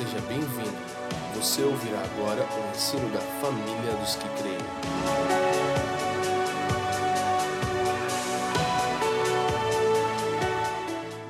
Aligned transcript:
seja 0.00 0.20
bem-vindo. 0.26 0.78
Você 1.36 1.62
ouvirá 1.62 2.00
agora 2.00 2.42
o 2.42 2.74
ensino 2.74 3.06
da 3.10 3.20
família 3.20 3.94
dos 4.00 4.14
que 4.14 4.26
creem. 4.40 4.56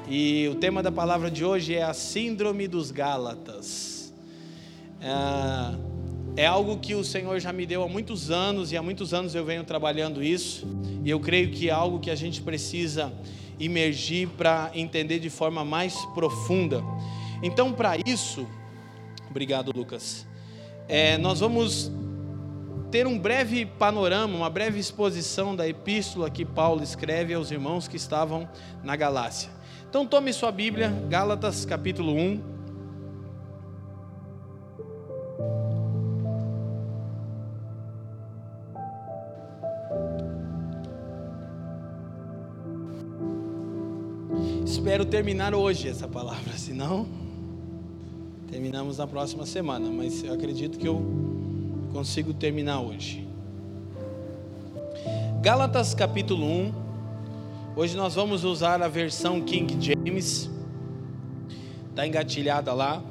E 0.09 0.48
o 0.48 0.54
tema 0.54 0.85
da 0.85 0.93
palavra 0.93 1.29
de 1.29 1.45
hoje 1.45 1.75
é 1.75 1.83
a 1.83 1.93
Síndrome 1.93 2.69
dos 2.69 2.93
Gálatas. 2.93 4.14
É, 6.37 6.42
é 6.42 6.46
algo 6.46 6.78
que 6.78 6.94
o 6.94 7.02
Senhor 7.02 7.40
já 7.40 7.52
me 7.52 7.66
deu 7.66 7.82
há 7.82 7.88
muitos 7.88 8.30
anos, 8.30 8.71
e 8.71 8.76
há 8.76 8.82
muitos 8.82 9.12
anos 9.12 9.34
eu 9.34 9.44
venho 9.44 9.64
trabalhando 9.64 10.22
isso, 10.22 10.64
e 11.04 11.10
eu 11.10 11.18
creio 11.18 11.50
que 11.50 11.68
é 11.68 11.72
algo 11.72 11.98
que 11.98 12.10
a 12.10 12.14
gente 12.14 12.40
precisa 12.40 13.12
imergir 13.58 14.28
para 14.28 14.71
entender 14.74 15.18
de 15.18 15.28
forma 15.28 15.64
mais 15.64 15.96
profunda. 16.14 16.84
Então, 17.42 17.73
para 17.73 17.96
isso, 18.06 18.46
obrigado, 19.30 19.73
Lucas. 19.73 20.27
É, 20.89 21.16
nós 21.16 21.39
vamos 21.39 21.91
ter 22.91 23.07
um 23.07 23.16
breve 23.16 23.65
panorama, 23.65 24.37
uma 24.37 24.51
breve 24.51 24.80
exposição 24.80 25.55
da 25.55 25.69
epístola 25.69 26.29
que 26.29 26.45
Paulo 26.45 26.83
escreve 26.83 27.33
aos 27.33 27.53
irmãos 27.53 27.87
que 27.87 27.97
estavam 27.97 28.48
na 28.83 28.97
Galácia. 28.97 29.51
Então, 29.89 30.05
tome 30.05 30.33
sua 30.33 30.51
Bíblia, 30.51 30.93
Gálatas 31.09 31.65
capítulo 31.65 32.12
1. 32.12 32.61
Espero 44.65 45.05
terminar 45.05 45.55
hoje 45.55 45.89
essa 45.89 46.09
palavra, 46.09 46.53
senão 46.56 47.20
terminamos 48.51 48.99
na 48.99 49.07
próxima 49.07 49.47
semana, 49.47 49.89
mas 49.91 50.25
eu 50.25 50.35
acredito 50.35 50.77
que 50.77 50.89
eu 50.89 51.01
consigo 51.93 52.34
terminar 52.34 52.81
hoje. 52.81 53.27
Gálatas 55.41 55.95
capítulo 55.95 56.45
1. 56.45 56.73
Hoje 57.77 57.97
nós 57.97 58.17
vamos 58.17 58.42
usar 58.42 58.83
a 58.83 58.89
versão 58.89 59.41
King 59.41 59.77
James. 59.81 60.51
Está 61.91 62.07
engatilhada 62.07 62.73
lá. 62.73 63.03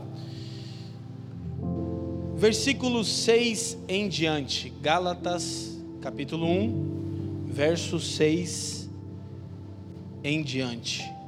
Versículo 2.35 3.03
6 3.03 3.77
em 3.87 4.09
diante. 4.09 4.73
Gálatas 4.81 5.77
capítulo 6.01 6.47
1, 6.47 7.45
verso 7.47 7.99
6 7.99 8.89
em 10.21 10.43
diante. 10.43 11.18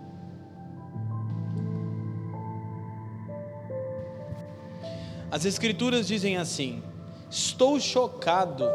As 5.31 5.45
Escrituras 5.45 6.07
dizem 6.07 6.35
assim: 6.35 6.83
Estou 7.29 7.79
chocado 7.79 8.65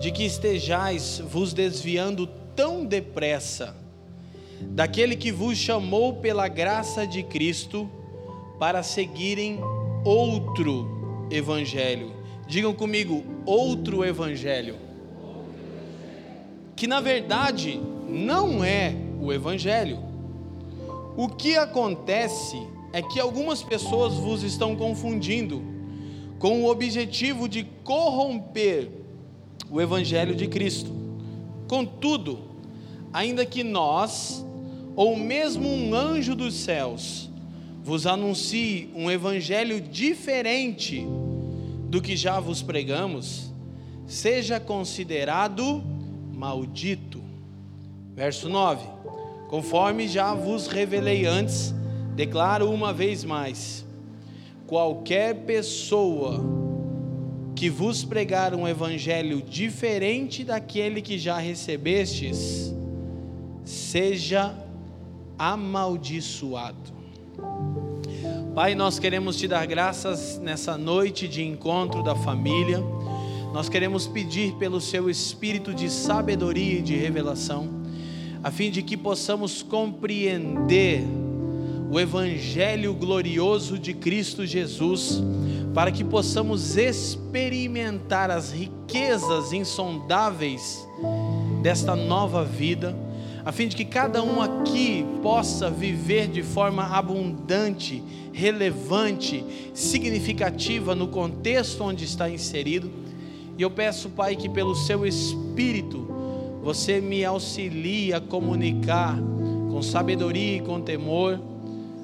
de 0.00 0.10
que 0.10 0.24
estejais 0.24 1.20
vos 1.20 1.52
desviando 1.52 2.26
tão 2.56 2.86
depressa 2.86 3.76
daquele 4.70 5.14
que 5.14 5.30
vos 5.30 5.58
chamou 5.58 6.14
pela 6.14 6.48
graça 6.48 7.06
de 7.06 7.22
Cristo 7.22 7.88
para 8.58 8.82
seguirem 8.82 9.60
outro 10.04 11.26
evangelho. 11.30 12.14
Digam 12.48 12.72
comigo, 12.72 13.22
outro 13.44 14.02
evangelho. 14.04 14.76
Que 16.74 16.86
na 16.86 17.00
verdade 17.00 17.78
não 18.08 18.64
é 18.64 18.94
o 19.20 19.30
evangelho. 19.30 19.98
O 21.14 21.28
que 21.28 21.56
acontece 21.56 22.71
é 22.92 23.00
que 23.00 23.18
algumas 23.18 23.62
pessoas 23.62 24.14
vos 24.14 24.42
estão 24.42 24.76
confundindo 24.76 25.62
com 26.38 26.62
o 26.62 26.68
objetivo 26.68 27.48
de 27.48 27.64
corromper 27.84 28.90
o 29.70 29.80
Evangelho 29.80 30.34
de 30.34 30.46
Cristo. 30.46 30.92
Contudo, 31.66 32.40
ainda 33.12 33.46
que 33.46 33.64
nós, 33.64 34.44
ou 34.94 35.16
mesmo 35.16 35.68
um 35.68 35.94
anjo 35.94 36.34
dos 36.34 36.54
céus, 36.54 37.30
vos 37.82 38.06
anuncie 38.06 38.90
um 38.94 39.10
Evangelho 39.10 39.80
diferente 39.80 41.06
do 41.88 42.02
que 42.02 42.16
já 42.16 42.38
vos 42.40 42.60
pregamos, 42.60 43.52
seja 44.06 44.60
considerado 44.60 45.82
maldito. 46.34 47.22
Verso 48.14 48.48
9: 48.48 48.86
Conforme 49.48 50.06
já 50.08 50.34
vos 50.34 50.66
revelei 50.66 51.24
antes, 51.24 51.74
Declaro 52.14 52.70
uma 52.70 52.92
vez 52.92 53.24
mais: 53.24 53.84
qualquer 54.66 55.44
pessoa 55.44 56.42
que 57.54 57.70
vos 57.70 58.04
pregar 58.04 58.54
um 58.54 58.66
evangelho 58.66 59.40
diferente 59.40 60.42
daquele 60.44 61.00
que 61.00 61.18
já 61.18 61.38
recebestes, 61.38 62.74
seja 63.64 64.54
amaldiçoado. 65.38 67.02
Pai, 68.54 68.74
nós 68.74 68.98
queremos 68.98 69.36
te 69.36 69.48
dar 69.48 69.64
graças 69.66 70.38
nessa 70.38 70.76
noite 70.76 71.26
de 71.26 71.42
encontro 71.42 72.02
da 72.02 72.14
família. 72.14 72.80
Nós 73.52 73.68
queremos 73.68 74.06
pedir 74.06 74.54
pelo 74.54 74.80
seu 74.80 75.08
espírito 75.08 75.72
de 75.72 75.88
sabedoria 75.90 76.78
e 76.78 76.82
de 76.82 76.96
revelação, 76.96 77.68
a 78.42 78.50
fim 78.50 78.70
de 78.70 78.82
que 78.82 78.96
possamos 78.96 79.62
compreender 79.62 81.21
o 81.92 82.00
Evangelho 82.00 82.94
glorioso 82.94 83.78
de 83.78 83.92
Cristo 83.92 84.46
Jesus, 84.46 85.22
para 85.74 85.92
que 85.92 86.02
possamos 86.02 86.78
experimentar 86.78 88.30
as 88.30 88.50
riquezas 88.50 89.52
insondáveis 89.52 90.88
desta 91.62 91.94
nova 91.94 92.46
vida, 92.46 92.96
a 93.44 93.52
fim 93.52 93.68
de 93.68 93.76
que 93.76 93.84
cada 93.84 94.22
um 94.22 94.40
aqui 94.40 95.04
possa 95.22 95.68
viver 95.68 96.28
de 96.28 96.42
forma 96.42 96.82
abundante, 96.82 98.02
relevante, 98.32 99.44
significativa 99.74 100.94
no 100.94 101.08
contexto 101.08 101.84
onde 101.84 102.06
está 102.06 102.26
inserido. 102.30 102.90
E 103.58 103.60
eu 103.60 103.70
peço, 103.70 104.08
Pai, 104.08 104.34
que 104.34 104.48
pelo 104.48 104.74
seu 104.74 105.04
Espírito 105.04 106.08
você 106.62 107.02
me 107.02 107.22
auxilie 107.22 108.14
a 108.14 108.20
comunicar 108.20 109.18
com 109.70 109.82
sabedoria 109.82 110.56
e 110.56 110.60
com 110.62 110.80
temor 110.80 111.51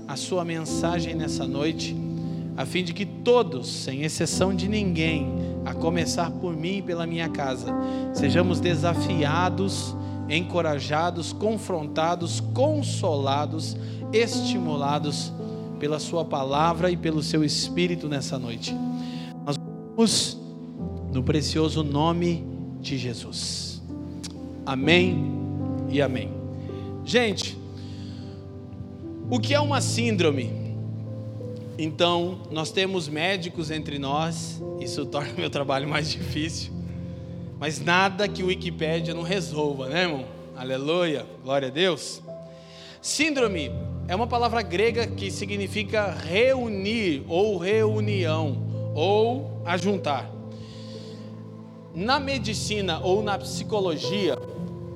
a 0.09 0.17
sua 0.17 0.43
mensagem 0.43 1.15
nessa 1.15 1.47
noite, 1.47 1.95
a 2.57 2.65
fim 2.65 2.83
de 2.83 2.95
que 2.95 3.05
todos, 3.05 3.69
sem 3.69 4.05
exceção 4.05 4.55
de 4.55 4.67
ninguém, 4.67 5.29
a 5.67 5.75
começar 5.75 6.31
por 6.31 6.57
mim 6.57 6.79
e 6.79 6.83
pela 6.83 7.07
minha 7.07 7.29
casa, 7.29 7.67
sejamos 8.15 8.59
desafiados, 8.59 9.95
encorajados, 10.31 11.31
confrontados, 11.31 12.41
consolados, 12.41 13.77
estimulados 14.11 15.31
pela 15.79 15.99
Sua 15.99 16.25
palavra 16.25 16.91
e 16.91 16.97
pelo 16.97 17.23
Seu 17.23 17.45
Espírito 17.45 18.09
nessa 18.09 18.39
noite. 18.39 18.75
Nós 19.45 19.57
vamos 19.95 20.39
no 21.13 21.23
precioso 21.23 21.85
nome 21.85 22.47
de 22.81 22.97
Jesus. 22.97 23.83
Amém 24.65 25.23
e 25.91 26.01
amém. 26.01 26.31
Gente, 27.05 27.58
o 29.31 29.39
que 29.39 29.55
é 29.55 29.61
uma 29.61 29.81
síndrome? 29.81 30.51
Então, 31.79 32.41
nós 32.51 32.71
temos 32.71 33.09
médicos 33.09 33.71
entre 33.71 33.99
nós, 33.99 34.61
isso 34.81 35.05
torna 35.07 35.33
o 35.33 35.37
meu 35.37 35.51
trabalho 35.51 35.89
mais 35.89 36.11
difícil, 36.11 36.73
mas 37.59 37.81
nada 37.81 38.27
que 38.27 38.43
o 38.43 38.47
Wikipédia 38.47 39.15
não 39.15 39.23
resolva, 39.23 39.89
né, 39.89 40.03
irmão? 40.03 40.25
Aleluia, 40.57 41.27
glória 41.45 41.69
a 41.69 41.71
Deus. 41.71 42.23
Síndrome 43.01 43.71
é 44.09 44.15
uma 44.15 44.27
palavra 44.27 44.63
grega 44.63 45.07
que 45.07 45.31
significa 45.31 46.11
reunir 46.11 47.23
ou 47.29 47.59
reunião 47.59 48.93
ou 48.95 49.63
ajuntar. 49.65 50.29
Na 51.95 52.19
medicina 52.19 52.99
ou 53.01 53.23
na 53.23 53.39
psicologia 53.39 54.37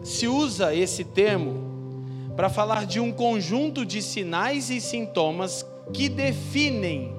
se 0.02 0.26
usa 0.26 0.75
esse 0.75 1.05
termo 1.05 1.62
para 2.37 2.49
falar 2.49 2.87
de 2.87 2.99
um 3.00 3.12
conjunto 3.12 3.84
de 3.84 4.00
sinais 4.00 4.70
e 4.70 4.81
sintomas 4.81 5.67
que 5.93 6.08
definem 6.08 7.12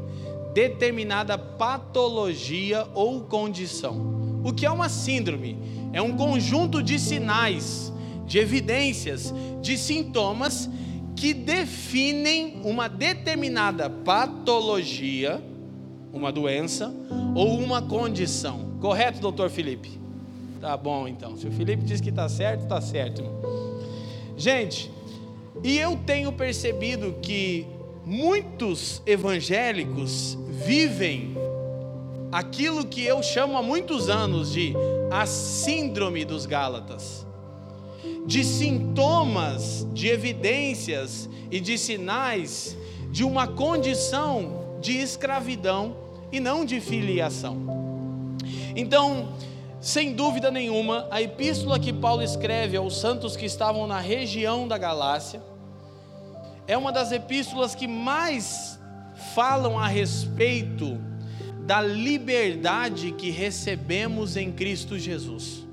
determinada 0.53 1.37
patologia 1.37 2.87
ou 2.93 3.21
condição. 3.21 4.41
O 4.43 4.53
que 4.53 4.65
é 4.65 4.71
uma 4.71 4.89
síndrome? 4.89 5.57
É 5.91 6.01
um 6.01 6.15
conjunto 6.15 6.81
de 6.81 6.99
sinais, 6.99 7.91
de 8.25 8.39
evidências, 8.39 9.33
de 9.61 9.77
sintomas 9.77 10.69
que 11.15 11.33
definem 11.33 12.61
uma 12.63 12.87
determinada 12.87 13.89
patologia, 13.89 15.41
uma 16.11 16.31
doença 16.31 16.93
ou 17.35 17.57
uma 17.59 17.81
condição. 17.81 18.77
Correto, 18.79 19.19
doutor 19.19 19.49
Felipe? 19.49 19.99
Tá 20.59 20.75
bom 20.75 21.07
então. 21.07 21.37
Se 21.37 21.47
o 21.47 21.51
Felipe 21.51 21.83
diz 21.83 22.01
que 22.01 22.09
está 22.09 22.27
certo, 22.27 22.63
está 22.63 22.81
certo. 22.81 23.23
Gente, 24.35 24.91
e 25.63 25.79
eu 25.79 25.97
tenho 26.05 26.31
percebido 26.33 27.15
que 27.21 27.65
muitos 28.05 29.01
evangélicos 29.05 30.37
vivem 30.49 31.37
aquilo 32.31 32.85
que 32.85 33.01
eu 33.03 33.23
chamo 33.23 33.57
há 33.57 33.63
muitos 33.63 34.09
anos 34.09 34.51
de 34.51 34.73
a 35.09 35.25
síndrome 35.25 36.25
dos 36.25 36.45
Gálatas, 36.45 37.25
de 38.25 38.43
sintomas, 38.43 39.87
de 39.93 40.09
evidências 40.09 41.29
e 41.49 41.61
de 41.61 41.77
sinais 41.77 42.75
de 43.09 43.23
uma 43.23 43.47
condição 43.47 44.79
de 44.81 44.97
escravidão 44.97 45.95
e 46.31 46.39
não 46.39 46.65
de 46.65 46.81
filiação. 46.81 47.55
Então, 48.75 49.29
sem 49.79 50.13
dúvida 50.13 50.49
nenhuma, 50.49 51.07
a 51.11 51.21
epístola 51.21 51.79
que 51.79 51.93
Paulo 51.93 52.21
escreve 52.21 52.75
aos 52.75 52.99
santos 52.99 53.37
que 53.37 53.45
estavam 53.45 53.85
na 53.85 53.99
região 53.99 54.67
da 54.67 54.77
Galácia 54.77 55.52
é 56.67 56.77
uma 56.77 56.91
das 56.91 57.11
epístolas 57.11 57.75
que 57.75 57.87
mais 57.87 58.79
falam 59.33 59.77
a 59.77 59.87
respeito 59.87 60.99
da 61.65 61.81
liberdade 61.81 63.11
que 63.11 63.29
recebemos 63.29 64.35
em 64.35 64.51
Cristo 64.51 64.97
Jesus. 64.97 65.63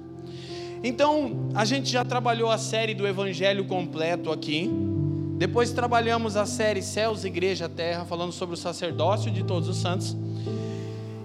Então, 0.83 1.51
a 1.55 1.65
gente 1.65 1.91
já 1.91 2.05
trabalhou 2.05 2.51
a 2.51 2.57
série 2.57 2.95
do 2.95 3.07
Evangelho 3.07 3.65
completo 3.67 4.33
aqui. 4.33 4.71
Depois 5.37 5.73
trabalhamos 5.73 6.37
a 6.37 6.47
série 6.47 6.81
Céus, 6.81 7.25
Igreja, 7.25 7.69
Terra, 7.69 8.05
falando 8.05 8.33
sobre 8.33 8.55
o 8.55 8.59
sacerdócio 8.59 9.31
de 9.31 9.43
todos 9.43 9.69
os 9.69 9.77
santos. 9.77 10.17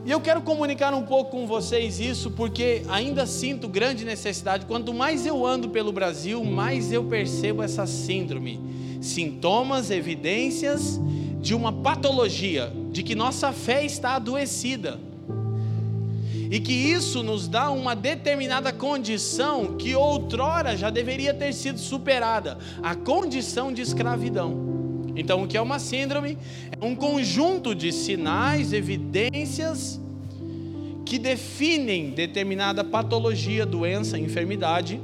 E 0.06 0.12
eu 0.12 0.22
quero 0.22 0.42
comunicar 0.42 0.94
um 0.94 1.04
pouco 1.04 1.32
com 1.32 1.48
vocês 1.48 2.00
isso, 2.00 2.32
porque 2.32 2.84
ainda 2.90 3.26
sinto 3.26 3.68
grande 3.68 4.06
necessidade. 4.06 4.66
Quanto 4.66 4.94
mais 4.94 5.26
eu 5.26 5.46
ando 5.46 5.70
pelo 5.70 5.92
Brasil, 5.92 6.44
mais 6.44 6.92
eu 6.92 7.06
percebo 7.06 7.64
essa 7.64 7.88
síndrome, 7.88 8.60
sintomas, 9.06 9.92
evidências 9.92 11.00
de 11.42 11.54
uma 11.54 11.72
patologia, 11.72 12.72
de 12.92 13.04
que 13.04 13.16
nossa 13.16 13.52
fé 13.52 13.86
está 13.86 14.16
adoecida. 14.16 15.00
E 16.50 16.60
que 16.60 16.74
isso 16.74 17.24
nos 17.24 17.48
dá 17.48 17.72
uma 17.72 17.96
determinada 17.96 18.72
condição 18.72 19.76
que 19.78 19.96
outrora 19.96 20.78
já 20.78 20.90
deveria 20.90 21.34
ter 21.34 21.54
sido 21.54 21.80
superada 21.80 22.58
a 22.82 22.96
condição 22.96 23.74
de 23.74 23.82
escravidão. 23.82 25.14
Então, 25.16 25.44
o 25.44 25.48
que 25.48 25.58
é 25.58 25.62
uma 25.62 25.80
síndrome? 25.80 26.38
É 26.80 26.86
um 26.86 26.96
conjunto 26.96 27.74
de 27.74 27.92
sinais, 27.92 28.74
evidências 28.74 30.00
que 31.06 31.18
definem 31.18 32.10
determinada 32.10 32.84
patologia, 32.84 33.66
doença, 33.66 34.18
enfermidade 34.18 35.00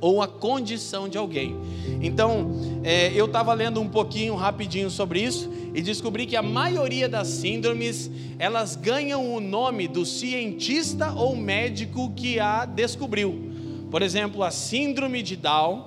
ou 0.00 0.20
a 0.22 0.28
condição 0.28 1.08
de 1.08 1.16
alguém. 1.16 1.56
Então, 2.02 2.80
é, 2.84 3.12
eu 3.14 3.26
estava 3.26 3.52
lendo 3.54 3.80
um 3.80 3.88
pouquinho 3.88 4.34
rapidinho 4.34 4.90
sobre 4.90 5.22
isso 5.22 5.50
e 5.74 5.82
descobri 5.82 6.26
que 6.26 6.36
a 6.36 6.42
maioria 6.42 7.08
das 7.08 7.28
síndromes 7.28 8.10
elas 8.38 8.76
ganham 8.76 9.34
o 9.34 9.40
nome 9.40 9.88
do 9.88 10.04
cientista 10.04 11.12
ou 11.12 11.36
médico 11.36 12.12
que 12.14 12.38
a 12.38 12.64
descobriu. 12.64 13.52
Por 13.90 14.02
exemplo, 14.02 14.42
a 14.42 14.50
síndrome 14.50 15.22
de 15.22 15.36
Down, 15.36 15.84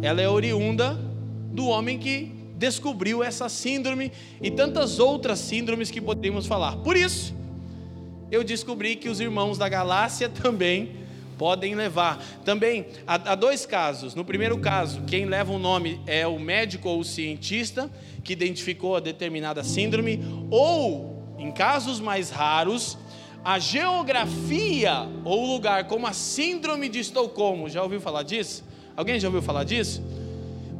ela 0.00 0.20
é 0.20 0.28
oriunda 0.28 0.98
do 1.52 1.66
homem 1.66 1.98
que 1.98 2.32
descobriu 2.56 3.22
essa 3.22 3.48
síndrome 3.48 4.12
e 4.40 4.50
tantas 4.50 4.98
outras 4.98 5.38
síndromes 5.38 5.90
que 5.90 6.00
poderíamos 6.00 6.46
falar. 6.46 6.76
Por 6.76 6.96
isso, 6.96 7.34
eu 8.30 8.42
descobri 8.42 8.96
que 8.96 9.08
os 9.08 9.20
irmãos 9.20 9.58
da 9.58 9.68
galáxia 9.68 10.28
também 10.30 11.01
podem 11.38 11.74
levar. 11.74 12.22
Também 12.44 12.86
há, 13.06 13.14
há 13.14 13.34
dois 13.34 13.66
casos. 13.66 14.14
No 14.14 14.24
primeiro 14.24 14.58
caso, 14.58 15.02
quem 15.02 15.24
leva 15.24 15.52
o 15.52 15.58
nome 15.58 16.00
é 16.06 16.26
o 16.26 16.38
médico 16.38 16.88
ou 16.88 17.00
o 17.00 17.04
cientista 17.04 17.90
que 18.22 18.32
identificou 18.32 18.96
a 18.96 19.00
determinada 19.00 19.64
síndrome, 19.64 20.20
ou, 20.50 21.36
em 21.38 21.50
casos 21.50 21.98
mais 21.98 22.30
raros, 22.30 22.96
a 23.44 23.58
geografia 23.58 25.08
ou 25.24 25.44
lugar, 25.46 25.88
como 25.88 26.06
a 26.06 26.12
síndrome 26.12 26.88
de 26.88 27.00
Estocolmo. 27.00 27.68
Já 27.68 27.82
ouviu 27.82 28.00
falar 28.00 28.22
disso? 28.22 28.64
Alguém 28.96 29.18
já 29.18 29.28
ouviu 29.28 29.42
falar 29.42 29.64
disso? 29.64 30.02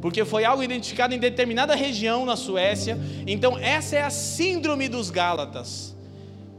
Porque 0.01 0.23
foi 0.23 0.45
algo 0.45 0.63
identificado 0.63 1.13
em 1.13 1.19
determinada 1.19 1.75
região 1.75 2.25
na 2.25 2.35
Suécia. 2.35 2.97
Então, 3.27 3.57
essa 3.57 3.95
é 3.95 4.01
a 4.01 4.09
síndrome 4.09 4.87
dos 4.87 5.09
Gálatas 5.09 5.93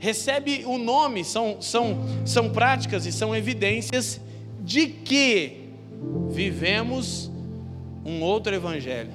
recebe 0.05 0.65
o 0.67 0.77
nome, 0.77 1.25
são, 1.25 1.57
são, 1.63 1.97
são 2.27 2.51
práticas 2.51 3.07
e 3.07 3.13
são 3.13 3.35
evidências 3.35 4.21
de 4.61 4.87
que 4.87 5.71
vivemos 6.31 7.31
um 8.05 8.21
outro 8.21 8.55
evangelho. 8.55 9.13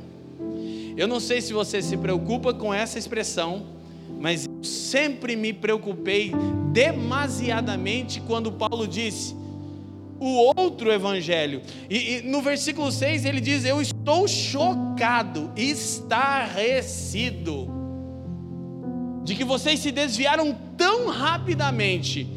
Eu 0.98 1.08
não 1.08 1.20
sei 1.20 1.42
se 1.42 1.54
você 1.54 1.80
se 1.80 1.96
preocupa 1.96 2.56
com 2.56 2.74
essa 2.74 2.98
expressão, 2.98 3.68
mas 4.20 4.48
eu 4.48 4.64
sempre 4.64 5.36
me 5.36 5.54
preocupei 5.54 6.32
demasiadamente 6.74 8.20
quando 8.22 8.52
Paulo 8.52 8.88
disse 8.88 9.36
o 10.20 10.52
outro 10.58 10.92
evangelho. 10.92 11.62
E, 11.88 12.16
e, 12.16 12.24
no 12.24 12.42
versículo 12.42 12.92
6 12.92 13.26
ele 13.26 13.40
diz: 13.40 13.64
Eu 13.64 13.80
estou 13.80 14.28
chocado, 14.28 15.52
estarrecido 15.56 16.20
de 19.30 19.36
que 19.36 19.44
vocês 19.44 19.80
se 19.80 19.92
desviaram 19.92 20.58
tão 20.76 21.08
rapidamente. 21.08 22.28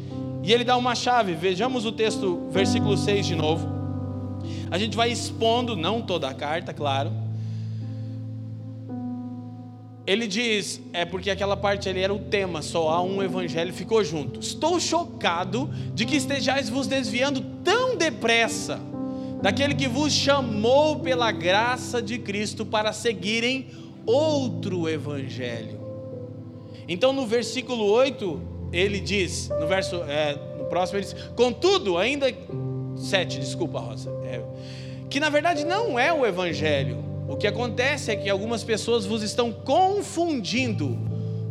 E 0.43 0.53
ele 0.53 0.63
dá 0.63 0.77
uma 0.77 0.93
chave, 0.93 1.33
vejamos 1.33 1.87
o 1.87 1.91
texto, 1.91 2.47
versículo 2.51 2.95
6 2.95 3.25
de 3.25 3.35
novo. 3.35 3.67
A 4.69 4.77
gente 4.77 4.95
vai 4.95 5.11
expondo, 5.11 5.75
não 5.75 6.03
toda 6.03 6.29
a 6.29 6.35
carta, 6.35 6.71
claro. 6.71 7.11
Ele 10.05 10.27
diz, 10.27 10.79
é 10.93 11.03
porque 11.03 11.31
aquela 11.31 11.57
parte 11.57 11.89
ali 11.89 11.99
era 11.99 12.13
o 12.13 12.19
tema, 12.19 12.61
só 12.61 12.89
há 12.89 13.01
um 13.01 13.23
evangelho, 13.23 13.73
ficou 13.73 14.03
junto. 14.03 14.39
Estou 14.39 14.79
chocado 14.79 15.71
de 15.95 16.05
que 16.05 16.15
estejais 16.15 16.69
vos 16.69 16.85
desviando 16.85 17.41
tão 17.63 17.97
depressa 17.97 18.79
daquele 19.41 19.73
que 19.73 19.87
vos 19.87 20.13
chamou 20.13 20.99
pela 20.99 21.31
graça 21.31 21.99
de 21.99 22.19
Cristo 22.19 22.63
para 22.63 22.93
seguirem 22.93 23.71
outro 24.05 24.87
evangelho 24.87 25.82
então 26.87 27.13
no 27.13 27.25
versículo 27.25 27.85
8, 27.85 28.41
ele 28.71 28.99
diz, 28.99 29.49
no 29.49 29.67
verso, 29.67 30.03
é, 30.07 30.37
no 30.57 30.65
próximo 30.65 30.99
ele 30.99 31.05
diz, 31.05 31.15
contudo, 31.35 31.97
ainda, 31.97 32.33
7, 32.97 33.39
desculpa 33.39 33.79
Rosa, 33.79 34.11
é, 34.25 34.41
que 35.09 35.19
na 35.19 35.29
verdade 35.29 35.63
não 35.63 35.97
é 35.97 36.11
o 36.11 36.25
Evangelho. 36.25 37.03
O 37.27 37.37
que 37.37 37.47
acontece 37.47 38.11
é 38.11 38.15
que 38.15 38.29
algumas 38.29 38.63
pessoas 38.63 39.05
vos 39.05 39.23
estão 39.23 39.51
confundindo 39.51 40.97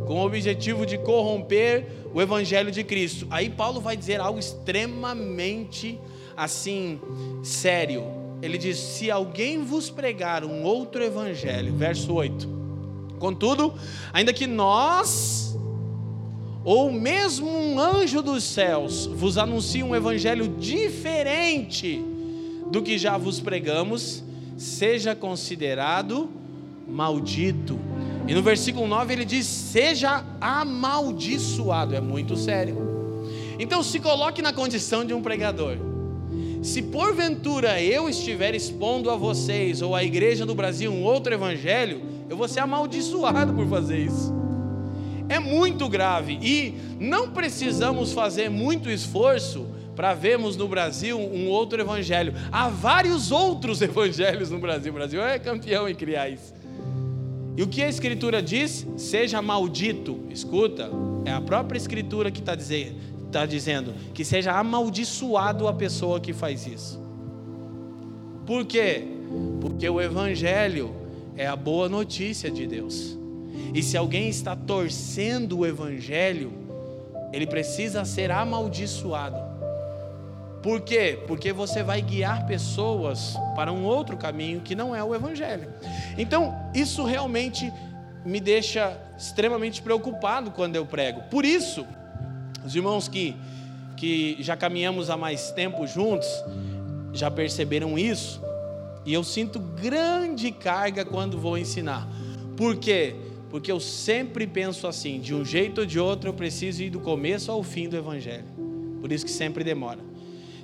com 0.05 0.15
o 0.15 0.25
objetivo 0.25 0.85
de 0.85 0.97
corromper 0.97 1.87
o 2.13 2.21
Evangelho 2.21 2.71
de 2.71 2.83
Cristo. 2.83 3.25
Aí 3.31 3.49
Paulo 3.49 3.81
vai 3.81 3.97
dizer 3.97 4.19
algo 4.19 4.37
extremamente 4.37 5.99
assim, 6.37 6.99
sério. 7.43 8.03
Ele 8.41 8.57
diz: 8.57 8.77
Se 8.77 9.09
alguém 9.09 9.63
vos 9.63 9.89
pregar 9.89 10.43
um 10.43 10.63
outro 10.63 11.03
Evangelho, 11.03 11.73
verso 11.73 12.13
8 12.13 12.62
Contudo, 13.23 13.73
ainda 14.11 14.33
que 14.33 14.45
nós, 14.45 15.57
ou 16.61 16.91
mesmo 16.91 17.49
um 17.49 17.79
anjo 17.79 18.21
dos 18.21 18.43
céus, 18.43 19.05
vos 19.05 19.37
anuncie 19.37 19.81
um 19.81 19.95
evangelho 19.95 20.45
diferente 20.59 22.03
do 22.69 22.81
que 22.81 22.97
já 22.97 23.17
vos 23.17 23.39
pregamos, 23.39 24.21
seja 24.57 25.15
considerado 25.15 26.29
maldito. 26.85 27.79
E 28.27 28.33
no 28.33 28.43
versículo 28.43 28.87
9 28.87 29.13
ele 29.13 29.23
diz: 29.23 29.45
seja 29.45 30.25
amaldiçoado. 30.41 31.95
É 31.95 32.01
muito 32.01 32.35
sério. 32.35 32.75
Então 33.57 33.81
se 33.81 34.01
coloque 34.01 34.41
na 34.41 34.51
condição 34.51 35.05
de 35.05 35.13
um 35.13 35.21
pregador. 35.21 35.77
Se 36.61 36.81
porventura 36.81 37.81
eu 37.81 38.09
estiver 38.09 38.53
expondo 38.53 39.09
a 39.09 39.15
vocês 39.15 39.81
ou 39.81 39.95
à 39.95 40.03
igreja 40.03 40.45
do 40.45 40.53
Brasil 40.53 40.91
um 40.91 41.03
outro 41.03 41.33
evangelho, 41.33 42.12
eu 42.33 42.37
vou 42.37 42.47
ser 42.47 42.61
amaldiçoado 42.61 43.53
por 43.53 43.67
fazer 43.67 43.99
isso. 43.99 44.33
É 45.29 45.37
muito 45.37 45.87
grave 45.87 46.39
e 46.41 46.75
não 46.99 47.29
precisamos 47.29 48.11
fazer 48.11 48.49
muito 48.49 48.89
esforço 48.89 49.67
para 49.95 50.15
vermos 50.15 50.57
no 50.57 50.67
Brasil 50.67 51.19
um 51.19 51.47
outro 51.47 51.79
evangelho. 51.79 52.33
Há 52.51 52.69
vários 52.69 53.31
outros 53.31 53.79
evangelhos 53.83 54.49
no 54.49 54.57
Brasil. 54.57 54.91
O 54.91 54.95
Brasil 54.95 55.23
é 55.23 55.37
campeão 55.37 55.87
em 55.87 55.93
criar 55.93 56.27
isso. 56.27 56.55
E 57.55 57.61
o 57.61 57.67
que 57.67 57.83
a 57.83 57.87
Escritura 57.87 58.41
diz? 58.41 58.87
Seja 58.97 59.39
maldito. 59.39 60.19
Escuta, 60.31 60.89
é 61.25 61.31
a 61.31 61.39
própria 61.39 61.77
Escritura 61.77 62.31
que 62.31 62.39
está 62.39 62.55
dizendo, 62.55 62.95
tá 63.31 63.45
dizendo 63.45 63.93
que 64.11 64.25
seja 64.25 64.53
amaldiçoado 64.53 65.67
a 65.67 65.73
pessoa 65.73 66.19
que 66.19 66.33
faz 66.33 66.65
isso. 66.65 66.99
Por 68.43 68.65
quê? 68.65 69.03
Porque 69.61 69.87
o 69.87 70.01
Evangelho 70.01 71.02
é 71.35 71.47
a 71.47 71.55
boa 71.55 71.89
notícia 71.89 72.49
de 72.49 72.67
Deus. 72.67 73.17
E 73.73 73.81
se 73.81 73.97
alguém 73.97 74.29
está 74.29 74.55
torcendo 74.55 75.59
o 75.59 75.65
Evangelho, 75.65 76.51
ele 77.31 77.47
precisa 77.47 78.05
ser 78.05 78.31
amaldiçoado. 78.31 79.53
Por 80.61 80.81
quê? 80.81 81.19
Porque 81.27 81.51
você 81.51 81.83
vai 81.83 82.01
guiar 82.01 82.45
pessoas 82.45 83.35
para 83.55 83.71
um 83.71 83.83
outro 83.83 84.15
caminho 84.15 84.61
que 84.61 84.75
não 84.75 84.95
é 84.95 85.03
o 85.03 85.13
Evangelho. 85.13 85.67
Então, 86.17 86.55
isso 86.73 87.03
realmente 87.03 87.71
me 88.25 88.39
deixa 88.39 88.97
extremamente 89.17 89.81
preocupado 89.81 90.51
quando 90.51 90.75
eu 90.75 90.85
prego. 90.85 91.21
Por 91.23 91.43
isso, 91.43 91.85
os 92.65 92.73
irmãos 92.75 93.09
que, 93.09 93.35
que 93.97 94.37
já 94.39 94.55
caminhamos 94.55 95.09
há 95.09 95.17
mais 95.17 95.51
tempo 95.51 95.85
juntos 95.85 96.27
já 97.11 97.29
perceberam 97.29 97.97
isso, 97.99 98.41
e 99.05 99.13
eu 99.13 99.23
sinto 99.23 99.59
grande 99.59 100.51
carga 100.51 101.03
quando 101.03 101.37
vou 101.37 101.57
ensinar. 101.57 102.07
Por 102.55 102.77
quê? 102.77 103.15
Porque 103.49 103.71
eu 103.71 103.79
sempre 103.79 104.47
penso 104.47 104.87
assim, 104.87 105.19
de 105.19 105.33
um 105.33 105.45
jeito 105.45 105.81
ou 105.81 105.87
de 105.87 105.99
outro 105.99 106.29
eu 106.29 106.33
preciso 106.33 106.81
ir 106.83 106.89
do 106.89 106.99
começo 106.99 107.51
ao 107.51 107.61
fim 107.63 107.87
do 107.87 107.97
evangelho. 107.97 108.45
Por 109.01 109.11
isso 109.11 109.25
que 109.25 109.31
sempre 109.31 109.63
demora. 109.63 109.99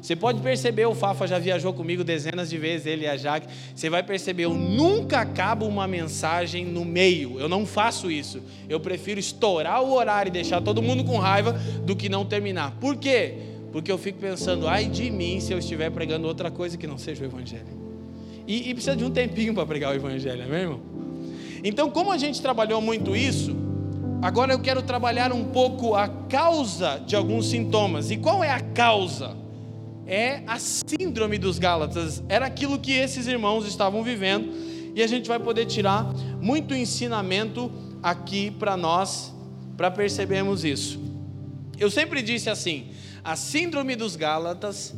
Você 0.02 0.16
pode 0.16 0.42
perceber, 0.42 0.86
o 0.86 0.96
Fafa 0.96 1.28
já 1.28 1.38
viajou 1.38 1.74
comigo 1.74 2.06
dezenas 2.06 2.50
de 2.50 2.58
vezes, 2.58 2.88
ele 2.88 3.04
e 3.04 3.08
a 3.08 3.18
Jaque. 3.18 3.48
Você 3.76 3.90
vai 3.90 4.02
perceber, 4.02 4.46
eu 4.46 4.54
nunca 4.54 5.20
acabo 5.20 5.66
uma 5.66 5.88
mensagem 5.88 6.66
no 6.66 6.86
meio. 6.86 7.38
Eu 7.38 7.50
não 7.50 7.66
faço 7.66 8.10
isso. 8.10 8.42
Eu 8.70 8.80
prefiro 8.80 9.20
estourar 9.20 9.84
o 9.84 9.94
horário 9.94 10.30
e 10.30 10.32
deixar 10.32 10.62
todo 10.62 10.82
mundo 10.82 11.04
com 11.04 11.18
raiva 11.18 11.52
do 11.84 11.96
que 11.96 12.08
não 12.08 12.26
terminar. 12.26 12.78
Por 12.80 12.96
quê? 12.96 13.36
Porque 13.74 13.92
eu 13.92 13.98
fico 13.98 14.20
pensando, 14.20 14.68
ai 14.68 14.86
de 14.86 15.12
mim 15.12 15.40
se 15.42 15.52
eu 15.52 15.60
estiver 15.60 15.92
pregando 15.92 16.28
outra 16.28 16.50
coisa 16.50 16.78
que 16.78 16.88
não 16.88 16.98
seja 16.98 17.24
o 17.24 17.28
Evangelho. 17.28 17.89
E, 18.50 18.70
e 18.70 18.74
precisa 18.74 18.98
de 18.98 19.06
um 19.06 19.12
tempinho 19.12 19.54
para 19.54 19.66
pregar 19.66 19.94
o 19.94 19.96
Evangelho, 19.96 20.42
é 20.42 20.48
mesmo? 20.48 20.82
Então, 21.64 21.90
como 21.92 22.12
a 22.12 22.18
gente 22.18 22.42
trabalhou 22.42 22.82
muito 22.82 23.16
isso, 23.16 23.56
agora 24.22 24.52
eu 24.52 24.60
quero 24.60 24.82
trabalhar 24.82 25.32
um 25.32 25.46
pouco 25.46 25.94
a 25.96 26.08
causa 26.08 27.00
de 27.06 27.16
alguns 27.16 27.48
sintomas. 27.50 28.10
E 28.12 28.18
qual 28.18 28.44
é 28.44 28.50
a 28.50 28.60
causa? 28.60 29.38
é 30.10 30.42
a 30.48 30.58
síndrome 30.58 31.38
dos 31.38 31.60
Gálatas. 31.60 32.24
Era 32.28 32.48
aquilo 32.48 32.80
que 32.80 32.92
esses 32.92 33.28
irmãos 33.28 33.68
estavam 33.68 34.04
vivendo 34.04 34.52
e 34.96 35.04
a 35.04 35.08
gente 35.08 35.28
vai 35.28 35.40
poder 35.40 35.68
tirar 35.68 36.12
muito 36.42 36.74
ensinamento 36.74 37.72
aqui 38.02 38.50
para 38.50 38.76
nós, 38.76 39.32
para 39.78 39.92
percebermos 39.92 40.66
isso. 40.66 41.00
Eu 41.78 41.92
sempre 41.92 42.24
disse 42.24 42.50
assim: 42.50 42.88
a 43.24 43.36
síndrome 43.36 43.96
dos 43.96 44.16
Gálatas, 44.16 44.96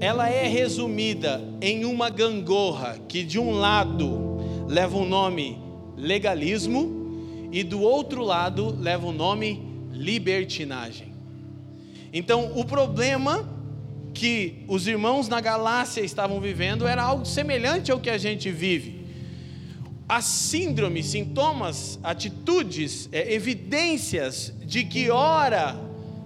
ela 0.00 0.28
é 0.28 0.46
resumida 0.46 1.40
em 1.60 1.84
uma 1.84 2.10
gangorra 2.10 2.98
que 3.08 3.22
de 3.22 3.38
um 3.38 3.52
lado 3.52 4.66
leva 4.68 4.96
o 4.96 5.04
nome 5.04 5.58
legalismo 5.96 7.48
e 7.52 7.62
do 7.62 7.80
outro 7.80 8.22
lado 8.22 8.76
leva 8.80 9.06
o 9.06 9.12
nome 9.12 9.62
libertinagem. 9.92 11.12
Então, 12.12 12.52
o 12.58 12.64
problema 12.64 13.48
que 14.12 14.64
os 14.68 14.86
irmãos 14.86 15.28
na 15.28 15.40
Galácia 15.40 16.02
estavam 16.02 16.40
vivendo 16.40 16.86
era 16.86 17.02
algo 17.02 17.24
semelhante 17.24 17.90
ao 17.90 18.00
que 18.00 18.10
a 18.10 18.18
gente 18.18 18.50
vive. 18.50 19.06
A 20.08 20.20
síndrome, 20.20 21.02
sintomas, 21.02 21.98
atitudes, 22.02 23.08
é, 23.12 23.32
evidências 23.32 24.52
de 24.64 24.84
que, 24.84 25.10
ora, 25.10 25.74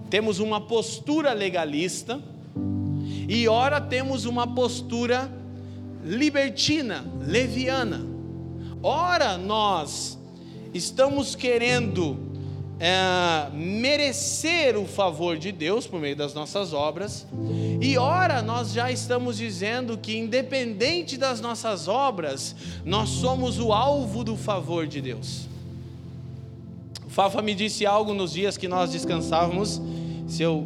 temos 0.09 0.39
uma 0.39 0.59
postura 0.59 1.31
legalista 1.33 2.21
e, 3.27 3.47
ora, 3.47 3.81
temos 3.81 4.25
uma 4.25 4.47
postura 4.47 5.29
libertina, 6.03 7.05
leviana. 7.19 8.05
Ora, 8.81 9.37
nós 9.37 10.17
estamos 10.73 11.35
querendo 11.35 12.17
é, 12.79 13.49
merecer 13.53 14.77
o 14.77 14.85
favor 14.85 15.37
de 15.37 15.51
Deus 15.51 15.87
por 15.87 15.99
meio 15.99 16.15
das 16.15 16.33
nossas 16.33 16.73
obras, 16.73 17.25
e 17.81 17.97
ora 17.97 18.41
nós 18.41 18.71
já 18.71 18.91
estamos 18.91 19.37
dizendo 19.37 19.97
que, 19.97 20.15
independente 20.15 21.17
das 21.17 21.41
nossas 21.41 21.87
obras, 21.87 22.55
nós 22.85 23.09
somos 23.09 23.59
o 23.59 23.73
alvo 23.73 24.23
do 24.23 24.37
favor 24.37 24.87
de 24.87 25.01
Deus. 25.01 25.47
O 27.05 27.09
Fafa 27.09 27.41
me 27.41 27.55
disse 27.55 27.85
algo 27.85 28.13
nos 28.13 28.31
dias 28.31 28.57
que 28.57 28.67
nós 28.67 28.91
descansávamos, 28.91 29.81
se 30.27 30.43
eu, 30.43 30.65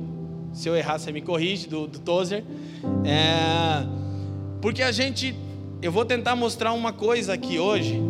se 0.54 0.68
eu 0.68 0.76
errar, 0.76 1.00
você 1.00 1.12
me 1.12 1.22
corrige, 1.22 1.68
do, 1.68 1.88
do 1.88 2.00
Tozer, 2.00 2.44
é, 3.06 3.86
porque 4.62 4.84
a 4.84 4.92
gente, 4.92 5.36
eu 5.82 5.92
vou 5.92 6.06
tentar 6.06 6.36
mostrar 6.36 6.74
uma 6.74 6.94
coisa 6.94 7.34
aqui 7.34 7.60
hoje, 7.60 8.02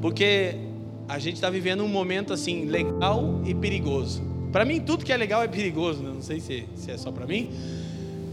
porque 0.00 0.56
a 1.08 1.18
gente 1.18 1.34
está 1.34 1.50
vivendo 1.50 1.82
um 1.84 1.88
momento 1.88 2.32
assim 2.32 2.64
legal 2.64 3.40
e 3.44 3.54
perigoso. 3.54 4.22
Para 4.52 4.64
mim, 4.64 4.80
tudo 4.80 5.04
que 5.04 5.12
é 5.12 5.16
legal 5.16 5.42
é 5.42 5.48
perigoso, 5.48 6.02
né? 6.02 6.10
não 6.14 6.22
sei 6.22 6.40
se, 6.40 6.66
se 6.74 6.90
é 6.90 6.96
só 6.96 7.12
para 7.12 7.26
mim. 7.26 7.50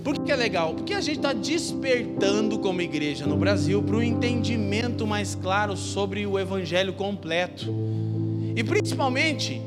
Por 0.04 0.20
que 0.20 0.32
é 0.32 0.36
legal? 0.36 0.74
Porque 0.74 0.94
a 0.94 1.00
gente 1.00 1.18
está 1.18 1.32
despertando 1.32 2.60
como 2.60 2.82
igreja 2.82 3.26
no 3.26 3.38
Brasil 3.38 3.82
para 3.82 3.96
um 3.96 4.02
entendimento 4.02 5.08
mais 5.08 5.34
claro 5.34 5.78
sobre 5.78 6.28
o 6.28 6.38
Evangelho 6.38 6.92
completo. 6.94 7.74
E 8.56 8.64
principalmente, 8.64 9.62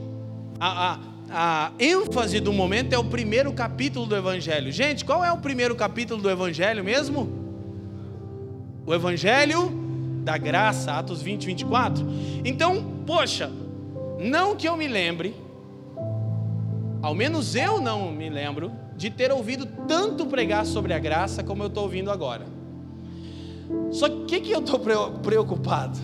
a, 0.60 0.92
a, 0.92 0.98
a 1.30 1.72
ênfase 1.78 2.40
do 2.40 2.52
momento 2.52 2.92
é 2.92 2.98
o 2.98 3.04
primeiro 3.04 3.52
capítulo 3.52 4.06
do 4.06 4.16
Evangelho. 4.16 4.70
Gente, 4.70 5.04
qual 5.04 5.24
é 5.24 5.32
o 5.32 5.38
primeiro 5.38 5.74
capítulo 5.74 6.20
do 6.20 6.30
Evangelho 6.30 6.84
mesmo? 6.84 7.28
O 8.86 8.94
Evangelho 8.94 9.70
da 10.22 10.36
graça, 10.36 10.92
Atos 10.92 11.22
20, 11.22 11.46
24. 11.46 12.04
Então, 12.44 12.84
poxa, 13.06 13.50
não 14.18 14.56
que 14.56 14.68
eu 14.68 14.76
me 14.76 14.88
lembre, 14.88 15.34
ao 17.02 17.14
menos 17.14 17.54
eu 17.54 17.80
não 17.80 18.10
me 18.10 18.28
lembro, 18.28 18.72
de 18.96 19.10
ter 19.10 19.30
ouvido 19.30 19.66
tanto 19.86 20.26
pregar 20.26 20.64
sobre 20.64 20.92
a 20.94 20.98
graça 20.98 21.42
como 21.44 21.62
eu 21.62 21.68
estou 21.68 21.84
ouvindo 21.84 22.10
agora. 22.10 22.46
Só 23.90 24.08
que 24.08 24.36
o 24.36 24.40
que, 24.40 24.50
eu 24.50 24.60
estou 24.60 24.80
preocupado? 25.22 25.98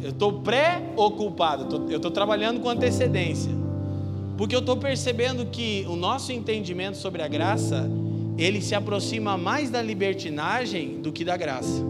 Eu 0.00 0.10
estou 0.10 0.40
preocupado, 0.40 1.86
eu 1.90 1.96
estou 1.96 2.10
trabalhando 2.10 2.60
com 2.60 2.68
antecedência, 2.68 3.52
porque 4.40 4.56
eu 4.56 4.60
estou 4.60 4.78
percebendo 4.78 5.44
que 5.44 5.84
o 5.86 5.94
nosso 5.94 6.32
entendimento 6.32 6.96
sobre 6.96 7.20
a 7.20 7.28
graça, 7.28 7.86
ele 8.38 8.62
se 8.62 8.74
aproxima 8.74 9.36
mais 9.36 9.68
da 9.68 9.82
libertinagem 9.82 11.02
do 11.02 11.12
que 11.12 11.26
da 11.26 11.36
graça. 11.36 11.84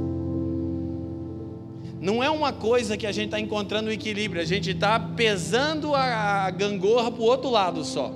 Não 2.00 2.24
é 2.24 2.28
uma 2.28 2.52
coisa 2.52 2.96
que 2.96 3.06
a 3.06 3.12
gente 3.12 3.26
está 3.26 3.38
encontrando 3.38 3.88
o 3.88 3.92
equilíbrio, 3.92 4.42
a 4.42 4.44
gente 4.44 4.72
está 4.72 4.98
pesando 4.98 5.94
a 5.94 6.50
gangorra 6.50 7.12
para 7.12 7.22
o 7.22 7.24
outro 7.24 7.50
lado 7.50 7.84
só. 7.84 8.12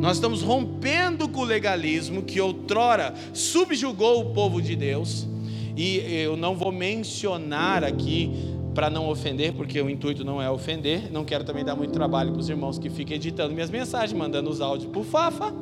Nós 0.00 0.16
estamos 0.16 0.40
rompendo 0.40 1.28
com 1.28 1.40
o 1.40 1.44
legalismo 1.44 2.22
que 2.22 2.40
outrora 2.40 3.12
subjugou 3.34 4.22
o 4.22 4.32
povo 4.32 4.62
de 4.62 4.74
Deus, 4.74 5.28
e 5.76 5.98
eu 5.98 6.34
não 6.34 6.56
vou 6.56 6.72
mencionar 6.72 7.84
aqui 7.84 8.53
para 8.74 8.90
não 8.90 9.08
ofender, 9.08 9.52
porque 9.52 9.80
o 9.80 9.88
intuito 9.88 10.24
não 10.24 10.42
é 10.42 10.50
ofender. 10.50 11.10
Não 11.10 11.24
quero 11.24 11.44
também 11.44 11.64
dar 11.64 11.76
muito 11.76 11.92
trabalho 11.92 12.32
para 12.32 12.40
os 12.40 12.48
irmãos 12.48 12.78
que 12.78 12.90
ficam 12.90 13.14
editando 13.14 13.54
minhas 13.54 13.70
mensagens, 13.70 14.12
mandando 14.12 14.50
os 14.50 14.60
áudios 14.60 14.90
para 14.90 15.00
o 15.00 15.04
Fafa. 15.04 15.54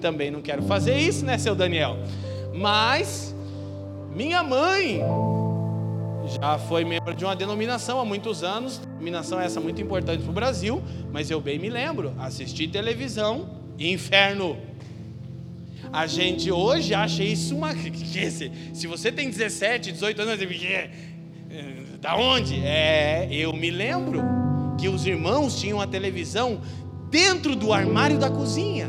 Também 0.00 0.30
não 0.30 0.40
quero 0.40 0.62
fazer 0.62 0.96
isso, 0.96 1.24
né, 1.24 1.36
seu 1.36 1.54
Daniel? 1.54 1.98
Mas 2.54 3.34
minha 4.14 4.42
mãe 4.42 5.00
já 6.40 6.58
foi 6.58 6.84
membro 6.84 7.14
de 7.14 7.24
uma 7.24 7.34
denominação 7.34 8.00
há 8.00 8.04
muitos 8.04 8.44
anos, 8.44 8.78
denominação 8.78 9.40
essa 9.40 9.60
muito 9.60 9.82
importante 9.82 10.22
para 10.22 10.30
o 10.30 10.34
Brasil, 10.34 10.80
mas 11.12 11.30
eu 11.30 11.40
bem 11.40 11.58
me 11.58 11.68
lembro, 11.68 12.14
assisti 12.18 12.68
televisão, 12.68 13.50
inferno. 13.78 14.56
A 15.92 16.06
gente 16.06 16.52
hoje 16.52 16.94
acha 16.94 17.24
isso 17.24 17.56
uma. 17.56 17.74
Se 18.72 18.86
você 18.86 19.10
tem 19.10 19.28
17, 19.28 19.90
18 19.90 20.22
anos, 20.22 20.34
da 22.00 22.16
onde? 22.16 22.64
É, 22.64 23.28
eu 23.30 23.52
me 23.52 23.70
lembro 23.70 24.22
que 24.78 24.88
os 24.88 25.06
irmãos 25.06 25.60
tinham 25.60 25.80
a 25.80 25.86
televisão 25.86 26.60
dentro 27.10 27.54
do 27.54 27.72
armário 27.72 28.18
da 28.18 28.30
cozinha. 28.30 28.88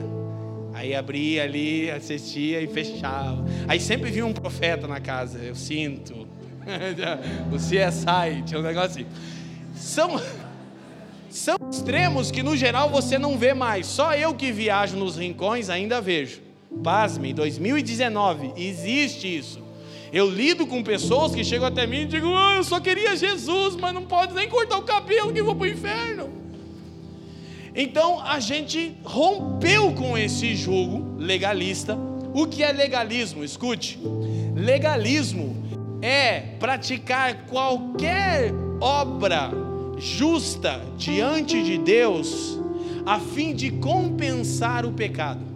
Aí 0.73 0.95
abria 0.95 1.43
ali, 1.43 1.91
assistia 1.91 2.61
e 2.61 2.67
fechava. 2.67 3.43
Aí 3.67 3.79
sempre 3.79 4.09
vinha 4.09 4.25
um 4.25 4.31
profeta 4.31 4.87
na 4.87 5.01
casa, 5.01 5.39
eu 5.39 5.53
sinto 5.53 6.25
o 7.51 7.57
CSI, 7.57 8.43
tinha 8.45 8.59
um 8.59 8.63
negócio 8.63 9.01
assim. 9.01 9.05
São, 9.75 10.21
são 11.29 11.57
extremos 11.69 12.31
que 12.31 12.41
no 12.41 12.55
geral 12.55 12.89
você 12.89 13.19
não 13.19 13.37
vê 13.37 13.53
mais. 13.53 13.87
Só 13.87 14.15
eu 14.15 14.33
que 14.33 14.53
viajo 14.53 14.95
nos 14.95 15.17
rincões 15.17 15.69
ainda 15.69 15.99
vejo. 15.99 16.41
Pasme, 16.81 17.33
2019, 17.33 18.53
existe 18.55 19.37
isso. 19.37 19.70
Eu 20.11 20.29
lido 20.29 20.67
com 20.67 20.83
pessoas 20.83 21.33
que 21.33 21.43
chegam 21.43 21.67
até 21.67 21.87
mim 21.87 22.01
e 22.01 22.05
digam: 22.05 22.33
oh, 22.33 22.51
Eu 22.51 22.63
só 22.63 22.79
queria 22.79 23.15
Jesus, 23.15 23.75
mas 23.75 23.93
não 23.93 24.03
pode 24.03 24.33
nem 24.33 24.49
cortar 24.49 24.77
o 24.77 24.83
cabelo 24.83 25.31
que 25.31 25.41
vou 25.41 25.55
para 25.55 25.67
o 25.67 25.69
inferno. 25.69 26.29
Então 27.73 28.21
a 28.21 28.39
gente 28.39 28.97
rompeu 29.03 29.93
com 29.93 30.17
esse 30.17 30.53
jugo 30.55 31.15
legalista. 31.17 31.97
O 32.33 32.45
que 32.45 32.61
é 32.61 32.73
legalismo? 32.73 33.41
Escute: 33.41 33.97
legalismo 34.53 35.55
é 36.01 36.41
praticar 36.59 37.45
qualquer 37.45 38.51
obra 38.81 39.51
justa 39.97 40.81
diante 40.97 41.63
de 41.63 41.77
Deus, 41.77 42.59
a 43.05 43.17
fim 43.17 43.55
de 43.55 43.71
compensar 43.71 44.85
o 44.85 44.91
pecado. 44.91 45.51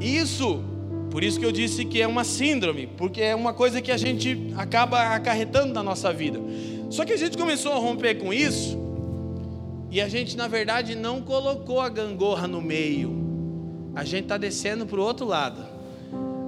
Isso, 0.00 0.69
por 1.10 1.24
isso 1.24 1.38
que 1.40 1.44
eu 1.44 1.52
disse 1.52 1.84
que 1.84 2.00
é 2.00 2.06
uma 2.06 2.22
síndrome, 2.22 2.86
porque 2.86 3.20
é 3.20 3.34
uma 3.34 3.52
coisa 3.52 3.82
que 3.82 3.90
a 3.90 3.96
gente 3.96 4.52
acaba 4.56 5.14
acarretando 5.14 5.74
na 5.74 5.82
nossa 5.82 6.12
vida. 6.12 6.38
Só 6.88 7.04
que 7.04 7.12
a 7.12 7.16
gente 7.16 7.36
começou 7.36 7.72
a 7.72 7.76
romper 7.76 8.14
com 8.14 8.32
isso, 8.32 8.78
e 9.90 10.00
a 10.00 10.08
gente, 10.08 10.36
na 10.36 10.46
verdade, 10.46 10.94
não 10.94 11.20
colocou 11.20 11.80
a 11.80 11.88
gangorra 11.88 12.46
no 12.46 12.62
meio, 12.62 13.12
a 13.94 14.04
gente 14.04 14.22
está 14.22 14.36
descendo 14.36 14.86
para 14.86 15.00
o 15.00 15.02
outro 15.02 15.26
lado. 15.26 15.60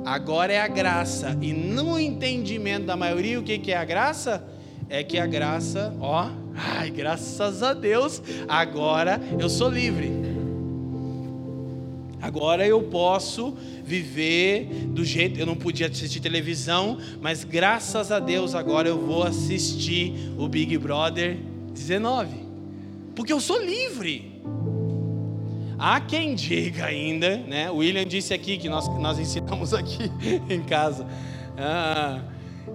Agora 0.04 0.52
é 0.52 0.60
a 0.60 0.68
graça, 0.68 1.36
e 1.40 1.52
no 1.52 1.98
entendimento 1.98 2.86
da 2.86 2.96
maioria, 2.96 3.38
o 3.38 3.42
que, 3.42 3.58
que 3.58 3.72
é 3.72 3.76
a 3.76 3.84
graça? 3.84 4.44
É 4.88 5.02
que 5.02 5.18
a 5.18 5.26
graça, 5.26 5.94
ó, 6.00 6.28
ai, 6.54 6.90
graças 6.90 7.62
a 7.62 7.72
Deus, 7.72 8.22
agora 8.48 9.20
eu 9.38 9.48
sou 9.48 9.68
livre. 9.68 10.31
Agora 12.22 12.64
eu 12.64 12.80
posso 12.84 13.56
viver 13.82 14.86
do 14.86 15.04
jeito. 15.04 15.40
Eu 15.40 15.44
não 15.44 15.56
podia 15.56 15.88
assistir 15.88 16.20
televisão, 16.20 16.96
mas 17.20 17.42
graças 17.42 18.12
a 18.12 18.20
Deus 18.20 18.54
agora 18.54 18.88
eu 18.88 19.04
vou 19.04 19.24
assistir 19.24 20.14
o 20.38 20.46
Big 20.46 20.78
Brother 20.78 21.36
19. 21.74 22.28
Porque 23.16 23.32
eu 23.32 23.40
sou 23.40 23.60
livre. 23.60 24.40
Há 25.76 26.00
quem 26.00 26.36
diga 26.36 26.84
ainda, 26.84 27.38
né? 27.38 27.68
O 27.68 27.78
William 27.78 28.06
disse 28.06 28.32
aqui 28.32 28.56
que 28.56 28.68
nós, 28.68 28.86
nós 29.00 29.18
ensinamos 29.18 29.74
aqui 29.74 30.08
em 30.48 30.62
casa, 30.62 31.04
ah, 31.58 32.20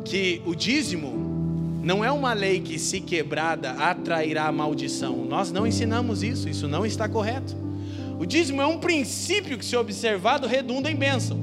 que 0.03 0.41
o 0.45 0.53
dízimo 0.53 1.79
não 1.81 2.03
é 2.03 2.11
uma 2.11 2.33
lei 2.33 2.59
que, 2.59 2.77
se 2.77 2.99
quebrada, 2.99 3.71
atrairá 3.71 4.51
maldição. 4.51 5.23
Nós 5.23 5.53
não 5.53 5.65
ensinamos 5.65 6.21
isso, 6.21 6.49
isso 6.49 6.67
não 6.67 6.85
está 6.85 7.07
correto. 7.07 7.66
O 8.19 8.25
dízimo 8.25 8.61
é 8.61 8.65
um 8.65 8.79
princípio 8.79 9.57
que, 9.57 9.65
se 9.65 9.75
observado, 9.75 10.47
redunda 10.47 10.89
em 10.89 10.95
bênção. 10.95 11.37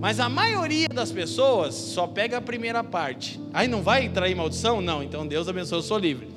Mas 0.00 0.20
a 0.20 0.28
maioria 0.28 0.88
das 0.88 1.10
pessoas 1.10 1.74
só 1.74 2.06
pega 2.06 2.36
a 2.36 2.40
primeira 2.40 2.84
parte. 2.84 3.40
Aí 3.52 3.66
não 3.66 3.82
vai 3.82 4.08
trair 4.08 4.34
maldição? 4.34 4.80
Não, 4.80 5.02
então 5.02 5.26
Deus 5.26 5.48
abençoe, 5.48 5.78
eu 5.78 5.82
sou 5.82 5.98
livre. 5.98 6.28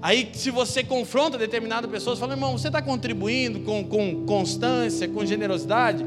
Aí, 0.00 0.30
se 0.32 0.50
você 0.50 0.82
confronta 0.82 1.36
determinada 1.36 1.86
pessoa, 1.88 2.16
você 2.16 2.20
fala, 2.20 2.32
irmão, 2.32 2.56
você 2.56 2.68
está 2.68 2.80
contribuindo 2.80 3.60
com, 3.60 3.84
com 3.84 4.24
constância, 4.24 5.08
com 5.08 5.26
generosidade? 5.26 6.04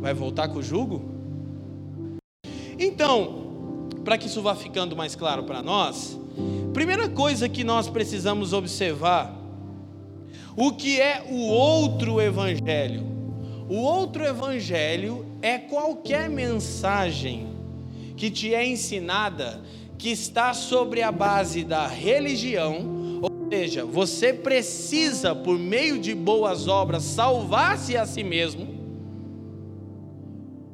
Vai 0.00 0.14
voltar 0.14 0.48
com 0.48 0.58
o 0.58 0.62
jugo? 0.62 1.02
Então, 2.78 3.88
para 4.04 4.16
que 4.16 4.26
isso 4.26 4.40
vá 4.40 4.54
ficando 4.54 4.96
mais 4.96 5.14
claro 5.14 5.44
para 5.44 5.62
nós, 5.62 6.18
primeira 6.72 7.08
coisa 7.08 7.48
que 7.48 7.62
nós 7.62 7.88
precisamos 7.88 8.52
observar 8.52 9.35
o 10.56 10.72
que 10.72 10.98
é 10.98 11.22
o 11.28 11.48
outro 11.48 12.20
evangelho? 12.20 13.04
O 13.68 13.76
outro 13.76 14.24
evangelho 14.24 15.26
é 15.42 15.58
qualquer 15.58 16.30
mensagem 16.30 17.48
que 18.16 18.30
te 18.30 18.54
é 18.54 18.66
ensinada 18.66 19.60
que 19.98 20.10
está 20.10 20.54
sobre 20.54 21.02
a 21.02 21.12
base 21.12 21.62
da 21.62 21.86
religião, 21.86 23.20
ou 23.20 23.48
seja, 23.50 23.84
você 23.84 24.32
precisa, 24.32 25.34
por 25.34 25.58
meio 25.58 25.98
de 25.98 26.14
boas 26.14 26.68
obras, 26.68 27.02
salvar-se 27.02 27.96
a 27.96 28.06
si 28.06 28.22
mesmo, 28.22 28.66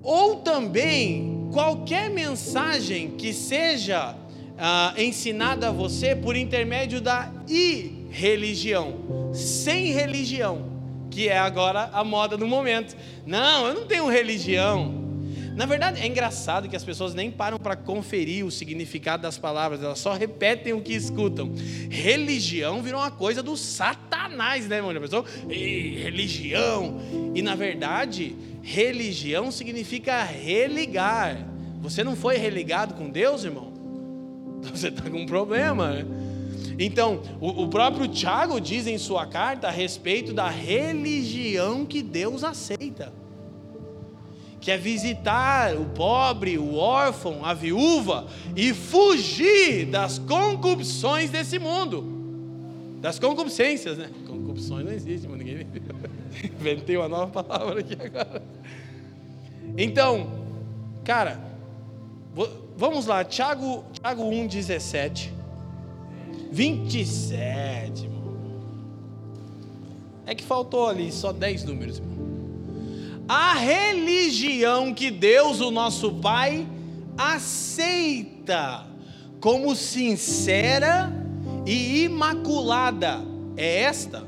ou 0.03 0.37
também 0.37 1.49
qualquer 1.53 2.11
mensagem 2.11 3.11
que 3.11 3.33
seja 3.33 4.17
ah, 4.59 4.95
ensinada 4.97 5.69
a 5.69 5.73
você 5.73 6.15
por 6.15 6.37
intermédio 6.37 7.01
da 7.01 7.33
irreligião, 8.13 9.33
sem 9.33 9.93
religião, 9.93 10.71
que 11.11 11.29
é 11.29 11.39
agora 11.39 11.89
a 11.93 12.05
moda 12.05 12.37
do 12.37 12.47
momento. 12.47 12.95
Não, 13.27 13.67
eu 13.67 13.75
não 13.75 13.87
tenho 13.87 14.07
religião. 14.09 15.01
Na 15.57 15.67
verdade, 15.67 16.01
é 16.01 16.07
engraçado 16.07 16.69
que 16.69 16.77
as 16.77 16.85
pessoas 16.85 17.15
nem 17.15 17.31
param 17.31 17.59
para 17.59 17.77
conferir 17.77 18.45
o 18.45 18.51
significado 18.51 19.23
das 19.23 19.37
palavras, 19.37 19.83
elas 19.83 19.99
só 19.99 20.15
repetem 20.15 20.73
o 20.73 20.81
que 20.81 20.95
escutam. 20.95 21.53
Religião 21.91 22.83
virou 22.83 23.01
uma 23.01 23.11
coisa 23.11 23.43
do 23.43 23.57
satanás, 23.57 24.67
né, 24.67 24.81
mano? 24.81 24.99
A 24.99 25.03
pessoa, 25.03 25.25
religião. 25.49 26.99
E 27.35 27.43
na 27.43 27.55
verdade, 27.55 28.35
religião 28.63 29.51
significa 29.51 30.23
religar. 30.23 31.47
Você 31.81 32.03
não 32.03 32.17
foi 32.17 32.37
religado 32.37 32.95
com 32.95 33.11
Deus, 33.11 33.45
irmão? 33.45 33.73
Você 34.73 34.89
está 34.89 35.11
com 35.11 35.19
um 35.19 35.27
problema, 35.27 35.91
né? 35.91 36.22
Então, 36.85 37.23
o, 37.41 37.63
o 37.63 37.69
próprio 37.69 38.09
Tiago 38.09 38.61
diz 38.61 38.87
em 38.87 38.99
sua 38.99 39.25
carta 39.27 39.69
a 39.69 39.71
respeito 39.71 40.33
da 40.33 40.49
religião 40.49 41.87
que 41.87 42.03
Deus 42.03 42.43
aceita 42.43 43.13
que 44.61 44.71
é 44.71 44.79
visitar 44.79 45.75
o 45.75 45.87
pobre, 45.87 46.57
o 46.57 46.77
órfão, 46.77 47.45
a 47.45 47.53
viúva 47.53 48.29
e 48.55 48.73
fugir 48.73 49.87
das 49.87 50.21
concupisções 50.21 51.31
desse 51.31 51.59
mundo, 51.59 52.05
das 53.01 53.19
concupiscências, 53.19 53.99
né? 53.99 54.09
Concupisções 54.25 54.85
não 54.85 54.93
existe, 54.93 55.27
mas 55.27 55.39
ninguém 55.39 55.67
inventei 56.45 56.97
uma 56.97 57.09
nova 57.09 57.43
palavra 57.43 57.81
aqui 57.81 57.99
agora. 58.01 58.41
Então, 59.77 60.31
cara, 61.03 61.41
vamos 62.77 63.07
lá, 63.07 63.25
Tiago, 63.25 63.85
Tiago 64.01 64.23
1,17. 64.23 65.42
27, 66.53 68.05
irmão. 68.05 68.37
É 70.27 70.35
que 70.35 70.45
faltou 70.45 70.87
ali 70.87 71.11
só 71.11 71.33
10 71.33 71.65
números. 71.65 72.03
A 73.27 73.55
religião 73.55 74.93
que 74.93 75.11
Deus, 75.11 75.61
o 75.61 75.71
nosso 75.71 76.13
Pai, 76.13 76.67
aceita 77.17 78.87
como 79.41 79.75
sincera 79.75 81.11
e 81.65 82.05
imaculada 82.05 83.23
é 83.57 83.81
esta: 83.81 84.23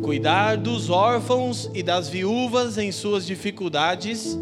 cuidar 0.00 0.56
dos 0.56 0.90
órfãos 0.90 1.68
e 1.74 1.82
das 1.82 2.08
viúvas 2.08 2.78
em 2.78 2.92
suas 2.92 3.26
dificuldades 3.26 4.38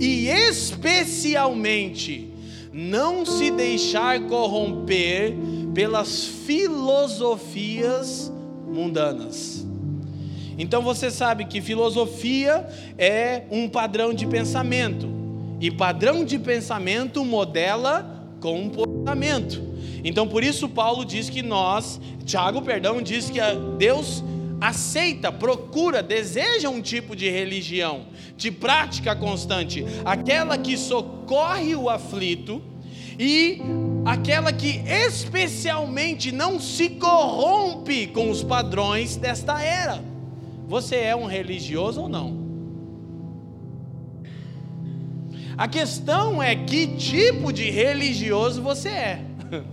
e, 0.00 0.28
especialmente, 0.28 2.32
não 2.72 3.26
se 3.26 3.50
deixar 3.50 4.20
corromper 4.20 5.34
pelas 5.74 6.24
filosofias 6.24 8.32
mundanas. 8.66 9.66
Então 10.58 10.82
você 10.82 11.10
sabe 11.10 11.46
que 11.46 11.60
filosofia 11.60 12.66
é 12.98 13.44
um 13.50 13.68
padrão 13.68 14.12
de 14.12 14.26
pensamento, 14.26 15.08
e 15.60 15.70
padrão 15.70 16.24
de 16.24 16.36
pensamento 16.38 17.24
modela 17.24 18.18
comportamento. 18.40 19.62
Então 20.02 20.26
por 20.26 20.42
isso 20.42 20.68
Paulo 20.68 21.04
diz 21.04 21.30
que 21.30 21.42
nós, 21.42 22.00
Tiago, 22.24 22.62
perdão, 22.62 23.02
diz 23.02 23.30
que 23.30 23.38
Deus 23.78 24.24
aceita, 24.60 25.30
procura, 25.32 26.02
deseja 26.02 26.68
um 26.68 26.82
tipo 26.82 27.16
de 27.16 27.30
religião, 27.30 28.02
de 28.36 28.50
prática 28.50 29.16
constante, 29.16 29.86
aquela 30.04 30.58
que 30.58 30.76
socorre 30.76 31.74
o 31.74 31.88
aflito 31.88 32.60
e 33.18 33.60
aquela 34.04 34.52
que 34.52 34.82
especialmente 34.86 36.32
não 36.32 36.60
se 36.60 36.90
corrompe 36.90 38.06
com 38.08 38.30
os 38.30 38.42
padrões 38.42 39.16
desta 39.16 39.62
era. 39.62 40.02
Você 40.68 40.96
é 40.96 41.16
um 41.16 41.26
religioso 41.26 42.02
ou 42.02 42.08
não? 42.08 42.38
A 45.58 45.68
questão 45.68 46.42
é 46.42 46.56
que 46.56 46.86
tipo 46.96 47.52
de 47.52 47.68
religioso 47.70 48.62
você 48.62 48.88
é. 48.88 49.22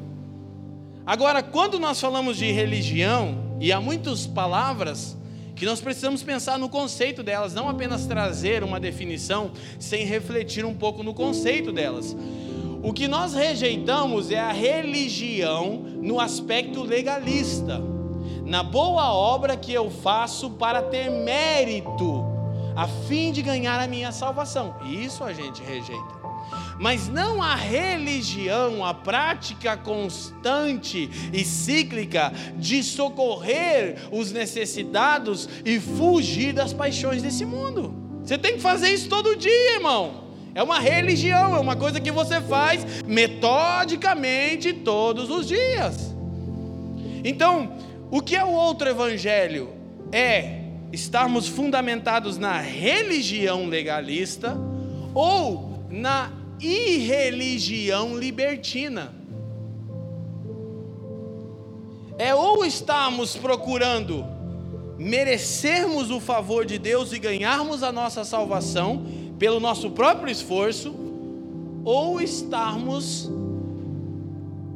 Agora, 1.06 1.42
quando 1.42 1.80
nós 1.80 2.02
falamos 2.02 2.38
de 2.38 2.52
religião, 2.52 3.48
e 3.60 3.72
há 3.72 3.82
muitas 3.82 4.28
palavras 4.28 5.18
que 5.56 5.66
nós 5.66 5.82
precisamos 5.82 6.22
pensar 6.22 6.60
no 6.60 6.70
conceito 6.70 7.24
delas, 7.24 7.54
não 7.54 7.68
apenas 7.68 8.06
trazer 8.06 8.64
uma 8.64 8.80
definição 8.80 9.52
sem 9.80 10.06
refletir 10.06 10.64
um 10.64 10.74
pouco 10.74 11.02
no 11.02 11.14
conceito 11.14 11.72
delas. 11.72 12.16
O 12.88 12.94
que 12.94 13.06
nós 13.06 13.34
rejeitamos 13.34 14.32
é 14.32 14.40
a 14.40 14.54
religião 14.54 15.84
no 16.02 16.22
aspecto 16.22 16.84
legalista, 16.84 17.82
na 18.46 18.64
boa 18.64 19.12
obra 19.12 19.58
que 19.58 19.74
eu 19.74 19.92
faço 19.92 20.52
para 20.52 20.82
ter 20.82 21.12
mérito, 21.12 22.24
a 22.78 22.88
fim 22.88 23.34
de 23.34 23.42
ganhar 23.42 23.78
a 23.78 23.88
minha 23.88 24.14
salvação. 24.14 24.74
Isso 24.86 25.22
a 25.22 25.34
gente 25.34 25.62
rejeita. 25.62 26.16
Mas 26.80 27.10
não 27.10 27.44
a 27.44 27.56
religião, 27.56 28.86
a 28.86 28.94
prática 28.94 29.76
constante 29.76 31.10
e 31.34 31.44
cíclica 31.44 32.32
de 32.56 32.82
socorrer 32.84 34.08
os 34.14 34.32
necessitados 34.32 35.50
e 35.66 35.78
fugir 35.78 36.54
das 36.54 36.72
paixões 36.72 37.22
desse 37.22 37.44
mundo. 37.44 37.94
Você 38.24 38.38
tem 38.38 38.54
que 38.54 38.62
fazer 38.62 38.94
isso 38.94 39.10
todo 39.10 39.36
dia, 39.36 39.74
irmão. 39.74 40.27
É 40.58 40.64
uma 40.64 40.80
religião, 40.80 41.56
é 41.56 41.60
uma 41.60 41.76
coisa 41.76 42.00
que 42.02 42.12
você 42.12 42.42
faz 42.42 43.04
metodicamente 43.04 44.74
todos 44.74 45.30
os 45.30 45.48
dias. 45.48 46.16
Então, 47.24 47.78
o 48.10 48.24
que 48.24 48.36
é 48.36 48.44
o 48.44 48.50
outro 48.50 48.90
evangelho? 48.90 49.70
É 50.12 50.62
estarmos 50.92 51.48
fundamentados 51.48 52.40
na 52.40 52.60
religião 52.60 53.68
legalista 53.68 54.58
ou 55.14 55.80
na 55.92 56.32
irreligião 56.60 58.18
libertina. 58.18 59.14
É 62.18 62.34
ou 62.34 62.66
estamos 62.66 63.36
procurando 63.36 64.26
merecermos 64.98 66.10
o 66.10 66.20
favor 66.20 66.66
de 66.66 66.80
Deus 66.80 67.14
e 67.14 67.20
ganharmos 67.20 67.84
a 67.84 67.92
nossa 67.92 68.24
salvação 68.24 69.06
pelo 69.38 69.60
nosso 69.60 69.92
próprio 69.92 70.32
esforço, 70.32 70.94
ou 71.84 72.20
estarmos 72.20 73.30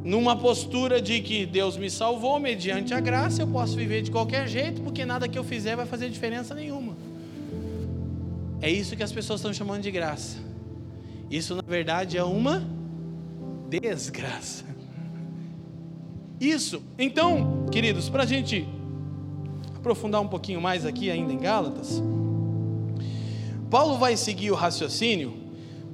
numa 0.04 0.36
postura 0.36 1.00
de 1.00 1.20
que 1.20 1.46
Deus 1.46 1.76
me 1.76 1.90
salvou 1.90 2.38
mediante 2.40 2.92
a 2.92 3.00
graça, 3.00 3.42
eu 3.42 3.46
posso 3.46 3.76
viver 3.76 4.02
de 4.02 4.10
qualquer 4.10 4.48
jeito, 4.48 4.80
porque 4.82 5.04
nada 5.04 5.28
que 5.28 5.38
eu 5.38 5.44
fizer 5.44 5.76
vai 5.76 5.86
fazer 5.86 6.08
diferença 6.08 6.54
nenhuma. 6.54 6.94
É 8.60 8.70
isso 8.70 8.96
que 8.96 9.02
as 9.02 9.12
pessoas 9.12 9.40
estão 9.40 9.52
chamando 9.52 9.82
de 9.82 9.90
graça. 9.90 10.38
Isso, 11.30 11.54
na 11.54 11.62
verdade, 11.62 12.16
é 12.16 12.24
uma 12.24 12.66
desgraça. 13.68 14.64
Isso. 16.40 16.82
Então, 16.98 17.66
queridos, 17.70 18.08
para 18.08 18.24
a 18.24 18.26
gente 18.26 18.66
aprofundar 19.76 20.20
um 20.20 20.28
pouquinho 20.28 20.60
mais 20.60 20.84
aqui 20.84 21.10
ainda 21.10 21.32
em 21.32 21.38
Gálatas, 21.38 22.02
Paulo 23.72 23.96
vai 23.96 24.18
seguir 24.18 24.50
o 24.50 24.54
raciocínio, 24.54 25.32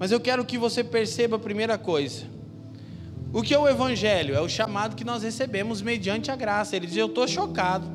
mas 0.00 0.10
eu 0.10 0.18
quero 0.18 0.44
que 0.44 0.58
você 0.58 0.82
perceba 0.82 1.36
a 1.36 1.38
primeira 1.38 1.78
coisa. 1.78 2.24
O 3.32 3.40
que 3.40 3.54
é 3.54 3.58
o 3.58 3.68
Evangelho? 3.68 4.34
É 4.34 4.40
o 4.40 4.48
chamado 4.48 4.96
que 4.96 5.04
nós 5.04 5.22
recebemos 5.22 5.80
mediante 5.80 6.28
a 6.28 6.34
graça. 6.34 6.74
Ele 6.74 6.88
diz: 6.88 6.96
Eu 6.96 7.06
estou 7.06 7.28
chocado. 7.28 7.86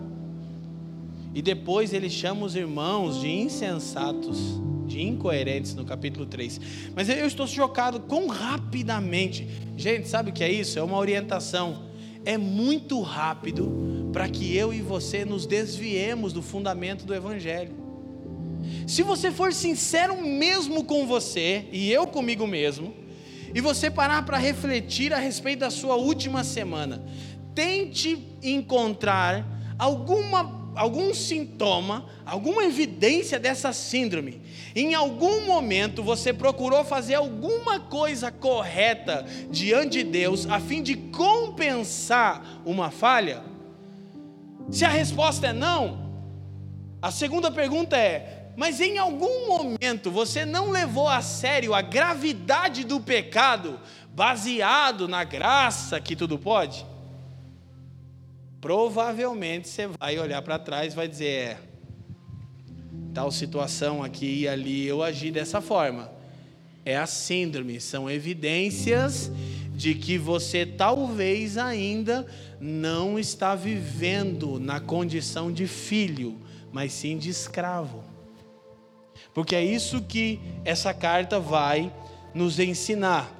E 1.33 1.41
depois 1.41 1.91
ele 1.91 2.09
chama 2.09 2.45
os 2.45 2.55
irmãos 2.55 3.19
de 3.19 3.29
insensatos, 3.29 4.39
de 4.87 5.01
incoerentes, 5.01 5.75
no 5.75 5.83
capítulo 5.83 6.25
3. 6.25 6.61
Mas 6.95 7.09
eu 7.09 7.27
estou 7.27 7.45
chocado 7.45 7.99
com 7.99 8.27
rapidamente. 8.27 9.45
Gente, 9.75 10.07
sabe 10.07 10.29
o 10.29 10.33
que 10.33 10.45
é 10.45 10.49
isso? 10.49 10.79
É 10.79 10.81
uma 10.81 10.97
orientação. 10.97 11.89
É 12.23 12.37
muito 12.37 13.01
rápido 13.01 14.09
para 14.13 14.29
que 14.29 14.55
eu 14.55 14.73
e 14.73 14.79
você 14.79 15.25
nos 15.25 15.45
desviemos 15.45 16.31
do 16.31 16.41
fundamento 16.41 17.05
do 17.05 17.13
Evangelho. 17.13 17.82
Se 18.87 19.03
você 19.03 19.31
for 19.31 19.53
sincero 19.53 20.21
mesmo 20.21 20.83
com 20.83 21.05
você, 21.05 21.65
e 21.71 21.91
eu 21.91 22.07
comigo 22.07 22.45
mesmo, 22.45 22.93
e 23.53 23.61
você 23.61 23.89
parar 23.89 24.25
para 24.25 24.37
refletir 24.37 25.13
a 25.13 25.17
respeito 25.17 25.59
da 25.59 25.69
sua 25.69 25.95
última 25.95 26.43
semana, 26.43 27.03
tente 27.53 28.27
encontrar 28.41 29.45
alguma, 29.77 30.71
algum 30.75 31.13
sintoma, 31.13 32.05
alguma 32.25 32.63
evidência 32.63 33.39
dessa 33.39 33.71
síndrome. 33.71 34.41
Em 34.75 34.95
algum 34.95 35.45
momento 35.45 36.01
você 36.01 36.33
procurou 36.33 36.83
fazer 36.83 37.15
alguma 37.15 37.79
coisa 37.79 38.31
correta 38.31 39.25
diante 39.51 39.99
de 39.99 40.03
Deus 40.03 40.47
a 40.47 40.59
fim 40.59 40.81
de 40.81 40.95
compensar 40.95 42.61
uma 42.65 42.89
falha? 42.89 43.43
Se 44.71 44.83
a 44.85 44.89
resposta 44.89 45.47
é 45.47 45.53
não, 45.53 46.11
a 47.01 47.11
segunda 47.11 47.51
pergunta 47.51 47.97
é: 47.97 48.42
mas 48.55 48.79
em 48.79 48.97
algum 48.97 49.47
momento 49.47 50.11
você 50.11 50.45
não 50.45 50.69
levou 50.69 51.07
a 51.07 51.21
sério 51.21 51.73
a 51.73 51.81
gravidade 51.81 52.83
do 52.83 52.99
pecado, 52.99 53.79
baseado 54.13 55.07
na 55.07 55.23
graça 55.23 55.99
que 55.99 56.15
tudo 56.15 56.37
pode? 56.37 56.85
Provavelmente 58.61 59.67
você 59.67 59.87
vai 59.87 60.19
olhar 60.19 60.41
para 60.41 60.59
trás 60.59 60.93
e 60.93 60.95
vai 60.95 61.07
dizer: 61.07 61.25
é, 61.25 61.57
tal 63.13 63.31
situação 63.31 64.03
aqui 64.03 64.41
e 64.41 64.47
ali 64.47 64.85
eu 64.85 65.01
agi 65.01 65.31
dessa 65.31 65.59
forma. 65.59 66.11
É 66.85 66.97
a 66.97 67.07
síndrome, 67.07 67.79
são 67.79 68.09
evidências 68.09 69.31
de 69.73 69.95
que 69.95 70.17
você 70.17 70.65
talvez 70.65 71.57
ainda 71.57 72.27
não 72.59 73.17
está 73.17 73.55
vivendo 73.55 74.59
na 74.59 74.79
condição 74.79 75.51
de 75.51 75.65
filho, 75.65 76.39
mas 76.71 76.91
sim 76.91 77.17
de 77.17 77.29
escravo 77.29 78.12
porque 79.33 79.55
é 79.55 79.63
isso 79.63 80.01
que 80.01 80.39
essa 80.63 80.93
carta 80.93 81.39
vai 81.39 81.91
nos 82.33 82.59
ensinar. 82.59 83.31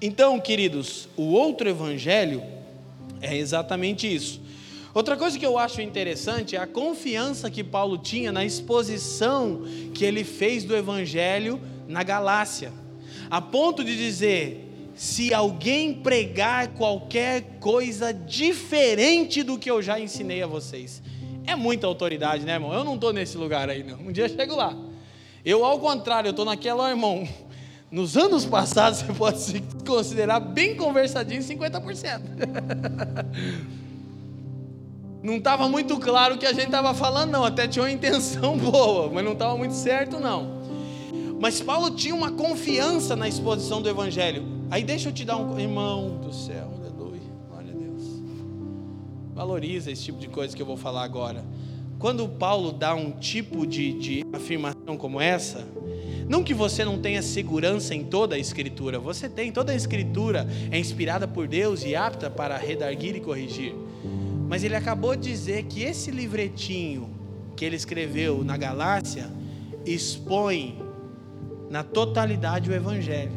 Então, 0.00 0.38
queridos, 0.38 1.08
o 1.16 1.32
outro 1.32 1.68
evangelho 1.68 2.42
é 3.20 3.36
exatamente 3.36 4.12
isso. 4.12 4.40
Outra 4.94 5.16
coisa 5.16 5.38
que 5.38 5.46
eu 5.46 5.58
acho 5.58 5.80
interessante 5.82 6.56
é 6.56 6.58
a 6.58 6.66
confiança 6.66 7.50
que 7.50 7.62
Paulo 7.62 7.98
tinha 7.98 8.32
na 8.32 8.44
exposição 8.44 9.62
que 9.94 10.04
ele 10.04 10.24
fez 10.24 10.64
do 10.64 10.74
evangelho 10.74 11.60
na 11.86 12.02
Galácia, 12.02 12.72
a 13.30 13.40
ponto 13.40 13.84
de 13.84 13.96
dizer: 13.96 14.92
se 14.94 15.34
alguém 15.34 15.94
pregar 15.94 16.68
qualquer 16.68 17.58
coisa 17.60 18.12
diferente 18.12 19.42
do 19.42 19.58
que 19.58 19.70
eu 19.70 19.82
já 19.82 20.00
ensinei 20.00 20.42
a 20.42 20.46
vocês, 20.46 21.02
é 21.46 21.54
muita 21.54 21.86
autoridade, 21.86 22.44
né, 22.44 22.54
irmão? 22.54 22.72
Eu 22.72 22.84
não 22.84 22.94
estou 22.94 23.12
nesse 23.12 23.36
lugar 23.36 23.68
aí, 23.68 23.82
não. 23.82 23.98
Um 24.00 24.12
dia 24.12 24.24
eu 24.24 24.28
chego 24.28 24.56
lá. 24.56 24.87
Eu, 25.48 25.64
ao 25.64 25.78
contrário, 25.78 26.28
eu 26.28 26.32
estou 26.32 26.44
naquela, 26.44 26.90
irmão. 26.90 27.26
Nos 27.90 28.18
anos 28.18 28.44
passados, 28.44 29.00
você 29.00 29.12
pode 29.14 29.38
se 29.38 29.62
considerar 29.86 30.40
bem 30.40 30.76
conversadinho 30.76 31.40
50%. 31.40 32.20
não 35.24 35.36
estava 35.36 35.66
muito 35.66 35.98
claro 35.98 36.34
o 36.34 36.38
que 36.38 36.44
a 36.44 36.52
gente 36.52 36.66
estava 36.66 36.92
falando, 36.92 37.30
não. 37.30 37.46
Até 37.46 37.66
tinha 37.66 37.82
uma 37.82 37.90
intenção 37.90 38.58
boa, 38.60 39.10
mas 39.10 39.24
não 39.24 39.32
estava 39.32 39.56
muito 39.56 39.72
certo, 39.72 40.20
não. 40.20 40.58
Mas 41.40 41.62
Paulo 41.62 41.92
tinha 41.92 42.14
uma 42.14 42.30
confiança 42.30 43.16
na 43.16 43.26
exposição 43.26 43.80
do 43.80 43.88
Evangelho. 43.88 44.44
Aí 44.70 44.84
deixa 44.84 45.08
eu 45.08 45.12
te 45.14 45.24
dar 45.24 45.38
um. 45.38 45.58
Irmão 45.58 46.18
do 46.18 46.30
céu, 46.30 46.70
aleluia, 46.78 47.22
glória 47.48 47.72
a 47.72 47.74
Deus. 47.74 48.02
Valoriza 49.34 49.90
esse 49.90 50.02
tipo 50.02 50.18
de 50.18 50.28
coisa 50.28 50.54
que 50.54 50.60
eu 50.60 50.66
vou 50.66 50.76
falar 50.76 51.04
agora. 51.04 51.42
Quando 51.98 52.28
Paulo 52.28 52.70
dá 52.70 52.94
um 52.94 53.10
tipo 53.10 53.66
de, 53.66 53.92
de 53.92 54.24
afirmação 54.32 54.96
como 54.96 55.20
essa, 55.20 55.66
não 56.28 56.44
que 56.44 56.54
você 56.54 56.84
não 56.84 56.98
tenha 57.00 57.22
segurança 57.22 57.92
em 57.94 58.04
toda 58.04 58.36
a 58.36 58.38
Escritura, 58.38 59.00
você 59.00 59.28
tem, 59.28 59.50
toda 59.50 59.72
a 59.72 59.74
Escritura 59.74 60.46
é 60.70 60.78
inspirada 60.78 61.26
por 61.26 61.48
Deus 61.48 61.84
e 61.84 61.96
apta 61.96 62.30
para 62.30 62.56
redarguir 62.56 63.16
e 63.16 63.20
corrigir. 63.20 63.74
Mas 64.48 64.62
ele 64.62 64.76
acabou 64.76 65.16
de 65.16 65.28
dizer 65.28 65.64
que 65.64 65.82
esse 65.82 66.10
livretinho 66.10 67.10
que 67.56 67.64
ele 67.64 67.76
escreveu 67.76 68.44
na 68.44 68.56
Galácia 68.56 69.28
expõe 69.84 70.80
na 71.68 71.82
totalidade 71.82 72.70
o 72.70 72.74
Evangelho. 72.74 73.32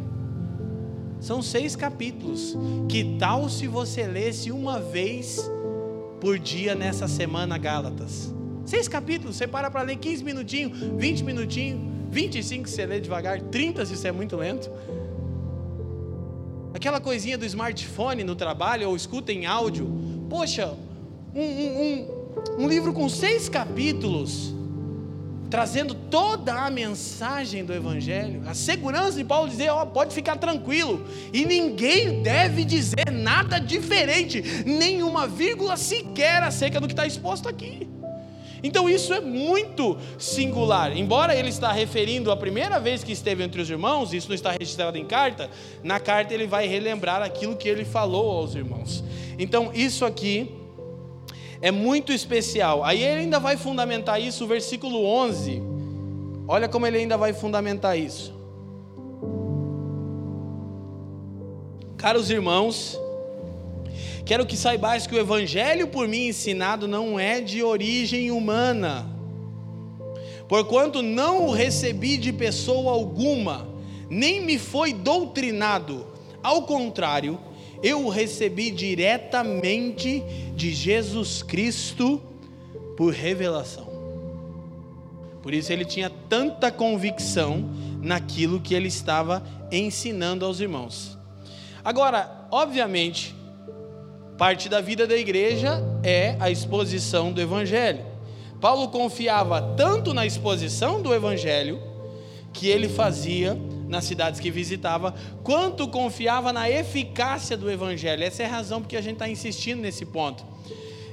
São 1.20 1.42
seis 1.42 1.76
capítulos. 1.76 2.56
Que 2.88 3.18
tal 3.18 3.50
se 3.50 3.68
você 3.68 4.06
lesse 4.06 4.52
uma 4.52 4.80
vez 4.80 5.50
por 6.20 6.38
dia 6.38 6.76
nessa 6.76 7.08
semana 7.08 7.58
Gálatas? 7.58 8.41
Seis 8.66 8.88
capítulos, 8.88 9.36
você 9.36 9.48
para 9.48 9.70
para 9.72 9.82
ler 9.82 9.98
15 9.98 10.24
minutinhos, 10.24 10.78
20 10.98 11.24
minutinhos, 11.24 11.80
25 12.10 12.68
se 12.68 12.76
você 12.76 12.86
lê 12.86 13.00
devagar, 13.00 13.42
30 13.42 13.86
se 13.86 13.96
você 13.98 14.10
é 14.10 14.12
muito 14.12 14.36
lento. 14.36 14.70
Aquela 16.74 17.00
coisinha 17.00 17.38
do 17.38 17.46
smartphone 17.46 18.24
no 18.24 18.36
trabalho, 18.36 18.90
ou 18.90 18.96
escuta 18.96 19.32
em 19.32 19.46
áudio. 19.46 19.90
Poxa, 20.30 20.74
um, 21.34 21.42
um, 21.42 21.82
um, 21.82 22.64
um 22.64 22.68
livro 22.68 22.94
com 22.94 23.10
seis 23.10 23.50
capítulos, 23.50 24.54
trazendo 25.50 25.94
toda 25.94 26.54
a 26.54 26.70
mensagem 26.70 27.66
do 27.66 27.74
Evangelho, 27.74 28.44
a 28.48 28.54
segurança 28.54 29.18
de 29.18 29.24
Paulo 29.24 29.50
dizer: 29.50 29.70
ó, 29.70 29.84
oh, 29.84 29.88
pode 29.88 30.14
ficar 30.14 30.38
tranquilo, 30.38 31.06
e 31.34 31.46
ninguém 31.46 32.22
deve 32.22 32.64
dizer 32.64 33.12
nada 33.12 33.60
diferente, 33.60 34.42
nenhuma 34.66 35.28
vírgula 35.28 35.76
sequer 35.76 36.42
acerca 36.44 36.80
do 36.80 36.88
que 36.88 36.94
está 36.94 37.06
exposto 37.06 37.50
aqui. 37.50 37.88
Então 38.64 38.90
isso 38.90 39.14
é 39.14 39.20
muito 39.20 39.98
singular. 40.20 40.96
Embora 40.96 41.36
ele 41.36 41.50
está 41.50 41.72
referindo 41.72 42.32
a 42.32 42.38
primeira 42.38 42.80
vez 42.80 43.04
que 43.04 43.12
esteve 43.12 43.44
entre 43.44 43.62
os 43.62 43.70
irmãos, 43.70 44.14
isso 44.14 44.28
não 44.28 44.36
está 44.36 44.52
registrado 44.52 44.98
em 44.98 45.06
carta, 45.06 45.50
na 45.84 46.00
carta 46.00 46.34
ele 46.34 46.46
vai 46.46 46.68
relembrar 46.68 47.22
aquilo 47.22 47.56
que 47.56 47.68
ele 47.68 47.84
falou 47.84 48.38
aos 48.38 48.56
irmãos. 48.56 49.04
Então 49.40 49.72
isso 49.74 50.06
aqui 50.06 50.52
é 51.62 51.72
muito 51.72 52.12
especial. 52.12 52.84
Aí 52.84 53.04
ele 53.04 53.22
ainda 53.22 53.40
vai 53.40 53.58
fundamentar 53.58 54.22
isso, 54.22 54.44
o 54.44 54.48
versículo 54.48 55.06
11. 55.06 55.62
Olha 56.48 56.68
como 56.68 56.86
ele 56.86 56.98
ainda 56.98 57.18
vai 57.18 57.34
fundamentar 57.34 57.98
isso. 57.98 58.34
Caros 61.98 62.32
irmãos, 62.32 63.00
Quero 64.26 64.46
que 64.46 64.56
saibais 64.56 65.08
que 65.08 65.16
o 65.16 65.20
evangelho 65.20 65.88
por 65.88 66.08
mim 66.08 66.28
ensinado 66.28 66.88
não 66.88 67.20
é 67.20 67.42
de 67.42 67.64
origem 67.64 68.32
humana, 68.32 69.10
porquanto 70.48 71.02
não 71.02 71.48
o 71.48 71.52
recebi 71.52 72.18
de 72.18 72.32
pessoa 72.32 72.92
alguma, 72.92 73.68
nem 74.10 74.42
me 74.42 74.60
foi 74.60 74.94
doutrinado, 74.94 76.06
ao 76.44 76.64
contrário, 76.64 77.40
eu 77.84 78.06
o 78.06 78.10
recebi 78.10 78.70
diretamente 78.70 80.24
de 80.56 80.74
Jesus 80.74 81.42
Cristo 81.42 82.22
por 82.96 83.14
revelação. 83.14 83.90
Por 85.42 85.54
isso 85.54 85.74
ele 85.74 85.86
tinha 85.86 86.10
tanta 86.30 86.72
convicção 86.72 87.68
naquilo 88.02 88.60
que 88.60 88.76
ele 88.76 88.88
estava 88.88 89.44
ensinando 89.72 90.46
aos 90.46 90.60
irmãos. 90.60 91.18
Agora, 91.84 92.48
obviamente, 92.52 93.36
Parte 94.42 94.68
da 94.68 94.82
vida 94.82 95.06
da 95.06 95.16
igreja 95.16 95.84
é 96.02 96.36
a 96.40 96.50
exposição 96.50 97.32
do 97.32 97.40
Evangelho. 97.40 98.04
Paulo 98.60 98.88
confiava 98.88 99.62
tanto 99.78 100.16
na 100.16 100.26
exposição 100.26 101.00
do 101.00 101.14
Evangelho 101.14 101.80
que 102.52 102.68
ele 102.68 102.90
fazia 102.90 103.56
nas 103.88 104.04
cidades 104.04 104.40
que 104.40 104.50
visitava, 104.50 105.14
quanto 105.44 105.88
confiava 105.88 106.52
na 106.52 106.68
eficácia 106.68 107.56
do 107.56 107.70
Evangelho. 107.70 108.24
Essa 108.24 108.42
é 108.42 108.48
a 108.48 108.50
razão 108.50 108.82
porque 108.82 108.98
a 108.98 109.02
gente 109.02 109.14
está 109.14 109.30
insistindo 109.30 109.80
nesse 109.80 110.08
ponto. 110.08 110.44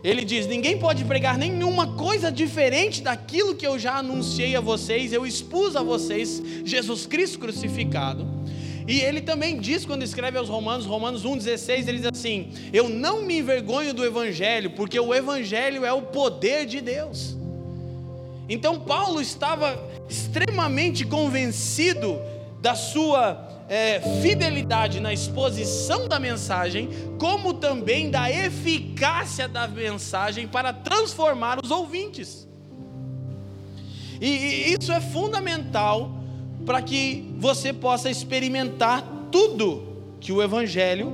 Ele 0.02 0.24
diz: 0.24 0.46
ninguém 0.46 0.78
pode 0.78 1.04
pregar 1.04 1.36
nenhuma 1.36 1.98
coisa 1.98 2.32
diferente 2.32 3.02
daquilo 3.02 3.54
que 3.54 3.66
eu 3.66 3.78
já 3.78 3.98
anunciei 3.98 4.56
a 4.56 4.60
vocês, 4.62 5.12
eu 5.12 5.26
expus 5.26 5.76
a 5.76 5.82
vocês 5.82 6.42
Jesus 6.64 7.04
Cristo 7.04 7.38
crucificado. 7.38 8.26
E 8.88 9.02
ele 9.02 9.20
também 9.20 9.60
diz, 9.60 9.84
quando 9.84 10.02
escreve 10.02 10.38
aos 10.38 10.48
Romanos, 10.48 10.86
Romanos 10.86 11.22
1,16, 11.22 11.86
ele 11.88 11.98
diz 11.98 12.06
assim: 12.06 12.50
Eu 12.72 12.88
não 12.88 13.20
me 13.20 13.38
envergonho 13.38 13.92
do 13.92 14.02
Evangelho, 14.02 14.70
porque 14.70 14.98
o 14.98 15.14
Evangelho 15.14 15.84
é 15.84 15.92
o 15.92 16.00
poder 16.00 16.64
de 16.64 16.80
Deus. 16.80 17.36
Então, 18.48 18.80
Paulo 18.80 19.20
estava 19.20 19.78
extremamente 20.08 21.04
convencido 21.04 22.18
da 22.62 22.74
sua 22.74 23.66
é, 23.68 24.00
fidelidade 24.22 25.00
na 25.00 25.12
exposição 25.12 26.08
da 26.08 26.18
mensagem, 26.18 26.88
como 27.18 27.52
também 27.52 28.10
da 28.10 28.30
eficácia 28.30 29.46
da 29.46 29.68
mensagem 29.68 30.48
para 30.48 30.72
transformar 30.72 31.58
os 31.62 31.70
ouvintes. 31.70 32.48
E, 34.18 34.28
e 34.28 34.76
isso 34.80 34.90
é 34.90 35.00
fundamental 35.00 36.17
para 36.64 36.82
que 36.82 37.32
você 37.38 37.72
possa 37.72 38.10
experimentar 38.10 39.02
tudo 39.30 39.86
que 40.20 40.32
o 40.32 40.42
Evangelho 40.42 41.12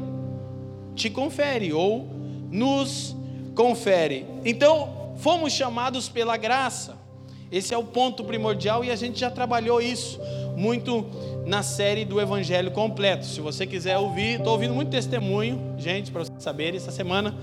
te 0.95 1.11
confere 1.11 1.73
ou 1.73 2.09
nos 2.51 3.15
confere. 3.55 4.27
Então, 4.45 5.13
fomos 5.17 5.53
chamados 5.53 6.09
pela 6.09 6.37
graça. 6.37 6.97
Esse 7.51 7.73
é 7.75 7.79
o 7.79 7.85
ponto 7.85 8.25
primordial 8.25 8.85
e 8.85 8.91
a 8.91 8.97
gente 8.97 9.21
já 9.21 9.31
trabalhou 9.31 9.81
isso 9.81 10.19
muito 10.57 11.07
na 11.47 11.63
série 11.63 12.05
do 12.05 12.21
Evangelho 12.21 12.71
completo. 12.71 13.27
Se 13.27 13.41
você 13.41 13.67
quiser 13.67 13.99
ouvir, 13.99 14.39
estou 14.39 14.53
ouvindo 14.53 14.75
muito 14.75 14.91
testemunho, 14.91 15.75
gente, 15.79 16.11
para 16.11 16.25
vocês 16.25 16.43
saberem. 16.43 16.77
Essa 16.77 16.91
semana 16.91 17.35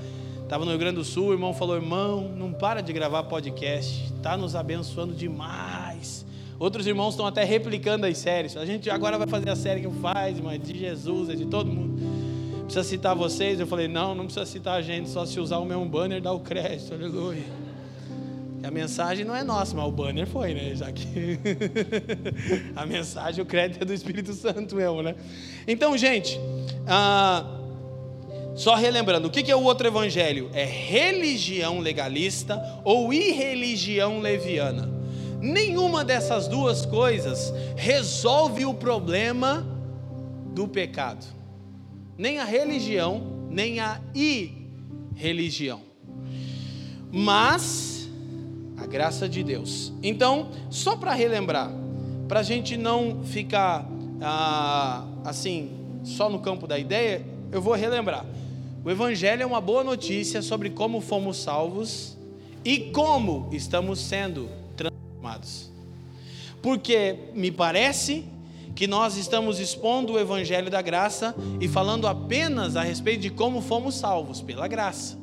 estava 0.43 0.65
no 0.65 0.71
Rio 0.71 0.79
Grande 0.79 0.95
do 0.95 1.05
Sul, 1.05 1.27
o 1.27 1.33
irmão 1.33 1.53
falou: 1.53 1.75
irmão, 1.75 2.29
não 2.35 2.51
para 2.51 2.81
de 2.81 2.91
gravar 2.91 3.23
podcast, 3.23 4.11
está 4.15 4.35
nos 4.35 4.55
abençoando 4.55 5.13
demais. 5.13 6.25
Outros 6.61 6.85
irmãos 6.85 7.15
estão 7.15 7.25
até 7.25 7.43
replicando 7.43 8.05
as 8.05 8.19
séries. 8.19 8.55
A 8.55 8.63
gente 8.67 8.87
agora 8.87 9.17
vai 9.17 9.25
fazer 9.25 9.49
a 9.49 9.55
série 9.55 9.81
que 9.81 9.87
eu 9.87 9.93
faz, 9.93 10.39
mas 10.39 10.61
de 10.61 10.77
Jesus, 10.77 11.31
é 11.31 11.33
de 11.33 11.47
todo 11.47 11.65
mundo. 11.65 11.99
Precisa 12.65 12.83
citar 12.83 13.15
vocês? 13.15 13.59
Eu 13.59 13.65
falei: 13.65 13.87
não, 13.87 14.13
não 14.13 14.25
precisa 14.25 14.45
citar 14.45 14.75
a 14.77 14.81
gente, 14.83 15.09
só 15.09 15.25
se 15.25 15.39
usar 15.39 15.57
o 15.57 15.65
mesmo 15.65 15.83
banner 15.87 16.21
dá 16.21 16.31
o 16.31 16.39
crédito, 16.39 16.93
aleluia. 16.93 17.41
A 18.61 18.69
mensagem 18.69 19.25
não 19.25 19.35
é 19.35 19.43
nossa, 19.43 19.75
mas 19.75 19.87
o 19.87 19.91
banner 19.91 20.27
foi, 20.27 20.53
né? 20.53 20.75
Já 20.75 20.91
que 20.91 21.39
a 22.77 22.85
mensagem, 22.85 23.41
o 23.41 23.45
crédito 23.45 23.81
é 23.81 23.85
do 23.85 23.91
Espírito 23.91 24.31
Santo 24.31 24.75
mesmo, 24.75 25.01
né? 25.01 25.15
Então, 25.67 25.97
gente, 25.97 26.39
ah, 26.85 27.43
só 28.53 28.75
relembrando, 28.75 29.29
o 29.29 29.31
que 29.31 29.49
é 29.49 29.55
o 29.55 29.63
outro 29.63 29.87
evangelho? 29.87 30.51
É 30.53 30.63
religião 30.63 31.79
legalista 31.79 32.61
ou 32.83 33.11
irreligião 33.11 34.19
leviana. 34.19 35.00
Nenhuma 35.41 36.05
dessas 36.05 36.47
duas 36.47 36.85
coisas 36.85 37.51
resolve 37.75 38.63
o 38.63 38.73
problema 38.73 39.65
do 40.53 40.67
pecado. 40.67 41.25
Nem 42.17 42.37
a 42.37 42.43
religião, 42.43 43.47
nem 43.49 43.79
a 43.79 43.99
irreligião. 44.13 45.81
Mas 47.11 48.07
a 48.77 48.85
graça 48.85 49.27
de 49.27 49.43
Deus. 49.43 49.91
Então, 50.03 50.51
só 50.69 50.95
para 50.95 51.13
relembrar, 51.13 51.71
para 52.27 52.41
a 52.41 52.43
gente 52.43 52.77
não 52.77 53.23
ficar 53.23 53.89
ah, 54.21 55.03
assim, 55.25 55.71
só 56.03 56.29
no 56.29 56.39
campo 56.39 56.67
da 56.67 56.77
ideia, 56.77 57.25
eu 57.51 57.61
vou 57.61 57.73
relembrar. 57.73 58.25
O 58.83 58.89
Evangelho 58.89 59.43
é 59.43 59.45
uma 59.45 59.61
boa 59.61 59.83
notícia 59.83 60.41
sobre 60.41 60.69
como 60.69 61.01
fomos 61.01 61.37
salvos 61.37 62.17
e 62.63 62.79
como 62.91 63.49
estamos 63.51 63.99
sendo 63.99 64.49
transformados. 65.21 65.69
Porque 66.61 67.15
me 67.33 67.51
parece 67.51 68.25
que 68.75 68.87
nós 68.87 69.17
estamos 69.17 69.59
expondo 69.59 70.13
o 70.13 70.19
Evangelho 70.19 70.69
da 70.69 70.81
graça 70.81 71.35
e 71.59 71.67
falando 71.67 72.07
apenas 72.07 72.75
a 72.75 72.81
respeito 72.81 73.21
de 73.21 73.29
como 73.29 73.61
fomos 73.61 73.95
salvos 73.95 74.41
pela 74.41 74.67
graça. 74.67 75.19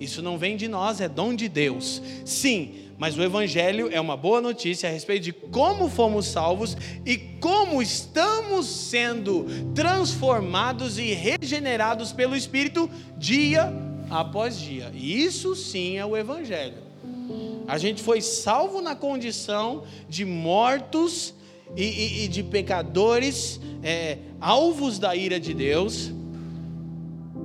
Isso 0.00 0.22
não 0.22 0.38
vem 0.38 0.56
de 0.56 0.68
nós, 0.68 1.00
é 1.00 1.08
dom 1.08 1.34
de 1.34 1.48
Deus. 1.48 2.02
Sim, 2.24 2.74
mas 2.98 3.16
o 3.16 3.22
Evangelho 3.22 3.88
é 3.92 4.00
uma 4.00 4.16
boa 4.16 4.40
notícia 4.40 4.88
a 4.88 4.92
respeito 4.92 5.24
de 5.24 5.32
como 5.32 5.88
fomos 5.88 6.26
salvos 6.26 6.76
e 7.04 7.16
como 7.16 7.80
estamos 7.82 8.66
sendo 8.66 9.46
transformados 9.74 10.98
e 10.98 11.12
regenerados 11.14 12.12
pelo 12.12 12.36
Espírito 12.36 12.88
dia 13.16 13.72
após 14.10 14.58
dia. 14.58 14.90
E 14.94 15.24
isso 15.24 15.56
sim 15.56 15.96
é 15.96 16.04
o 16.04 16.16
Evangelho. 16.16 16.83
A 17.66 17.78
gente 17.78 18.02
foi 18.02 18.20
salvo 18.20 18.80
na 18.80 18.94
condição 18.94 19.84
de 20.08 20.24
mortos 20.24 21.34
e, 21.76 21.82
e, 21.82 22.24
e 22.24 22.28
de 22.28 22.42
pecadores, 22.42 23.60
é, 23.82 24.18
alvos 24.40 24.98
da 24.98 25.16
ira 25.16 25.40
de 25.40 25.54
Deus, 25.54 26.12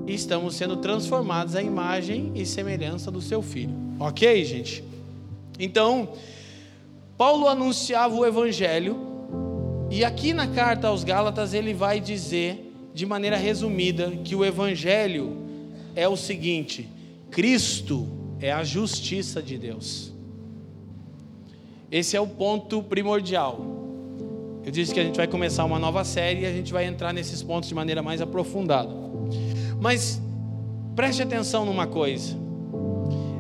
e 0.05 0.13
estamos 0.13 0.55
sendo 0.55 0.77
transformados 0.77 1.55
à 1.55 1.61
imagem 1.61 2.31
e 2.35 2.45
semelhança 2.45 3.09
do 3.09 3.21
seu 3.21 3.41
filho. 3.41 3.73
Ok, 3.99 4.43
gente? 4.43 4.83
Então, 5.57 6.09
Paulo 7.17 7.47
anunciava 7.47 8.15
o 8.15 8.25
evangelho, 8.25 8.97
e 9.89 10.03
aqui 10.03 10.33
na 10.33 10.47
carta 10.47 10.87
aos 10.87 11.03
Gálatas 11.03 11.53
ele 11.53 11.73
vai 11.73 11.99
dizer, 11.99 12.73
de 12.93 13.05
maneira 13.05 13.37
resumida, 13.37 14.11
que 14.23 14.35
o 14.35 14.43
evangelho 14.43 15.37
é 15.95 16.07
o 16.07 16.15
seguinte: 16.15 16.87
Cristo 17.31 18.18
é 18.39 18.51
a 18.51 18.63
justiça 18.63 19.41
de 19.41 19.57
Deus. 19.57 20.13
Esse 21.91 22.15
é 22.15 22.21
o 22.21 22.27
ponto 22.27 22.83
primordial. 22.83 23.59
Eu 24.63 24.71
disse 24.71 24.93
que 24.93 24.99
a 24.99 25.03
gente 25.03 25.17
vai 25.17 25.27
começar 25.27 25.65
uma 25.65 25.79
nova 25.79 26.03
série 26.03 26.41
e 26.41 26.45
a 26.45 26.51
gente 26.51 26.71
vai 26.71 26.85
entrar 26.85 27.13
nesses 27.13 27.41
pontos 27.41 27.67
de 27.67 27.75
maneira 27.75 28.01
mais 28.01 28.21
aprofundada. 28.21 28.93
Mas 29.81 30.21
preste 30.95 31.23
atenção 31.23 31.65
numa 31.65 31.87
coisa. 31.87 32.37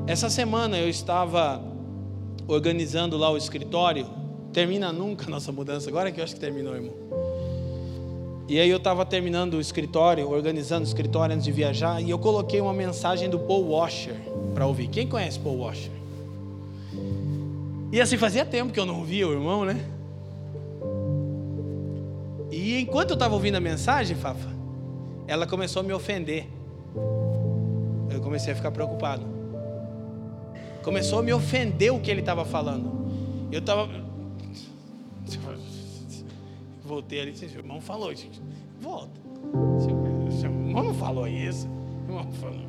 Essa 0.07 0.29
semana 0.29 0.77
eu 0.77 0.89
estava 0.89 1.63
organizando 2.47 3.15
lá 3.15 3.29
o 3.29 3.37
escritório. 3.37 4.07
Termina 4.51 4.91
nunca 4.91 5.27
a 5.27 5.29
nossa 5.29 5.51
mudança, 5.51 5.89
agora 5.89 6.11
que 6.11 6.19
eu 6.19 6.23
acho 6.23 6.33
que 6.33 6.39
terminou, 6.39 6.73
irmão. 6.75 6.95
E 8.49 8.59
aí 8.59 8.69
eu 8.69 8.77
estava 8.77 9.05
terminando 9.05 9.53
o 9.53 9.61
escritório, 9.61 10.29
organizando 10.29 10.83
o 10.83 10.87
escritório 10.87 11.35
antes 11.35 11.45
de 11.45 11.51
viajar, 11.51 12.01
e 12.01 12.09
eu 12.09 12.17
coloquei 12.17 12.59
uma 12.59 12.73
mensagem 12.73 13.29
do 13.29 13.39
Paul 13.39 13.69
Washer 13.69 14.15
para 14.53 14.65
ouvir. 14.65 14.87
Quem 14.87 15.07
conhece 15.07 15.39
Paul 15.39 15.59
Washer? 15.59 15.91
E 17.91 18.01
assim, 18.01 18.17
fazia 18.17 18.43
tempo 18.43 18.73
que 18.73 18.79
eu 18.79 18.85
não 18.85 18.99
ouvia 18.99 19.27
o 19.27 19.31
irmão, 19.31 19.63
né? 19.63 19.79
E 22.51 22.79
enquanto 22.79 23.11
eu 23.11 23.13
estava 23.13 23.33
ouvindo 23.35 23.55
a 23.55 23.61
mensagem, 23.61 24.17
Fafa, 24.17 24.49
ela 25.27 25.45
começou 25.45 25.81
a 25.81 25.83
me 25.83 25.93
ofender. 25.93 26.47
Eu 28.11 28.19
comecei 28.19 28.51
a 28.51 28.55
ficar 28.55 28.71
preocupado 28.71 29.39
começou 30.89 31.19
a 31.19 31.21
me 31.21 31.31
ofender 31.31 31.93
o 31.93 31.99
que 31.99 32.09
ele 32.09 32.21
estava 32.21 32.43
falando. 32.43 32.91
Eu 33.51 33.59
estava. 33.59 33.87
Voltei 36.89 37.21
ali 37.21 37.29
e 37.29 37.33
disse: 37.33 37.55
irmão 37.55 37.79
falou, 37.79 38.13
gente. 38.15 38.41
Volta. 38.81 39.21
O 39.53 40.43
irmão 40.43 40.83
não 40.85 40.93
falou 40.95 41.27
isso. 41.27 41.67
Irmão 42.07 42.31
falou. 42.41 42.67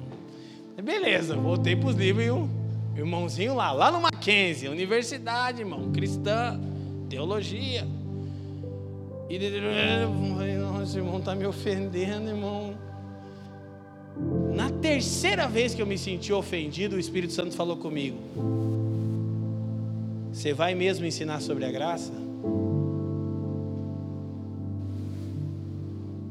Beleza, 0.82 1.36
voltei 1.36 1.74
para 1.74 1.88
os 1.88 1.96
livros 1.96 2.24
e 2.26 2.30
o 2.30 2.48
irmãozinho 2.94 3.54
lá, 3.54 3.72
lá 3.72 3.90
no 3.90 4.00
Mackenzie, 4.00 4.68
universidade, 4.68 5.60
irmão, 5.60 5.90
cristã, 5.90 6.60
teologia. 7.08 7.86
E 9.28 9.34
ele, 9.34 9.56
irmão 9.56 11.18
está 11.18 11.34
me 11.34 11.46
ofendendo, 11.46 12.28
irmão. 12.28 12.74
Na 14.54 14.68
terceira 14.70 15.48
vez 15.48 15.74
que 15.74 15.80
eu 15.80 15.86
me 15.86 15.96
senti 15.96 16.30
ofendido, 16.30 16.96
o 16.96 16.98
Espírito 16.98 17.32
Santo 17.32 17.54
falou 17.54 17.78
comigo: 17.78 18.18
Você 20.30 20.52
vai 20.52 20.74
mesmo 20.74 21.06
ensinar 21.06 21.40
sobre 21.40 21.64
a 21.64 21.70
graça? 21.70 22.29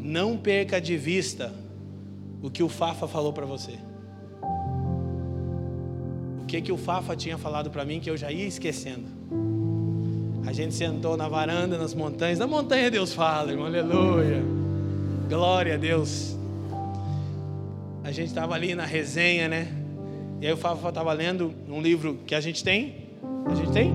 Não 0.09 0.35
perca 0.35 0.81
de 0.81 0.97
vista 0.97 1.53
o 2.41 2.49
que 2.49 2.63
o 2.63 2.67
Fafa 2.67 3.07
falou 3.07 3.31
para 3.31 3.45
você. 3.45 3.73
O 6.41 6.47
que 6.47 6.59
que 6.63 6.71
o 6.71 6.77
Fafa 6.77 7.15
tinha 7.15 7.37
falado 7.37 7.69
para 7.69 7.85
mim 7.85 7.99
que 7.99 8.09
eu 8.09 8.17
já 8.17 8.31
ia 8.31 8.47
esquecendo. 8.47 9.05
A 10.47 10.51
gente 10.51 10.73
sentou 10.73 11.15
na 11.15 11.27
varanda, 11.27 11.77
nas 11.77 11.93
montanhas. 11.93 12.39
Na 12.39 12.47
montanha 12.47 12.89
Deus 12.89 13.13
fala, 13.13 13.51
irmão, 13.51 13.67
aleluia. 13.67 14.41
Glória 15.29 15.75
a 15.75 15.77
Deus. 15.77 16.35
A 18.03 18.11
gente 18.11 18.29
estava 18.29 18.55
ali 18.55 18.73
na 18.73 18.85
resenha, 18.85 19.47
né? 19.47 19.67
E 20.41 20.47
aí 20.47 20.53
o 20.53 20.57
Fafa 20.57 20.89
estava 20.89 21.13
lendo 21.13 21.53
um 21.67 21.79
livro 21.79 22.17
que 22.25 22.33
a 22.33 22.41
gente 22.41 22.63
tem. 22.63 23.11
A 23.45 23.53
gente 23.53 23.71
tem? 23.71 23.93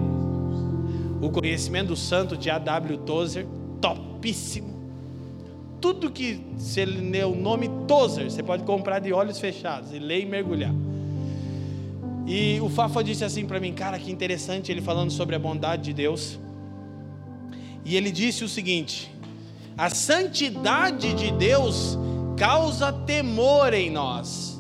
O 1.20 1.28
Conhecimento 1.30 1.88
do 1.88 1.96
Santo 1.96 2.36
de 2.36 2.50
A.W. 2.50 2.98
Tozer. 2.98 3.44
Topíssimo. 3.80 4.73
Tudo 5.84 6.10
que 6.10 6.40
você 6.56 6.86
lê 6.86 7.22
o 7.24 7.34
nome 7.34 7.68
Tozer, 7.86 8.30
você 8.30 8.42
pode 8.42 8.64
comprar 8.64 9.00
de 9.00 9.12
olhos 9.12 9.38
fechados 9.38 9.92
e 9.92 9.98
ler 9.98 10.22
e 10.22 10.24
mergulhar. 10.24 10.74
E 12.26 12.58
o 12.62 12.70
Fafa 12.70 13.04
disse 13.04 13.22
assim 13.22 13.44
para 13.44 13.60
mim, 13.60 13.74
cara, 13.74 13.98
que 13.98 14.10
interessante 14.10 14.72
ele 14.72 14.80
falando 14.80 15.10
sobre 15.10 15.36
a 15.36 15.38
bondade 15.38 15.82
de 15.82 15.92
Deus. 15.92 16.40
E 17.84 17.96
ele 17.96 18.10
disse 18.10 18.42
o 18.42 18.48
seguinte: 18.48 19.14
a 19.76 19.90
santidade 19.90 21.12
de 21.12 21.30
Deus 21.32 21.98
causa 22.34 22.90
temor 22.90 23.74
em 23.74 23.90
nós 23.90 24.54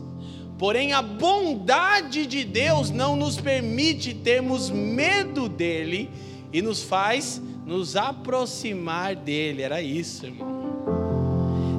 Porém, 0.58 0.92
a 0.92 1.02
bondade 1.02 2.26
de 2.26 2.44
Deus 2.44 2.90
não 2.90 3.16
nos 3.16 3.40
permite 3.40 4.14
termos 4.14 4.70
medo 4.70 5.48
dele 5.48 6.10
e 6.52 6.60
nos 6.60 6.82
faz 6.82 7.40
nos 7.66 7.96
aproximar 7.96 9.16
dele. 9.16 9.62
Era 9.62 9.80
isso, 9.80 10.26
irmão. 10.26 10.63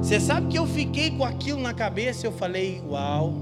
Você 0.06 0.20
sabe 0.20 0.46
que 0.46 0.56
eu 0.56 0.68
fiquei 0.68 1.10
com 1.10 1.24
aquilo 1.24 1.60
na 1.60 1.74
cabeça, 1.74 2.24
eu 2.24 2.30
falei, 2.30 2.80
uau. 2.88 3.34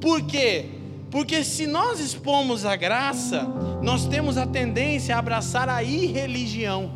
Por 0.00 0.22
quê? 0.22 0.64
Porque 1.12 1.44
se 1.44 1.64
nós 1.64 2.00
expomos 2.00 2.64
a 2.64 2.74
graça, 2.74 3.46
nós 3.80 4.04
temos 4.04 4.36
a 4.36 4.44
tendência 4.44 5.14
a 5.14 5.20
abraçar 5.20 5.68
a 5.68 5.80
irreligião. 5.80 6.90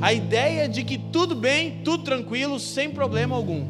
A 0.00 0.12
ideia 0.12 0.68
de 0.68 0.84
que 0.84 0.96
tudo 0.96 1.34
bem, 1.34 1.80
tudo 1.82 2.04
tranquilo, 2.04 2.60
sem 2.60 2.90
problema 2.90 3.34
algum. 3.34 3.66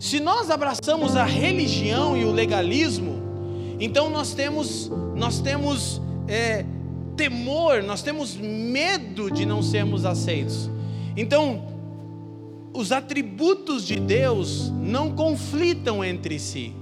Se 0.00 0.18
nós 0.18 0.50
abraçamos 0.50 1.16
a 1.16 1.24
religião 1.26 2.16
e 2.16 2.24
o 2.24 2.32
legalismo, 2.32 3.76
então 3.78 4.08
nós 4.08 4.32
temos, 4.32 4.90
nós 5.14 5.38
temos 5.38 6.00
é, 6.28 6.64
temor, 7.14 7.82
nós 7.82 8.00
temos 8.00 8.34
medo 8.36 9.30
de 9.30 9.44
não 9.44 9.62
sermos 9.62 10.06
aceitos. 10.06 10.74
Então, 11.16 11.62
os 12.74 12.92
atributos 12.92 13.86
de 13.86 13.98
Deus 13.98 14.70
não 14.70 15.12
conflitam 15.12 16.04
entre 16.04 16.38
si. 16.38 16.74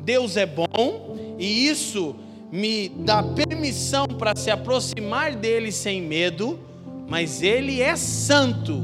Deus 0.00 0.36
é 0.36 0.46
bom 0.46 1.36
e 1.38 1.66
isso 1.66 2.14
me 2.52 2.88
dá 2.88 3.22
permissão 3.22 4.06
para 4.06 4.34
se 4.36 4.50
aproximar 4.50 5.34
dele 5.34 5.72
sem 5.72 6.00
medo, 6.00 6.58
mas 7.08 7.42
ele 7.42 7.82
é 7.82 7.96
santo 7.96 8.82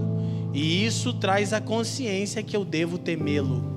e 0.53 0.85
isso 0.85 1.13
traz 1.15 1.53
a 1.53 1.61
consciência 1.61 2.43
que 2.43 2.57
eu 2.57 2.65
devo 2.65 2.99
temê-lo. 2.99 3.73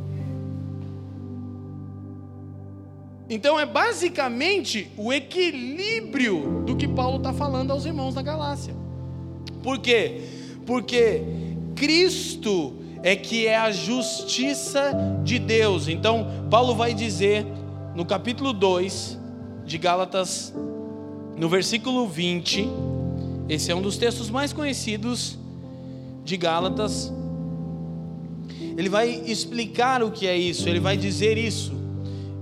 Então 3.29 3.59
é 3.59 3.65
basicamente 3.65 4.89
o 4.97 5.11
equilíbrio 5.11 6.63
do 6.65 6.75
que 6.75 6.87
Paulo 6.87 7.17
está 7.17 7.33
falando 7.33 7.71
aos 7.71 7.85
irmãos 7.85 8.15
da 8.15 8.21
Galácia. 8.21 8.73
Por 9.61 9.79
quê? 9.79 10.21
Porque 10.67 11.23
Cristo 11.75 12.73
é 13.01 13.15
que 13.15 13.47
é 13.47 13.57
a 13.57 13.71
justiça 13.71 14.91
de 15.23 15.39
Deus. 15.39 15.87
Então, 15.87 16.27
Paulo 16.49 16.75
vai 16.75 16.93
dizer 16.93 17.45
no 17.95 18.05
capítulo 18.05 18.51
2 18.51 19.17
de 19.65 19.77
Gálatas, 19.77 20.53
no 21.37 21.47
versículo 21.47 22.05
20, 22.05 22.69
esse 23.47 23.71
é 23.71 23.75
um 23.75 23.81
dos 23.81 23.97
textos 23.97 24.29
mais 24.29 24.51
conhecidos 24.51 25.37
de 26.25 26.35
Gálatas, 26.35 27.13
ele 28.77 28.89
vai 28.89 29.09
explicar 29.25 30.03
o 30.03 30.11
que 30.11 30.27
é 30.27 30.37
isso, 30.37 30.67
ele 30.67 30.79
vai 30.79 30.97
dizer 30.97 31.37
isso. 31.37 31.71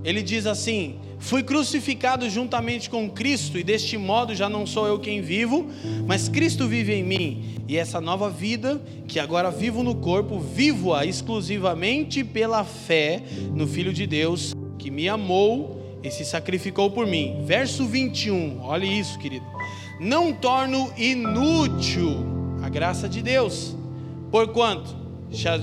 Ele 0.04 0.22
diz 0.22 0.46
assim: 0.46 0.96
Fui 1.18 1.42
crucificado 1.42 2.28
juntamente 2.28 2.90
com 2.90 3.10
Cristo, 3.10 3.58
e 3.58 3.64
deste 3.64 3.96
modo 3.96 4.34
já 4.34 4.48
não 4.48 4.66
sou 4.66 4.86
eu 4.86 4.98
quem 4.98 5.22
vivo, 5.22 5.66
mas 6.06 6.28
Cristo 6.28 6.68
vive 6.68 6.92
em 6.92 7.02
mim. 7.02 7.56
E 7.68 7.76
essa 7.76 8.00
nova 8.00 8.30
vida, 8.30 8.80
que 9.08 9.18
agora 9.18 9.50
vivo 9.50 9.82
no 9.82 9.94
corpo, 9.94 10.38
vivo-a 10.38 11.04
exclusivamente 11.04 12.22
pela 12.22 12.64
fé 12.64 13.22
no 13.52 13.66
Filho 13.66 13.92
de 13.92 14.06
Deus, 14.06 14.54
que 14.78 14.90
me 14.90 15.08
amou 15.08 15.98
e 16.02 16.10
se 16.10 16.24
sacrificou 16.24 16.90
por 16.90 17.06
mim. 17.06 17.42
Verso 17.44 17.84
21, 17.86 18.60
olhe 18.62 18.86
isso, 18.86 19.18
querido. 19.18 19.46
Não 19.98 20.32
torno 20.32 20.92
inútil 20.96 22.24
a 22.62 22.68
graça 22.68 23.08
de 23.08 23.22
Deus. 23.22 23.74
Porquanto, 24.30 24.94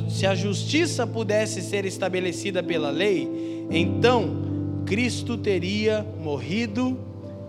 se 0.10 0.26
a 0.26 0.36
justiça 0.36 1.08
pudesse 1.08 1.62
ser 1.62 1.86
estabelecida 1.86 2.62
pela 2.62 2.90
lei, 2.90 3.30
então 3.72 4.53
Cristo 4.94 5.36
teria 5.36 6.06
morrido 6.22 7.00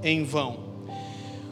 em 0.02 0.24
vão. 0.24 0.60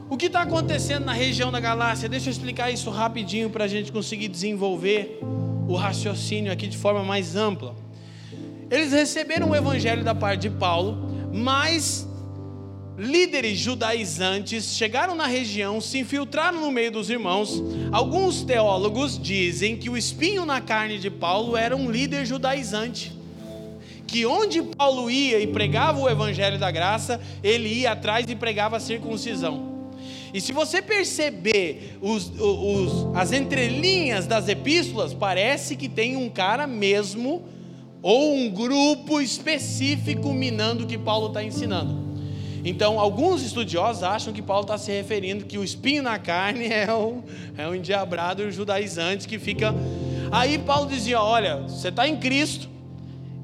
O 0.08 0.16
que 0.16 0.24
está 0.24 0.40
acontecendo 0.40 1.04
na 1.04 1.12
região 1.12 1.52
da 1.52 1.60
Galácia? 1.60 2.08
Deixa 2.08 2.30
eu 2.30 2.32
explicar 2.32 2.70
isso 2.70 2.88
rapidinho 2.88 3.50
para 3.50 3.64
a 3.64 3.68
gente 3.68 3.92
conseguir 3.92 4.28
desenvolver 4.28 5.20
o 5.68 5.74
raciocínio 5.74 6.50
aqui 6.50 6.66
de 6.66 6.78
forma 6.78 7.04
mais 7.04 7.36
ampla. 7.36 7.76
Eles 8.70 8.90
receberam 8.90 9.50
o 9.50 9.54
evangelho 9.54 10.02
da 10.02 10.14
parte 10.14 10.48
de 10.48 10.50
Paulo, 10.50 10.96
mas 11.30 12.08
líderes 12.96 13.58
judaizantes 13.58 14.74
chegaram 14.74 15.14
na 15.14 15.26
região, 15.26 15.78
se 15.78 15.98
infiltraram 15.98 16.58
no 16.58 16.70
meio 16.72 16.90
dos 16.90 17.10
irmãos. 17.10 17.62
Alguns 17.92 18.42
teólogos 18.42 19.20
dizem 19.20 19.76
que 19.76 19.90
o 19.90 19.96
espinho 19.98 20.46
na 20.46 20.58
carne 20.58 20.98
de 20.98 21.10
Paulo 21.10 21.54
era 21.54 21.76
um 21.76 21.90
líder 21.90 22.24
judaizante. 22.24 23.20
Que 24.12 24.26
onde 24.26 24.60
Paulo 24.60 25.10
ia 25.10 25.40
e 25.40 25.46
pregava 25.46 25.98
o 25.98 26.06
evangelho 26.06 26.58
da 26.58 26.70
graça, 26.70 27.18
ele 27.42 27.66
ia 27.66 27.92
atrás 27.92 28.26
e 28.28 28.36
pregava 28.36 28.76
a 28.76 28.80
circuncisão. 28.80 29.88
E 30.34 30.38
se 30.38 30.52
você 30.52 30.82
perceber 30.82 31.96
os, 32.02 32.30
os, 32.38 33.16
as 33.16 33.32
entrelinhas 33.32 34.26
das 34.26 34.48
epístolas, 34.48 35.14
parece 35.14 35.76
que 35.76 35.88
tem 35.88 36.14
um 36.14 36.28
cara 36.28 36.66
mesmo, 36.66 37.42
ou 38.02 38.34
um 38.34 38.50
grupo 38.50 39.18
específico 39.18 40.30
minando 40.34 40.84
o 40.84 40.86
que 40.86 40.98
Paulo 40.98 41.28
está 41.28 41.42
ensinando. 41.42 41.96
Então, 42.62 43.00
alguns 43.00 43.42
estudiosos 43.42 44.02
acham 44.02 44.30
que 44.30 44.42
Paulo 44.42 44.64
está 44.64 44.76
se 44.76 44.92
referindo 44.92 45.46
que 45.46 45.56
o 45.56 45.64
espinho 45.64 46.02
na 46.02 46.18
carne 46.18 46.66
é 46.70 46.92
o, 46.92 47.24
é 47.56 47.66
o 47.66 47.74
endiabrado 47.74 48.50
judaizante 48.52 49.26
que 49.26 49.38
fica. 49.38 49.74
Aí 50.30 50.58
Paulo 50.58 50.86
dizia: 50.86 51.18
Olha, 51.18 51.62
você 51.62 51.88
está 51.88 52.06
em 52.06 52.18
Cristo, 52.18 52.68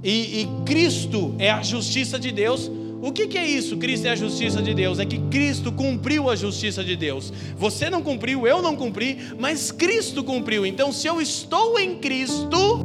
e, 0.02 0.42
e, 0.42 0.48
Cristo 0.64 1.34
é 1.38 1.50
a 1.50 1.62
justiça 1.62 2.18
de 2.18 2.30
Deus. 2.30 2.70
O 3.00 3.12
que, 3.12 3.26
que 3.26 3.38
é 3.38 3.46
isso? 3.46 3.76
Cristo 3.76 4.06
é 4.06 4.10
a 4.10 4.16
justiça 4.16 4.62
de 4.62 4.74
Deus. 4.74 4.98
É 4.98 5.04
que 5.04 5.18
Cristo 5.28 5.72
cumpriu 5.72 6.30
a 6.30 6.36
justiça 6.36 6.84
de 6.84 6.96
Deus. 6.96 7.32
Você 7.56 7.90
não 7.90 8.02
cumpriu, 8.02 8.46
eu 8.46 8.62
não 8.62 8.76
cumpri, 8.76 9.18
mas 9.38 9.72
Cristo 9.72 10.22
cumpriu. 10.22 10.64
Então, 10.64 10.92
se 10.92 11.06
eu 11.06 11.20
estou 11.20 11.78
em 11.78 11.96
Cristo, 11.98 12.84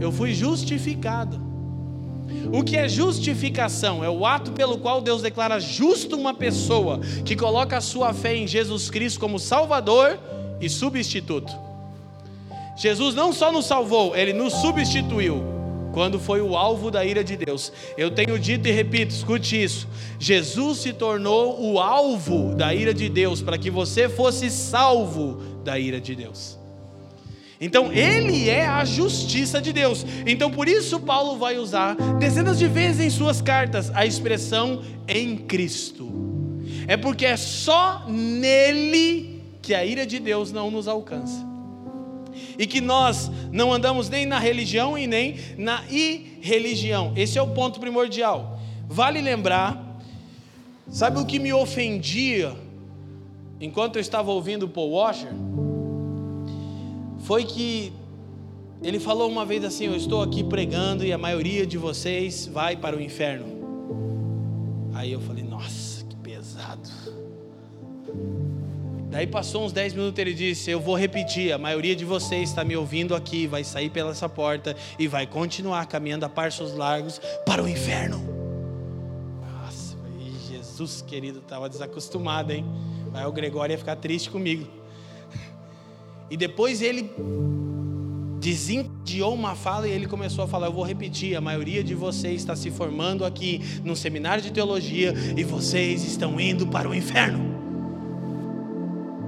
eu 0.00 0.10
fui 0.10 0.32
justificado. 0.32 1.40
O 2.52 2.62
que 2.62 2.76
é 2.76 2.88
justificação? 2.88 4.02
É 4.02 4.08
o 4.08 4.26
ato 4.26 4.52
pelo 4.52 4.78
qual 4.78 5.00
Deus 5.00 5.22
declara 5.22 5.60
justo 5.60 6.16
uma 6.16 6.34
pessoa 6.34 7.00
que 7.24 7.36
coloca 7.36 7.76
a 7.76 7.80
sua 7.80 8.12
fé 8.12 8.34
em 8.34 8.46
Jesus 8.46 8.90
Cristo 8.90 9.20
como 9.20 9.38
Salvador 9.38 10.18
e 10.60 10.68
substituto. 10.68 11.52
Jesus 12.76 13.14
não 13.14 13.32
só 13.32 13.52
nos 13.52 13.66
salvou, 13.66 14.16
ele 14.16 14.32
nos 14.32 14.54
substituiu 14.54 15.51
quando 15.92 16.18
foi 16.18 16.40
o 16.40 16.56
alvo 16.56 16.90
da 16.90 17.04
ira 17.04 17.22
de 17.22 17.36
Deus. 17.36 17.72
Eu 17.96 18.10
tenho 18.10 18.38
dito 18.38 18.66
e 18.66 18.72
repito, 18.72 19.14
escute 19.14 19.62
isso: 19.62 19.86
Jesus 20.18 20.78
se 20.78 20.92
tornou 20.92 21.62
o 21.62 21.78
alvo 21.78 22.54
da 22.54 22.74
ira 22.74 22.92
de 22.92 23.08
Deus 23.08 23.42
para 23.42 23.58
que 23.58 23.70
você 23.70 24.08
fosse 24.08 24.50
salvo 24.50 25.40
da 25.62 25.78
ira 25.78 26.00
de 26.00 26.14
Deus. 26.14 26.58
Então, 27.60 27.92
ele 27.92 28.50
é 28.50 28.66
a 28.66 28.84
justiça 28.84 29.60
de 29.60 29.72
Deus. 29.72 30.04
Então, 30.26 30.50
por 30.50 30.66
isso, 30.66 30.98
Paulo 30.98 31.38
vai 31.38 31.58
usar 31.58 31.94
dezenas 32.18 32.58
de 32.58 32.66
vezes 32.66 33.00
em 33.00 33.08
suas 33.08 33.40
cartas 33.40 33.88
a 33.94 34.04
expressão 34.04 34.82
em 35.06 35.36
Cristo. 35.36 36.10
É 36.88 36.96
porque 36.96 37.24
é 37.24 37.36
só 37.36 38.04
nele 38.08 39.40
que 39.62 39.74
a 39.74 39.84
ira 39.84 40.04
de 40.04 40.18
Deus 40.18 40.50
não 40.50 40.72
nos 40.72 40.88
alcança. 40.88 41.51
E 42.58 42.66
que 42.66 42.80
nós 42.80 43.30
não 43.50 43.72
andamos 43.72 44.08
nem 44.08 44.26
na 44.26 44.38
religião 44.38 44.96
e 44.96 45.06
nem 45.06 45.36
na 45.56 45.82
irreligião. 45.90 47.12
Esse 47.16 47.38
é 47.38 47.42
o 47.42 47.48
ponto 47.48 47.80
primordial. 47.80 48.60
Vale 48.88 49.20
lembrar, 49.20 50.00
sabe 50.88 51.18
o 51.18 51.26
que 51.26 51.38
me 51.38 51.52
ofendia 51.52 52.54
enquanto 53.60 53.96
eu 53.96 54.00
estava 54.00 54.30
ouvindo 54.30 54.68
Paul 54.68 54.92
Washer? 54.92 55.32
foi 57.22 57.44
que 57.44 57.92
ele 58.82 58.98
falou 58.98 59.30
uma 59.30 59.44
vez 59.44 59.64
assim: 59.64 59.86
Eu 59.86 59.96
estou 59.96 60.22
aqui 60.22 60.44
pregando 60.44 61.04
e 61.04 61.12
a 61.12 61.18
maioria 61.18 61.66
de 61.66 61.78
vocês 61.78 62.46
vai 62.46 62.76
para 62.76 62.96
o 62.96 63.00
inferno. 63.00 63.46
Aí 64.92 65.12
eu 65.12 65.20
falei: 65.20 65.41
Daí 69.12 69.26
passou 69.26 69.66
uns 69.66 69.72
10 69.72 69.92
minutos, 69.92 70.18
ele 70.18 70.32
disse: 70.32 70.70
Eu 70.70 70.80
vou 70.80 70.96
repetir, 70.96 71.52
a 71.52 71.58
maioria 71.58 71.94
de 71.94 72.02
vocês 72.02 72.48
está 72.48 72.64
me 72.64 72.74
ouvindo 72.74 73.14
aqui, 73.14 73.46
vai 73.46 73.62
sair 73.62 73.90
pela 73.90 74.10
essa 74.10 74.26
porta 74.26 74.74
e 74.98 75.06
vai 75.06 75.26
continuar 75.26 75.84
caminhando 75.84 76.24
a 76.24 76.30
passos 76.30 76.72
largos 76.72 77.20
para 77.44 77.62
o 77.62 77.68
inferno. 77.68 78.18
Nossa, 79.42 79.98
Jesus 80.50 81.02
querido, 81.02 81.40
estava 81.40 81.68
desacostumado, 81.68 82.54
hein? 82.54 82.64
Aí 83.12 83.26
o 83.26 83.32
Gregório 83.32 83.74
ia 83.74 83.78
ficar 83.78 83.96
triste 83.96 84.30
comigo. 84.30 84.66
E 86.30 86.36
depois 86.38 86.80
ele 86.80 87.10
desencadeou 88.40 89.34
uma 89.34 89.54
fala 89.54 89.86
e 89.86 89.90
ele 89.90 90.06
começou 90.06 90.42
a 90.42 90.48
falar: 90.48 90.68
Eu 90.68 90.72
vou 90.72 90.84
repetir, 90.84 91.36
a 91.36 91.40
maioria 91.42 91.84
de 91.84 91.94
vocês 91.94 92.36
está 92.36 92.56
se 92.56 92.70
formando 92.70 93.26
aqui 93.26 93.60
num 93.84 93.94
seminário 93.94 94.42
de 94.42 94.50
teologia 94.50 95.12
e 95.36 95.44
vocês 95.44 96.02
estão 96.02 96.40
indo 96.40 96.66
para 96.66 96.88
o 96.88 96.94
inferno. 96.94 97.61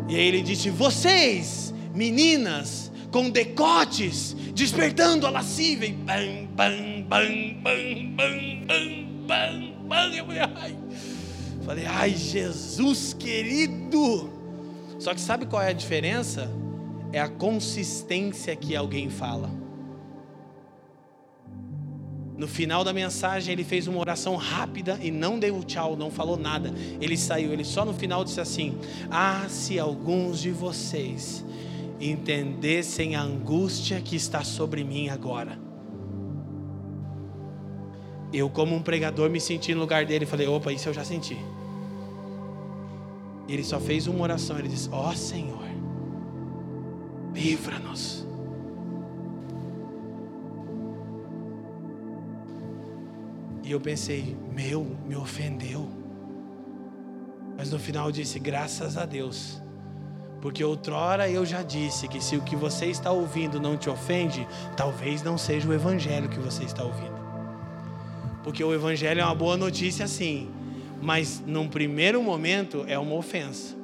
E 0.09 0.17
aí 0.17 0.27
ele 0.27 0.43
disse: 0.43 0.71
Vocês, 0.71 1.75
meninas, 1.95 2.93
com 3.11 3.31
decotes, 3.31 4.35
despertando 4.55 5.27
a 5.27 5.31
lascívia, 5.31 5.89
e 5.89 5.93
bam, 5.93 6.47
bam, 6.55 7.03
bam, 7.09 7.55
bam, 7.63 8.17
bam, 8.17 8.67
bam, 8.67 9.27
bam, 9.27 9.87
bam. 9.89 10.15
Eu 10.15 10.27
falei, 10.27 10.41
ai. 10.41 10.77
falei, 11.65 11.87
ai, 11.87 12.11
Jesus 12.11 13.15
querido. 13.15 14.31
Só 14.99 15.15
que 15.15 15.21
sabe 15.21 15.47
qual 15.47 15.63
é 15.63 15.69
a 15.69 15.73
diferença? 15.73 16.51
É 17.13 17.21
a 17.21 17.29
consistência 17.29 18.57
que 18.57 18.75
alguém 18.75 19.09
fala. 19.09 19.64
No 22.37 22.49
final 22.49 22.83
da 22.83 22.93
mensagem, 22.93 23.53
ele 23.53 23.63
fez 23.63 23.87
uma 23.87 23.99
oração 24.01 24.35
rápida 24.35 24.99
e 25.01 25.11
não 25.11 25.39
deu 25.39 25.63
tchau, 25.63 25.97
não 25.97 26.11
falou 26.11 26.37
nada. 26.37 26.75
Ele 27.01 27.17
saiu, 27.17 27.53
ele 27.53 27.65
só 27.65 27.85
no 27.85 27.95
final 27.95 28.25
disse 28.25 28.41
assim: 28.41 28.77
Ah, 29.11 29.47
se 29.49 29.79
alguns 29.79 30.41
de 30.41 30.51
vocês 30.51 31.45
entendessem 32.01 33.15
a 33.15 33.23
angústia 33.23 34.01
que 34.01 34.17
está 34.17 34.43
sobre 34.43 34.83
mim 34.83 35.09
agora. 35.09 35.59
Eu, 38.33 38.51
como 38.51 38.75
um 38.75 38.83
pregador, 38.83 39.31
me 39.31 39.41
senti 39.41 39.73
no 39.73 39.81
lugar 39.81 40.05
dele 40.05 40.25
e 40.25 40.27
falei: 40.27 40.49
opa, 40.49 40.73
isso 40.73 40.89
eu 40.89 40.95
já 40.95 41.05
senti. 41.05 41.39
Ele 43.49 43.63
só 43.63 43.79
fez 43.79 44.09
uma 44.09 44.23
oração, 44.23 44.59
ele 44.59 44.69
disse: 44.69 44.89
Ó 44.91 45.11
oh, 45.11 45.15
Senhor, 45.15 45.63
livra-nos 47.33 48.27
E 53.65 53.73
eu 53.73 53.81
pensei, 53.81 54.37
meu, 54.53 54.87
me 55.07 55.17
ofendeu. 55.17 55.89
Mas 57.57 57.71
no 57.71 57.79
final 57.79 58.07
eu 58.07 58.13
disse, 58.13 58.39
graças 58.39 58.99
a 58.99 59.07
Deus. 59.07 59.63
Porque 60.43 60.63
outrora 60.63 61.31
eu 61.31 61.47
já 61.47 61.63
disse 61.63 62.07
que 62.07 62.23
se 62.23 62.37
o 62.37 62.43
que 62.43 62.55
você 62.55 62.87
está 62.87 63.11
ouvindo 63.11 63.59
não 63.59 63.79
te 63.79 63.89
ofende, 63.89 64.47
talvez 64.77 65.23
não 65.23 65.39
seja 65.39 65.67
o 65.67 65.73
evangelho 65.73 66.29
que 66.29 66.39
você 66.39 66.65
está 66.65 66.85
ouvindo. 66.85 67.15
Porque 68.43 68.63
o 68.63 68.75
evangelho 68.75 69.23
é 69.23 69.25
uma 69.25 69.35
boa 69.35 69.57
notícia 69.57 70.07
sim, 70.07 70.51
mas 71.01 71.43
num 71.47 71.67
primeiro 71.67 72.23
momento 72.23 72.85
é 72.87 72.99
uma 72.99 73.15
ofensa. 73.15 73.75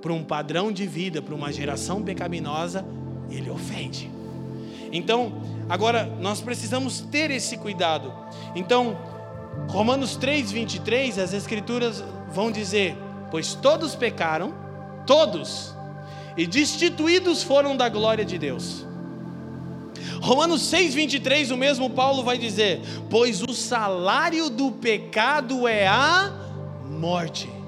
Para 0.00 0.12
um 0.12 0.22
padrão 0.22 0.70
de 0.70 0.86
vida, 0.86 1.20
para 1.20 1.34
uma 1.34 1.52
geração 1.52 2.00
pecaminosa, 2.00 2.86
ele 3.28 3.50
ofende. 3.50 4.08
Então, 4.92 5.32
agora 5.68 6.04
nós 6.20 6.40
precisamos 6.42 7.00
ter 7.00 7.30
esse 7.30 7.56
cuidado. 7.56 8.12
Então, 8.54 8.98
Romanos 9.68 10.16
3, 10.16 10.52
23, 10.52 11.18
as 11.18 11.32
Escrituras 11.32 12.04
vão 12.30 12.52
dizer: 12.52 12.96
Pois 13.30 13.54
todos 13.54 13.94
pecaram, 13.94 14.54
todos, 15.06 15.74
e 16.36 16.46
destituídos 16.46 17.42
foram 17.42 17.76
da 17.76 17.88
glória 17.88 18.24
de 18.24 18.38
Deus. 18.38 18.86
Romanos 20.20 20.62
6, 20.62 20.94
23, 20.94 21.50
o 21.50 21.56
mesmo 21.56 21.90
Paulo 21.90 22.22
vai 22.22 22.36
dizer: 22.36 22.80
Pois 23.08 23.42
o 23.42 23.54
salário 23.54 24.50
do 24.50 24.70
pecado 24.72 25.66
é 25.66 25.86
a 25.86 26.32
morte. 26.84 27.61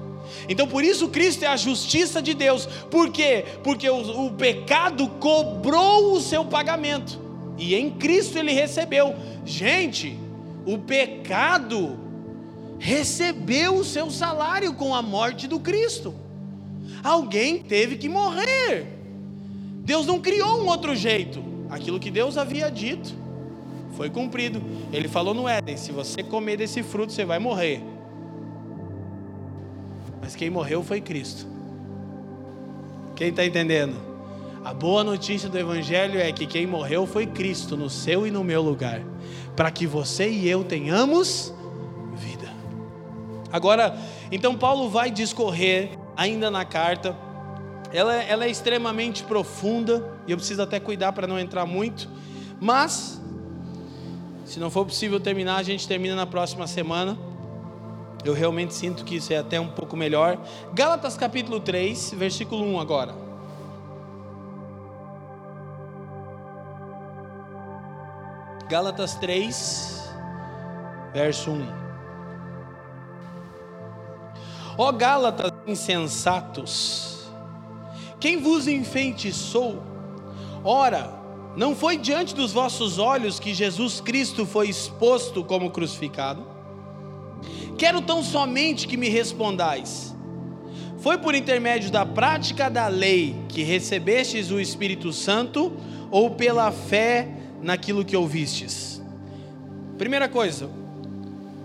Então 0.47 0.67
por 0.67 0.83
isso 0.83 1.09
Cristo 1.09 1.43
é 1.43 1.47
a 1.47 1.57
justiça 1.57 2.21
de 2.21 2.33
Deus. 2.33 2.65
Por 2.65 3.11
quê? 3.11 3.45
Porque 3.63 3.89
o, 3.89 4.25
o 4.25 4.33
pecado 4.33 5.07
cobrou 5.19 6.13
o 6.13 6.21
seu 6.21 6.45
pagamento. 6.45 7.19
E 7.57 7.75
em 7.75 7.89
Cristo 7.89 8.37
ele 8.37 8.51
recebeu. 8.51 9.15
Gente, 9.45 10.17
o 10.65 10.77
pecado 10.77 11.99
recebeu 12.79 13.75
o 13.75 13.83
seu 13.83 14.09
salário 14.09 14.73
com 14.73 14.93
a 14.93 15.01
morte 15.01 15.47
do 15.47 15.59
Cristo. 15.59 16.13
Alguém 17.03 17.59
teve 17.59 17.97
que 17.97 18.09
morrer. 18.09 18.87
Deus 19.83 20.05
não 20.05 20.19
criou 20.19 20.61
um 20.61 20.67
outro 20.67 20.95
jeito. 20.95 21.43
Aquilo 21.69 21.99
que 21.99 22.11
Deus 22.11 22.37
havia 22.37 22.69
dito 22.69 23.15
foi 23.95 24.09
cumprido. 24.09 24.61
Ele 24.91 25.07
falou 25.07 25.33
no 25.33 25.47
Éden: 25.47 25.77
se 25.77 25.91
você 25.91 26.21
comer 26.23 26.57
desse 26.57 26.83
fruto, 26.83 27.13
você 27.13 27.25
vai 27.25 27.39
morrer. 27.39 27.81
Mas 30.25 30.35
quem 30.35 30.49
morreu 30.49 30.81
foi 30.81 30.99
Cristo. 30.99 31.45
Quem 33.15 33.29
está 33.29 33.45
entendendo? 33.45 33.95
A 34.63 34.73
boa 34.73 35.03
notícia 35.03 35.47
do 35.47 35.55
Evangelho 35.55 36.19
é 36.19 36.31
que 36.31 36.47
quem 36.47 36.65
morreu 36.65 37.05
foi 37.05 37.27
Cristo, 37.27 37.77
no 37.77 37.91
seu 37.91 38.25
e 38.25 38.31
no 38.31 38.43
meu 38.43 38.59
lugar, 38.59 39.03
para 39.55 39.69
que 39.69 39.85
você 39.85 40.27
e 40.27 40.49
eu 40.49 40.63
tenhamos 40.63 41.53
vida. 42.15 42.51
Agora, 43.51 43.95
então 44.31 44.57
Paulo 44.57 44.89
vai 44.89 45.11
discorrer 45.11 45.91
ainda 46.17 46.49
na 46.49 46.65
carta, 46.65 47.15
ela, 47.93 48.15
ela 48.15 48.45
é 48.45 48.49
extremamente 48.49 49.23
profunda, 49.25 50.11
e 50.25 50.31
eu 50.31 50.37
preciso 50.37 50.63
até 50.63 50.79
cuidar 50.79 51.11
para 51.11 51.27
não 51.27 51.37
entrar 51.37 51.67
muito, 51.67 52.09
mas, 52.59 53.21
se 54.43 54.59
não 54.59 54.71
for 54.71 54.87
possível 54.87 55.19
terminar, 55.19 55.57
a 55.57 55.63
gente 55.63 55.87
termina 55.87 56.15
na 56.15 56.25
próxima 56.25 56.65
semana. 56.65 57.15
Eu 58.25 58.33
realmente 58.33 58.73
sinto 58.73 59.05
que 59.05 59.17
isso 59.17 59.31
é 59.31 59.37
até 59.37 59.59
um 59.59 59.67
pouco 59.67 59.95
melhor. 59.95 60.39
Gálatas 60.73 61.15
capítulo 61.15 61.59
3, 61.59 62.15
versículo 62.17 62.65
1 62.65 62.79
agora. 62.79 63.13
Gálatas 68.67 69.13
3, 69.15 70.09
verso 71.13 71.51
1. 71.51 71.67
Ó 74.75 74.91
Gálatas 74.91 75.51
insensatos, 75.67 77.29
quem 78.19 78.41
vos 78.41 78.67
enfeitiçou? 78.67 79.83
Ora, 80.63 81.13
não 81.55 81.75
foi 81.75 81.95
diante 81.95 82.33
dos 82.33 82.51
vossos 82.51 82.97
olhos 82.97 83.39
que 83.39 83.53
Jesus 83.53 84.01
Cristo 84.01 84.47
foi 84.47 84.67
exposto 84.67 85.43
como 85.43 85.69
crucificado? 85.69 86.54
Quero 87.77 88.01
tão 88.01 88.23
somente 88.23 88.87
que 88.87 88.95
me 88.95 89.09
respondais: 89.09 90.15
Foi 90.97 91.17
por 91.17 91.35
intermédio 91.35 91.91
da 91.91 92.05
prática 92.05 92.69
da 92.69 92.87
lei 92.87 93.35
que 93.49 93.63
recebestes 93.63 94.49
o 94.51 94.59
Espírito 94.59 95.11
Santo 95.11 95.73
ou 96.09 96.31
pela 96.31 96.71
fé 96.71 97.29
naquilo 97.61 98.05
que 98.05 98.15
ouvistes? 98.15 99.01
Primeira 99.97 100.29
coisa, 100.29 100.69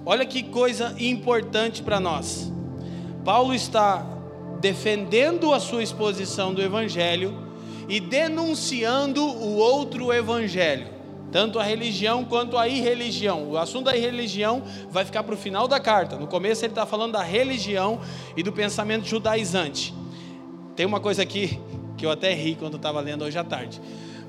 olha 0.05 0.27
que 0.27 0.43
coisa 0.43 0.95
importante 0.99 1.83
para 1.83 2.01
nós. 2.01 2.53
Paulo 3.25 3.55
está 3.55 4.05
defendendo 4.61 5.53
a 5.53 5.61
sua 5.61 5.83
exposição 5.83 6.53
do 6.53 6.63
Evangelho 6.63 7.49
e 7.89 8.01
denunciando 8.01 9.25
o 9.25 9.57
outro 9.57 10.13
Evangelho 10.13 11.00
tanto 11.31 11.59
a 11.59 11.63
religião 11.63 12.25
quanto 12.25 12.59
a 12.59 12.69
irreligião. 12.69 13.51
O 13.51 13.59
assunto 13.59 13.87
da 13.87 13.97
irreligião 13.97 14.63
vai 14.91 15.05
ficar 15.05 15.23
para 15.23 15.35
o 15.35 15.39
final 15.39 15.69
da 15.69 15.79
carta. 15.79 16.17
No 16.17 16.27
começo 16.27 16.65
ele 16.65 16.73
está 16.73 16.85
falando 16.85 17.13
da 17.13 17.23
religião 17.23 18.01
e 18.37 18.43
do 18.43 18.53
pensamento 18.53 19.07
judaizante. 19.07 19.95
Tem 20.75 20.87
uma 20.87 21.01
coisa 21.01 21.23
aqui 21.23 21.59
que 21.97 22.07
eu 22.07 22.11
até 22.11 22.33
ri 22.33 22.55
quando 22.55 22.77
estava 22.77 23.01
lendo 23.01 23.25
hoje 23.25 23.39
à 23.39 23.45
tarde. 23.45 23.81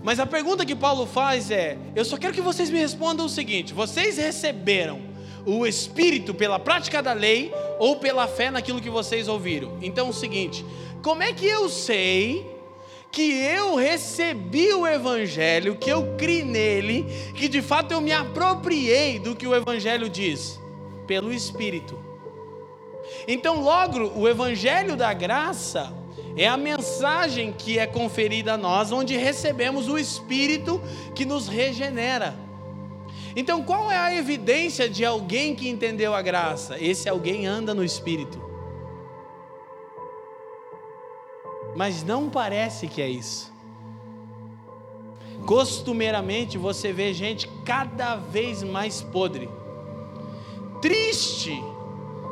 Mas 0.04 0.20
a 0.20 0.26
pergunta 0.26 0.66
que 0.66 0.76
Paulo 0.76 1.06
faz 1.06 1.52
é: 1.52 1.78
eu 1.96 2.04
só 2.04 2.18
quero 2.18 2.34
que 2.34 2.42
vocês 2.42 2.70
me 2.70 2.80
respondam 2.80 3.26
o 3.26 3.30
seguinte: 3.30 3.74
vocês 3.74 4.18
receberam 4.18 5.00
o 5.46 5.66
Espírito 5.66 6.34
pela 6.34 6.60
prática 6.60 7.02
da 7.02 7.14
lei 7.14 7.52
ou 7.80 7.96
pela 7.96 8.28
fé 8.28 8.52
naquilo 8.52 8.82
que 8.82 8.90
vocês 8.90 9.28
ouviram? 9.28 9.78
Então, 9.82 10.08
é 10.08 10.10
o 10.10 10.14
seguinte: 10.14 10.66
como 11.02 11.24
é 11.24 11.32
que 11.34 11.46
eu 11.46 11.70
sei 11.70 12.46
que 13.12 13.34
eu 13.34 13.76
recebi 13.76 14.74
o 14.74 14.88
Evangelho, 14.88 15.76
que 15.76 15.90
eu 15.90 16.16
criei 16.18 16.44
nele, 16.44 17.06
que 17.36 17.48
de 17.48 17.62
fato 17.62 17.92
eu 17.92 18.02
me 18.02 18.12
apropriei 18.12 19.20
do 19.20 19.36
que 19.36 19.46
o 19.46 19.54
Evangelho 19.54 20.10
diz, 20.10 20.60
pelo 21.06 21.34
Espírito. 21.34 22.00
Então, 23.28 23.62
logo, 23.62 24.12
o 24.16 24.28
Evangelho 24.28 24.96
da 24.96 25.14
graça 25.14 25.94
é 26.36 26.48
a 26.48 26.56
mensagem 26.56 27.52
que 27.52 27.78
é 27.78 27.86
conferida 27.86 28.54
a 28.54 28.58
nós, 28.58 28.92
onde 28.92 29.18
recebemos 29.18 29.90
o 29.90 29.98
Espírito 29.98 30.82
que 31.14 31.26
nos 31.26 31.48
regenera. 31.48 32.36
Então, 33.36 33.64
qual 33.64 33.92
é 33.92 33.98
a 33.98 34.14
evidência 34.14 34.90
de 34.90 35.06
alguém 35.06 35.56
que 35.56 35.70
entendeu 35.70 36.14
a 36.14 36.22
graça? 36.22 36.78
Esse 36.80 37.10
alguém 37.10 37.46
anda 37.46 37.74
no 37.74 37.84
Espírito. 37.84 38.51
Mas 41.76 42.04
não 42.04 42.30
parece 42.30 42.88
que 42.88 43.02
é 43.02 43.10
isso. 43.10 43.52
Costumeiramente 45.46 46.58
você 46.58 46.94
vê 46.94 47.14
gente 47.14 47.48
cada 47.66 48.16
vez 48.16 48.64
mais 48.64 49.02
podre. 49.02 49.50
Triste 50.82 51.64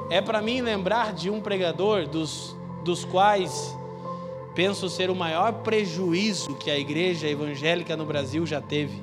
é 0.09 0.21
para 0.21 0.41
mim 0.41 0.61
lembrar 0.61 1.13
de 1.13 1.29
um 1.29 1.41
pregador 1.41 2.07
dos, 2.07 2.55
dos 2.83 3.05
quais 3.05 3.75
penso 4.53 4.89
ser 4.89 5.09
o 5.09 5.15
maior 5.15 5.53
prejuízo 5.53 6.55
que 6.55 6.69
a 6.69 6.77
igreja 6.77 7.27
evangélica 7.27 7.95
no 7.95 8.05
Brasil 8.05 8.45
já 8.45 8.59
teve. 8.59 9.01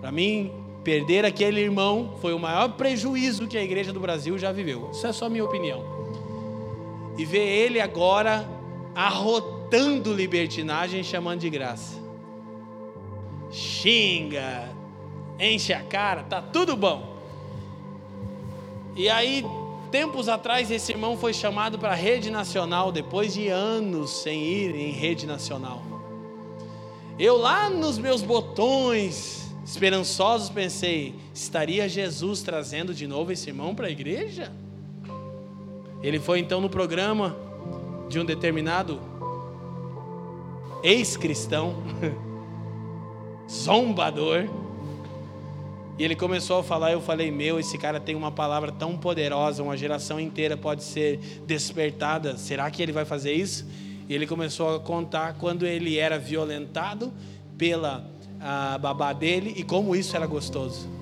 Para 0.00 0.12
mim, 0.12 0.52
perder 0.84 1.24
aquele 1.24 1.60
irmão 1.60 2.14
foi 2.20 2.32
o 2.32 2.38
maior 2.38 2.68
prejuízo 2.70 3.46
que 3.46 3.56
a 3.56 3.62
igreja 3.62 3.92
do 3.92 4.00
Brasil 4.00 4.38
já 4.38 4.52
viveu. 4.52 4.90
Isso 4.92 5.06
é 5.06 5.12
só 5.12 5.28
minha 5.28 5.44
opinião. 5.44 5.82
E 7.16 7.24
ver 7.24 7.46
ele 7.46 7.80
agora 7.80 8.55
arrotando 8.96 10.14
libertinagem 10.14 11.04
chamando 11.04 11.40
de 11.40 11.50
graça. 11.50 12.00
Xinga, 13.52 14.70
enche 15.38 15.74
a 15.74 15.82
cara, 15.82 16.22
tá 16.22 16.40
tudo 16.40 16.74
bom. 16.74 17.14
E 18.96 19.10
aí, 19.10 19.44
tempos 19.90 20.30
atrás, 20.30 20.70
esse 20.70 20.92
irmão 20.92 21.18
foi 21.18 21.34
chamado 21.34 21.78
para 21.78 21.90
a 21.90 21.94
rede 21.94 22.30
nacional, 22.30 22.90
depois 22.90 23.34
de 23.34 23.48
anos 23.48 24.22
sem 24.22 24.42
ir 24.42 24.74
em 24.74 24.92
rede 24.92 25.26
nacional. 25.26 25.82
Eu 27.18 27.36
lá 27.36 27.68
nos 27.68 27.98
meus 27.98 28.22
botões, 28.22 29.54
esperançosos, 29.62 30.48
pensei: 30.48 31.14
estaria 31.34 31.86
Jesus 31.86 32.40
trazendo 32.40 32.94
de 32.94 33.06
novo 33.06 33.30
esse 33.30 33.50
irmão 33.50 33.74
para 33.74 33.88
a 33.88 33.90
igreja? 33.90 34.50
Ele 36.02 36.18
foi 36.18 36.38
então 36.38 36.62
no 36.62 36.70
programa 36.70 37.44
de 38.08 38.20
um 38.20 38.24
determinado 38.24 39.00
ex-cristão, 40.82 41.74
zombador, 43.50 44.48
e 45.98 46.04
ele 46.04 46.14
começou 46.14 46.58
a 46.58 46.62
falar, 46.62 46.92
eu 46.92 47.00
falei: 47.00 47.30
Meu, 47.30 47.58
esse 47.58 47.78
cara 47.78 47.98
tem 47.98 48.14
uma 48.14 48.30
palavra 48.30 48.70
tão 48.70 48.96
poderosa, 48.96 49.62
uma 49.62 49.76
geração 49.76 50.20
inteira 50.20 50.56
pode 50.56 50.82
ser 50.82 51.18
despertada. 51.46 52.36
Será 52.36 52.70
que 52.70 52.82
ele 52.82 52.92
vai 52.92 53.04
fazer 53.04 53.32
isso? 53.32 53.66
E 54.08 54.14
ele 54.14 54.26
começou 54.26 54.76
a 54.76 54.80
contar 54.80 55.34
quando 55.34 55.66
ele 55.66 55.98
era 55.98 56.18
violentado 56.18 57.12
pela 57.56 58.04
babá 58.80 59.12
dele 59.12 59.54
e 59.56 59.62
como 59.62 59.96
isso 59.96 60.14
era 60.14 60.26
gostoso. 60.26 60.95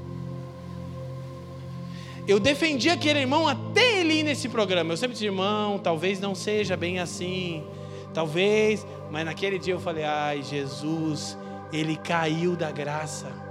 Eu 2.27 2.41
defendi 2.41 2.89
aquele 2.89 3.20
irmão 3.20 3.47
até 3.47 4.01
ele 4.01 4.20
ir 4.20 4.22
nesse 4.22 4.49
programa. 4.49 4.93
Eu 4.93 4.97
sempre 4.97 5.12
disse, 5.12 5.27
irmão, 5.27 5.79
talvez 5.79 6.20
não 6.20 6.35
seja 6.35 6.77
bem 6.77 6.99
assim, 6.99 7.64
talvez, 8.12 8.87
mas 9.11 9.25
naquele 9.25 9.59
dia 9.59 9.75
eu 9.75 9.81
falei, 9.81 10.05
ai, 10.05 10.43
Jesus, 10.43 11.37
ele 11.72 11.97
caiu 11.97 12.57
da 12.57 12.70
graça. 12.70 13.45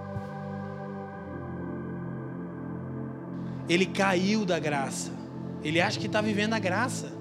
ele 3.67 3.85
caiu 3.85 4.45
da 4.45 4.59
graça. 4.59 5.11
Ele 5.63 5.79
acha 5.79 5.99
que 5.99 6.07
está 6.07 6.21
vivendo 6.21 6.53
a 6.53 6.59
graça. 6.59 7.11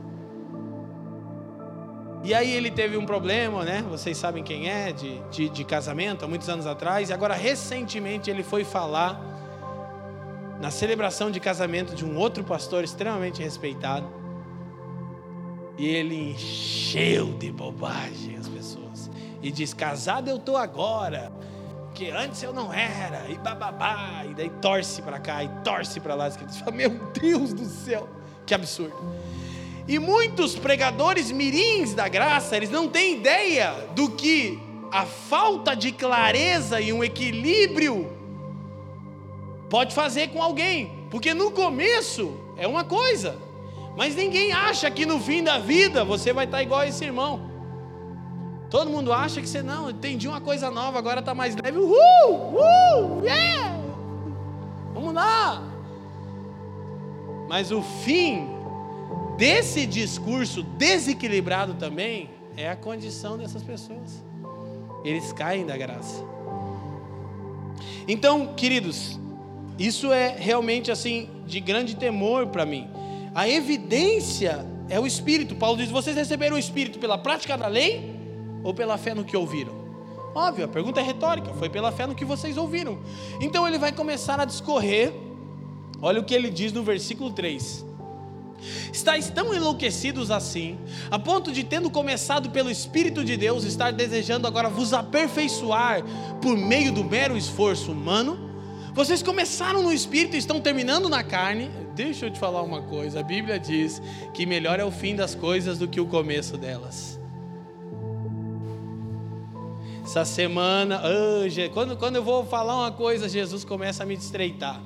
E 2.24 2.34
aí 2.34 2.53
ele 2.53 2.70
teve 2.70 2.96
um 2.96 3.05
problema, 3.05 3.64
né? 3.64 3.84
Vocês 3.88 4.16
sabem 4.16 4.44
quem 4.44 4.68
é, 4.68 4.92
de, 4.92 5.18
de, 5.30 5.48
de, 5.48 5.64
casamento, 5.64 6.24
há 6.24 6.28
muitos 6.28 6.48
anos 6.48 6.66
atrás. 6.66 7.11
E 7.11 7.12
agora, 7.12 7.34
recentemente, 7.34 8.30
ele 8.30 8.42
foi 8.42 8.64
falar 8.64 9.20
na 10.62 10.70
celebração 10.70 11.28
de 11.28 11.40
casamento 11.40 11.92
de 11.92 12.04
um 12.04 12.16
outro 12.16 12.44
pastor 12.44 12.84
extremamente 12.84 13.42
respeitado. 13.42 14.06
E 15.76 15.88
ele 15.88 16.30
encheu 16.30 17.32
de 17.32 17.50
bobagem 17.50 18.36
as 18.36 18.46
pessoas. 18.46 19.10
E 19.42 19.50
diz: 19.50 19.74
Casado 19.74 20.30
eu 20.30 20.36
estou 20.36 20.56
agora 20.56 21.32
porque 21.86 22.10
antes 22.10 22.40
eu 22.42 22.54
não 22.54 22.72
era, 22.72 23.28
e 23.28 23.36
bababá, 23.36 24.24
e 24.30 24.32
daí 24.32 24.48
torce 24.62 25.02
para 25.02 25.18
cá 25.18 25.44
e 25.44 25.48
torce 25.62 25.98
para 25.98 26.14
lá. 26.14 26.30
Meu 26.72 26.90
Deus 27.12 27.52
do 27.52 27.66
céu, 27.66 28.08
que 28.46 28.54
absurdo. 28.54 28.96
E 29.88 29.98
muitos 29.98 30.54
pregadores 30.54 31.30
mirins 31.32 31.92
da 31.92 32.08
graça, 32.08 32.56
eles 32.56 32.70
não 32.70 32.88
têm 32.88 33.16
ideia 33.18 33.74
do 33.96 34.10
que 34.10 34.58
a 34.92 35.04
falta 35.04 35.74
de 35.74 35.90
clareza 35.90 36.80
e 36.80 36.92
um 36.92 37.02
equilíbrio 37.02 38.21
pode 39.72 39.94
fazer 39.94 40.28
com 40.28 40.42
alguém, 40.42 41.06
porque 41.10 41.32
no 41.32 41.50
começo 41.50 42.38
é 42.58 42.68
uma 42.68 42.84
coisa, 42.84 43.38
mas 43.96 44.14
ninguém 44.14 44.52
acha 44.52 44.90
que 44.90 45.06
no 45.06 45.18
fim 45.18 45.42
da 45.42 45.58
vida 45.58 46.04
você 46.04 46.30
vai 46.30 46.44
estar 46.44 46.62
igual 46.62 46.80
a 46.80 46.86
esse 46.86 47.02
irmão. 47.02 47.40
Todo 48.68 48.90
mundo 48.90 49.14
acha 49.14 49.40
que 49.40 49.48
você 49.48 49.62
não, 49.62 49.88
entendi 49.88 50.28
uma 50.28 50.42
coisa 50.42 50.70
nova, 50.70 50.98
agora 50.98 51.20
está 51.20 51.34
mais 51.34 51.56
leve. 51.56 51.78
Uhul! 51.78 51.94
Uhul! 52.28 53.24
Yeah! 53.24 53.80
Vamos 54.92 55.14
lá! 55.14 55.62
Mas 57.48 57.72
o 57.72 57.80
fim 57.80 58.46
desse 59.38 59.86
discurso 59.86 60.62
desequilibrado 60.62 61.72
também 61.74 62.28
é 62.58 62.68
a 62.68 62.76
condição 62.76 63.38
dessas 63.38 63.62
pessoas. 63.62 64.22
Eles 65.02 65.32
caem 65.32 65.64
da 65.64 65.78
graça. 65.78 66.22
Então, 68.06 68.54
queridos, 68.54 69.18
isso 69.78 70.12
é 70.12 70.36
realmente 70.38 70.90
assim 70.90 71.28
de 71.46 71.60
grande 71.60 71.96
temor 71.96 72.46
para 72.48 72.64
mim. 72.66 72.88
A 73.34 73.48
evidência 73.48 74.66
é 74.88 75.00
o 75.00 75.06
Espírito. 75.06 75.54
Paulo 75.54 75.78
diz: 75.78 75.90
vocês 75.90 76.16
receberam 76.16 76.56
o 76.56 76.58
Espírito 76.58 76.98
pela 76.98 77.16
prática 77.16 77.56
da 77.56 77.66
lei 77.66 78.14
ou 78.62 78.74
pela 78.74 78.98
fé 78.98 79.14
no 79.14 79.24
que 79.24 79.36
ouviram? 79.36 79.82
Óbvio, 80.34 80.64
a 80.64 80.68
pergunta 80.68 81.00
é 81.00 81.02
retórica, 81.02 81.52
foi 81.54 81.68
pela 81.68 81.92
fé 81.92 82.06
no 82.06 82.14
que 82.14 82.24
vocês 82.24 82.56
ouviram. 82.56 83.00
Então 83.40 83.66
ele 83.66 83.78
vai 83.78 83.92
começar 83.92 84.40
a 84.40 84.44
discorrer, 84.44 85.12
olha 86.00 86.20
o 86.20 86.24
que 86.24 86.34
ele 86.34 86.50
diz 86.50 86.72
no 86.72 86.82
versículo 86.82 87.30
3. 87.30 87.84
Estais 88.92 89.28
tão 89.28 89.52
enlouquecidos 89.52 90.30
assim, 90.30 90.78
a 91.10 91.18
ponto 91.18 91.50
de, 91.50 91.64
tendo 91.64 91.90
começado 91.90 92.50
pelo 92.50 92.70
Espírito 92.70 93.24
de 93.24 93.36
Deus, 93.36 93.64
estar 93.64 93.92
desejando 93.92 94.46
agora 94.46 94.68
vos 94.68 94.92
aperfeiçoar 94.92 96.02
por 96.40 96.56
meio 96.56 96.92
do 96.92 97.02
mero 97.02 97.36
esforço 97.36 97.90
humano? 97.92 98.51
Vocês 98.95 99.22
começaram 99.22 99.82
no 99.82 99.90
Espírito 99.90 100.36
e 100.36 100.38
estão 100.38 100.61
terminando 100.61 101.09
na 101.09 101.24
carne? 101.24 101.70
Deixa 101.95 102.26
eu 102.26 102.30
te 102.30 102.38
falar 102.38 102.62
uma 102.62 102.82
coisa: 102.82 103.20
a 103.20 103.22
Bíblia 103.22 103.59
diz 103.59 104.03
que 104.34 104.45
melhor 104.45 104.78
é 104.78 104.84
o 104.84 104.90
fim 104.90 105.16
das 105.16 105.34
coisas 105.34 105.78
do 105.78 105.88
que 105.88 105.99
o 105.99 106.07
começo 106.07 106.59
delas. 106.59 107.18
Essa 110.05 110.26
semana, 110.26 111.01
oh, 111.05 111.72
quando, 111.72 111.97
quando 111.97 112.16
eu 112.16 112.22
vou 112.22 112.45
falar 112.45 112.76
uma 112.76 112.93
coisa, 112.93 113.30
Jesus 113.30 113.64
começa 113.64 114.03
a 114.03 114.07
me 114.07 114.14
estreitar. 114.14 114.78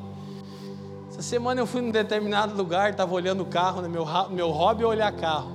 Essa 1.10 1.22
semana 1.22 1.60
eu 1.60 1.66
fui 1.66 1.80
num 1.80 1.90
determinado 1.90 2.54
lugar, 2.54 2.90
estava 2.90 3.12
olhando 3.12 3.42
o 3.42 3.46
carro, 3.46 3.82
né? 3.82 3.88
meu, 3.88 4.06
meu 4.30 4.50
hobby 4.50 4.84
é 4.84 4.86
olhar 4.86 5.10
carro. 5.12 5.50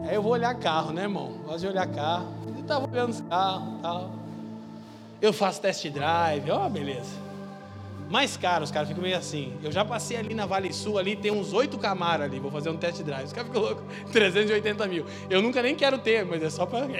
Aí 0.00 0.14
eu 0.14 0.22
vou 0.22 0.32
olhar 0.32 0.54
carro, 0.54 0.92
né, 0.92 1.02
irmão? 1.02 1.32
Gosto 1.44 1.60
de 1.60 1.66
olhar 1.66 1.86
carro. 1.88 2.28
Eu 2.46 2.60
estava 2.60 2.88
olhando 2.90 3.10
os 3.10 3.20
carros 3.20 3.78
e 3.78 3.82
tal. 3.82 4.27
Eu 5.20 5.32
faço 5.32 5.60
test 5.60 5.88
drive, 5.88 6.50
ó, 6.50 6.66
oh, 6.66 6.70
beleza. 6.70 7.28
Mais 8.08 8.36
caro, 8.36 8.64
os 8.64 8.70
caras 8.70 8.88
ficam 8.88 9.02
meio 9.02 9.16
assim. 9.16 9.52
Eu 9.62 9.70
já 9.70 9.84
passei 9.84 10.16
ali 10.16 10.32
na 10.34 10.46
Vale 10.46 10.72
Sul, 10.72 10.96
ali 10.96 11.14
tem 11.14 11.30
uns 11.30 11.52
oito 11.52 11.76
Camaro 11.76 12.22
ali, 12.22 12.38
vou 12.38 12.50
fazer 12.50 12.70
um 12.70 12.76
test 12.76 13.02
drive. 13.02 13.26
Os 13.26 13.32
caras 13.32 13.48
ficam 13.48 13.62
loucos, 13.62 13.84
380 14.12 14.86
mil. 14.86 15.04
Eu 15.28 15.42
nunca 15.42 15.60
nem 15.60 15.74
quero 15.74 15.98
ter, 15.98 16.24
mas 16.24 16.42
é 16.42 16.48
só 16.48 16.64
para. 16.64 16.86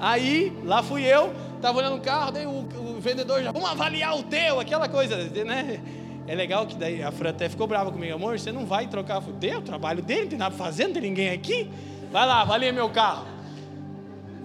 Aí, 0.00 0.52
lá 0.64 0.82
fui 0.82 1.04
eu, 1.04 1.32
tava 1.60 1.78
olhando 1.78 1.96
o 1.96 2.00
carro, 2.00 2.32
daí 2.32 2.46
o, 2.46 2.50
o, 2.50 3.00
vendedor 3.00 3.42
já, 3.42 3.52
vamos 3.52 3.68
avaliar 3.68 4.16
o 4.18 4.22
teu, 4.22 4.58
aquela 4.58 4.88
coisa, 4.88 5.16
né? 5.44 5.78
É 6.26 6.34
legal 6.34 6.66
que 6.66 6.74
daí 6.74 7.02
a 7.02 7.12
Fran 7.12 7.30
até 7.30 7.50
ficou 7.50 7.66
brava 7.66 7.92
comigo, 7.92 8.14
amor, 8.14 8.38
você 8.38 8.50
não 8.50 8.64
vai 8.64 8.86
trocar? 8.86 9.16
Eu 9.16 9.22
falei, 9.22 9.56
o 9.56 9.60
trabalho 9.60 10.02
dele, 10.02 10.22
não 10.22 10.28
tem 10.28 10.38
nada 10.38 10.54
para 10.56 10.64
fazer, 10.64 10.84
não 10.86 10.94
tem 10.94 11.02
ninguém 11.02 11.30
aqui. 11.30 11.70
Vai 12.10 12.26
lá, 12.26 12.40
avalia 12.40 12.72
meu 12.72 12.88
carro. 12.88 13.26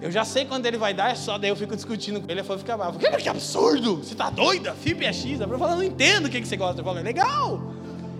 Eu 0.06 0.12
já 0.12 0.24
sei 0.24 0.44
quando 0.44 0.64
ele 0.66 0.78
vai 0.78 0.94
dar, 0.94 1.10
é 1.10 1.16
só 1.16 1.36
daí 1.36 1.50
eu 1.50 1.56
fico 1.56 1.74
discutindo 1.74 2.20
com 2.20 2.26
ele, 2.26 2.34
ele 2.34 2.44
falou, 2.44 2.60
fica 2.60 2.76
bravo. 2.76 2.96
Que, 2.96 3.10
que 3.10 3.28
absurdo! 3.28 3.96
Você 3.96 4.14
tá 4.14 4.30
doida? 4.30 4.72
FIP 4.72 5.04
é 5.04 5.12
X. 5.12 5.40
Eu 5.40 5.58
falo, 5.58 5.74
não 5.74 5.82
entendo 5.82 6.26
o 6.26 6.30
que, 6.30 6.40
que 6.40 6.46
você 6.46 6.56
gosta. 6.56 6.80
Eu 6.80 6.84
falo, 6.84 7.00
é 7.00 7.02
legal. 7.02 7.60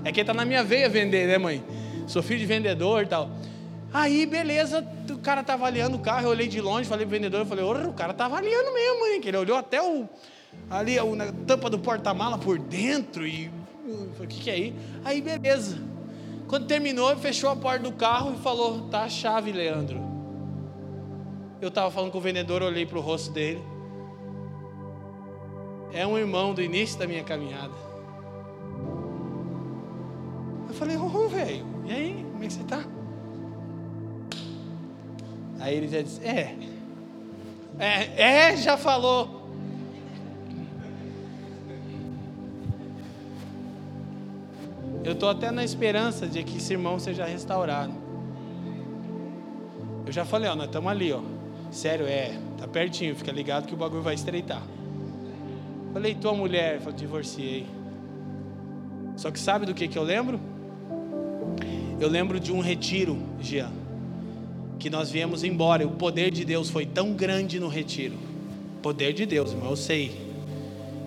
É 0.02 0.10
que 0.10 0.24
tá 0.24 0.34
na 0.34 0.44
minha 0.44 0.64
veia 0.64 0.88
vender, 0.88 1.28
né, 1.28 1.38
mãe? 1.38 1.62
Sou 2.08 2.24
filho 2.24 2.40
de 2.40 2.46
vendedor 2.46 3.04
e 3.04 3.06
tal. 3.06 3.30
Aí, 3.94 4.26
beleza, 4.26 4.84
o 5.08 5.18
cara 5.18 5.44
tá 5.44 5.54
avaliando 5.54 5.96
o 5.96 6.00
carro, 6.00 6.24
eu 6.24 6.30
olhei 6.30 6.48
de 6.48 6.60
longe, 6.60 6.88
falei 6.88 7.06
pro 7.06 7.14
vendedor, 7.14 7.42
eu 7.42 7.46
falei, 7.46 7.64
o 7.64 7.92
cara 7.92 8.12
tá 8.12 8.24
avaliando 8.24 8.74
mesmo, 8.74 9.06
hein? 9.06 9.20
Que 9.20 9.28
ele 9.28 9.36
olhou 9.36 9.56
até 9.56 9.80
o, 9.80 10.08
ali, 10.68 10.98
a, 10.98 11.04
a 11.04 11.32
tampa 11.46 11.70
do 11.70 11.78
porta-mala 11.78 12.36
por 12.36 12.58
dentro 12.58 13.24
e... 13.24 13.48
O 14.20 14.26
que 14.26 14.40
que 14.40 14.50
é 14.50 14.54
aí? 14.54 14.74
Aí, 15.04 15.20
beleza. 15.20 15.78
Quando 16.48 16.66
terminou, 16.66 17.16
fechou 17.16 17.48
a 17.48 17.54
porta 17.54 17.84
do 17.84 17.92
carro 17.92 18.34
e 18.36 18.42
falou, 18.42 18.88
tá 18.88 19.04
a 19.04 19.08
chave, 19.08 19.52
Leandro. 19.52 20.05
Eu 21.60 21.68
estava 21.68 21.90
falando 21.90 22.12
com 22.12 22.18
o 22.18 22.20
vendedor, 22.20 22.62
olhei 22.62 22.84
para 22.84 22.98
o 22.98 23.00
rosto 23.00 23.30
dele. 23.30 23.62
É 25.92 26.06
um 26.06 26.18
irmão 26.18 26.52
do 26.52 26.60
início 26.60 26.98
da 26.98 27.06
minha 27.06 27.24
caminhada. 27.24 27.74
Eu 30.68 30.74
falei, 30.74 30.96
ô 30.96 31.06
oh, 31.06 31.28
velho, 31.28 31.64
e 31.86 31.92
aí, 31.92 32.26
como 32.32 32.44
é 32.44 32.46
que 32.46 32.52
você 32.52 32.62
está? 32.62 32.84
Aí 35.58 35.74
ele 35.74 35.88
já 35.88 36.02
disse: 36.02 36.22
É, 36.22 36.56
é, 37.78 38.50
é 38.50 38.56
já 38.56 38.76
falou. 38.76 39.36
Eu 45.02 45.12
estou 45.12 45.28
até 45.28 45.50
na 45.50 45.64
esperança 45.64 46.26
de 46.26 46.42
que 46.42 46.58
esse 46.58 46.72
irmão 46.72 46.98
seja 46.98 47.24
restaurado. 47.24 47.94
Eu 50.04 50.12
já 50.12 50.24
falei, 50.24 50.50
ó, 50.50 50.54
nós 50.54 50.66
estamos 50.66 50.90
ali, 50.90 51.12
ó. 51.12 51.20
Sério, 51.76 52.06
é, 52.06 52.32
tá 52.56 52.66
pertinho, 52.66 53.14
fica 53.14 53.30
ligado 53.30 53.66
que 53.66 53.74
o 53.74 53.76
bagulho 53.76 54.00
vai 54.00 54.14
estreitar. 54.14 54.62
Falei, 55.92 56.14
tua 56.14 56.32
mulher, 56.32 56.80
eu 56.82 56.90
divorciei. 56.90 57.66
Só 59.14 59.30
que 59.30 59.38
sabe 59.38 59.66
do 59.66 59.74
que, 59.74 59.86
que 59.86 59.98
eu 59.98 60.02
lembro? 60.02 60.40
Eu 62.00 62.08
lembro 62.08 62.40
de 62.40 62.50
um 62.50 62.60
retiro, 62.60 63.18
Jean, 63.42 63.70
que 64.78 64.88
nós 64.88 65.10
viemos 65.10 65.44
embora. 65.44 65.86
O 65.86 65.90
poder 65.90 66.30
de 66.30 66.46
Deus 66.46 66.70
foi 66.70 66.86
tão 66.86 67.12
grande 67.12 67.60
no 67.60 67.68
retiro. 67.68 68.16
Poder 68.80 69.12
de 69.12 69.26
Deus, 69.26 69.52
irmão, 69.52 69.68
eu 69.68 69.76
sei. 69.76 70.18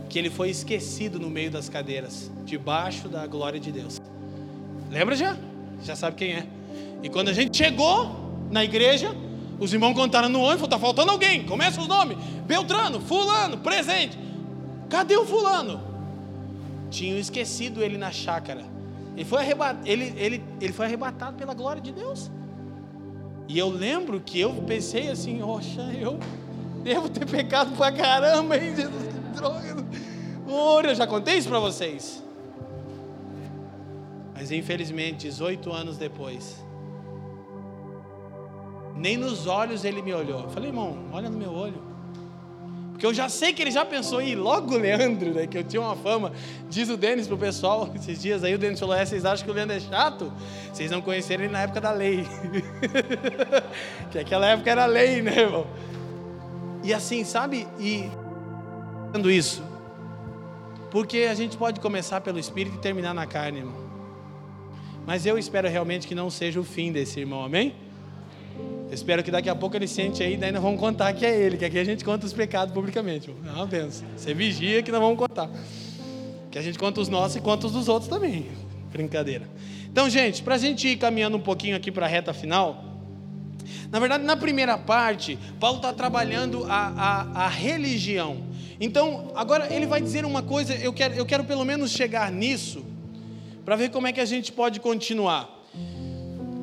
Que 0.07 0.19
ele 0.19 0.29
foi 0.29 0.51
esquecido 0.51 1.19
no 1.19 1.31
meio 1.31 1.49
das 1.49 1.67
cadeiras, 1.67 2.31
debaixo 2.45 3.09
da 3.09 3.25
glória 3.25 3.59
de 3.59 3.71
Deus. 3.71 3.99
Lembra 4.91 5.15
já? 5.15 5.35
Já 5.83 5.95
sabe 5.95 6.15
quem 6.15 6.33
é. 6.33 6.45
E 7.01 7.09
quando 7.09 7.29
a 7.29 7.33
gente 7.33 7.57
chegou 7.57 8.45
na 8.51 8.63
igreja, 8.63 9.15
os 9.59 9.73
irmãos 9.73 9.93
contaram 9.93 10.29
no 10.29 10.41
ônibus, 10.41 10.67
tá 10.67 10.79
faltando 10.79 11.11
alguém. 11.11 11.43
Começa 11.45 11.81
os 11.81 11.87
nomes: 11.87 12.17
Beltrano, 12.45 12.99
Fulano, 13.01 13.57
presente. 13.57 14.17
Cadê 14.89 15.17
o 15.17 15.25
Fulano? 15.25 15.81
Tinham 16.89 17.17
esquecido 17.17 17.83
ele 17.83 17.97
na 17.97 18.11
chácara. 18.11 18.65
Ele 19.15 19.25
foi, 19.25 19.39
arrebatado, 19.39 19.87
ele, 19.87 20.13
ele, 20.17 20.43
ele 20.61 20.73
foi 20.73 20.85
arrebatado 20.85 21.37
pela 21.37 21.53
glória 21.53 21.81
de 21.81 21.91
Deus. 21.91 22.31
E 23.47 23.57
eu 23.57 23.69
lembro 23.69 24.21
que 24.21 24.39
eu 24.39 24.53
pensei 24.65 25.09
assim, 25.09 25.41
oxa, 25.41 25.81
eu 25.99 26.19
devo 26.83 27.09
ter 27.09 27.25
pecado 27.25 27.75
pra 27.75 27.91
caramba, 27.91 28.57
hein, 28.57 28.75
Jesus, 28.75 29.07
que 29.07 29.35
droga. 29.35 29.85
Eu 30.87 30.95
já 30.95 31.05
contei 31.05 31.37
isso 31.37 31.49
para 31.49 31.59
vocês. 31.59 32.23
Mas 34.33 34.51
infelizmente, 34.51 35.27
18 35.27 35.71
anos 35.71 35.97
depois, 35.97 36.63
nem 38.99 39.17
nos 39.17 39.47
olhos 39.47 39.85
ele 39.85 40.01
me 40.01 40.13
olhou. 40.13 40.43
Eu 40.43 40.49
falei, 40.49 40.69
irmão, 40.69 40.97
olha 41.11 41.29
no 41.29 41.37
meu 41.37 41.51
olho. 41.51 41.89
Porque 42.91 43.05
eu 43.05 43.13
já 43.13 43.29
sei 43.29 43.53
que 43.53 43.61
ele 43.61 43.71
já 43.71 43.85
pensou 43.85 44.21
em 44.21 44.35
logo 44.35 44.75
o 44.75 44.77
Leandro, 44.77 45.33
né? 45.33 45.47
Que 45.47 45.57
eu 45.57 45.63
tinha 45.63 45.81
uma 45.81 45.95
fama. 45.95 46.33
Diz 46.69 46.89
o 46.89 46.97
Denis 46.97 47.27
pro 47.27 47.37
pessoal, 47.37 47.89
esses 47.95 48.21
dias 48.21 48.43
aí 48.43 48.53
o 48.53 48.57
Denis 48.57 48.77
falou: 48.77 48.93
é, 48.93 49.05
vocês 49.05 49.23
acham 49.23 49.45
que 49.45 49.49
o 49.49 49.53
Leandro 49.53 49.77
é 49.77 49.79
chato? 49.79 50.31
Vocês 50.73 50.91
não 50.91 51.01
conheceram 51.01 51.45
ele 51.45 51.53
na 51.53 51.61
época 51.61 51.79
da 51.79 51.91
lei. 51.91 52.27
que 54.11 54.19
aquela 54.19 54.47
época 54.47 54.69
era 54.69 54.85
lei, 54.85 55.21
né, 55.21 55.39
irmão? 55.39 55.65
E 56.83 56.93
assim, 56.93 57.23
sabe? 57.23 57.65
E 57.79 58.09
isso. 59.31 59.63
Porque 60.91 61.19
a 61.19 61.33
gente 61.33 61.55
pode 61.55 61.79
começar 61.79 62.19
pelo 62.19 62.37
Espírito 62.37 62.75
e 62.75 62.79
terminar 62.79 63.13
na 63.13 63.25
carne, 63.25 63.59
irmão. 63.59 63.89
Mas 65.05 65.25
eu 65.25 65.37
espero 65.37 65.69
realmente 65.69 66.05
que 66.05 66.13
não 66.13 66.29
seja 66.29 66.59
o 66.59 66.65
fim 66.65 66.91
desse 66.91 67.21
irmão, 67.21 67.45
amém? 67.45 67.73
Espero 68.91 69.23
que 69.23 69.31
daqui 69.31 69.49
a 69.49 69.55
pouco 69.55 69.75
ele 69.75 69.87
sente 69.87 70.23
aí, 70.23 70.35
daí 70.37 70.51
nós 70.51 70.61
vamos 70.61 70.79
contar 70.79 71.13
que 71.13 71.25
é 71.25 71.35
ele, 71.35 71.57
que 71.57 71.65
aqui 71.65 71.77
a 71.77 71.83
gente 71.83 72.03
conta 72.03 72.25
os 72.25 72.33
pecados 72.33 72.73
publicamente. 72.73 73.33
É 73.45 73.51
uma 73.51 73.65
benção. 73.65 74.07
Você 74.15 74.33
vigia 74.33 74.81
que 74.81 74.91
nós 74.91 75.01
vamos 75.01 75.17
contar. 75.17 75.49
Que 76.51 76.57
a 76.57 76.61
gente 76.61 76.79
conta 76.79 76.99
os 76.99 77.07
nossos 77.07 77.37
e 77.37 77.41
conta 77.41 77.67
os 77.67 77.73
dos 77.73 77.87
outros 77.87 78.09
também. 78.09 78.47
Brincadeira. 78.91 79.47
Então, 79.91 80.09
gente, 80.09 80.41
para 80.43 80.55
a 80.55 80.57
gente 80.57 80.87
ir 80.87 80.97
caminhando 80.97 81.37
um 81.37 81.41
pouquinho 81.41 81.75
aqui 81.75 81.91
para 81.91 82.05
a 82.05 82.09
reta 82.09 82.33
final. 82.33 82.85
Na 83.91 83.99
verdade, 83.99 84.23
na 84.23 84.37
primeira 84.37 84.77
parte, 84.77 85.37
Paulo 85.59 85.77
está 85.77 85.93
trabalhando 85.93 86.65
a, 86.65 87.27
a, 87.35 87.45
a 87.45 87.47
religião. 87.47 88.43
Então, 88.79 89.31
agora 89.35 89.73
ele 89.73 89.85
vai 89.85 90.01
dizer 90.01 90.25
uma 90.25 90.41
coisa, 90.41 90.73
eu 90.75 90.93
quero, 90.93 91.13
eu 91.15 91.25
quero 91.25 91.43
pelo 91.43 91.65
menos 91.65 91.91
chegar 91.91 92.31
nisso, 92.31 92.85
para 93.65 93.75
ver 93.75 93.89
como 93.89 94.07
é 94.07 94.13
que 94.13 94.21
a 94.21 94.25
gente 94.25 94.51
pode 94.51 94.79
continuar. 94.79 95.58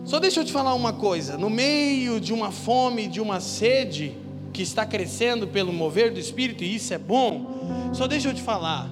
Só 0.07 0.21
deixa 0.21 0.41
eu 0.41 0.45
te 0.45 0.53
falar 0.53 0.73
uma 0.75 0.93
coisa: 0.93 1.37
no 1.37 1.51
meio 1.51 2.21
de 2.21 2.33
uma 2.33 2.53
fome, 2.53 3.09
de 3.09 3.21
uma 3.21 3.41
sede 3.41 4.17
que 4.53 4.63
está 4.63 4.87
crescendo 4.87 5.49
pelo 5.49 5.73
mover 5.73 6.13
do 6.13 6.21
Espírito, 6.21 6.65
e 6.65 6.77
isso 6.77 6.95
é 6.95 6.99
bom, 6.99 7.91
só 7.93 8.07
deixa 8.07 8.29
eu 8.29 8.35
te 8.35 8.41
falar. 8.41 8.89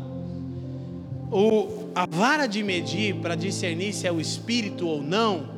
O, 1.31 1.89
a 1.95 2.05
vara 2.05 2.47
de 2.47 2.63
medir 2.63 3.15
para 3.15 3.35
discernir 3.35 3.95
se 3.95 4.07
é 4.07 4.13
o 4.13 4.21
Espírito 4.21 4.87
ou 4.87 5.01
não, 5.01 5.49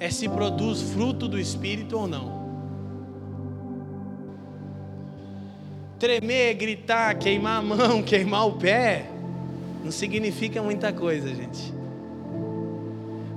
é 0.00 0.08
se 0.10 0.28
produz 0.28 0.80
fruto 0.80 1.28
do 1.28 1.38
Espírito 1.38 1.98
ou 1.98 2.06
não. 2.06 2.38
Tremer, 5.98 6.54
gritar, 6.54 7.18
queimar 7.18 7.58
a 7.58 7.62
mão, 7.62 8.00
queimar 8.04 8.46
o 8.46 8.52
pé, 8.52 9.10
não 9.84 9.90
significa 9.90 10.62
muita 10.62 10.92
coisa, 10.92 11.28
gente 11.34 11.78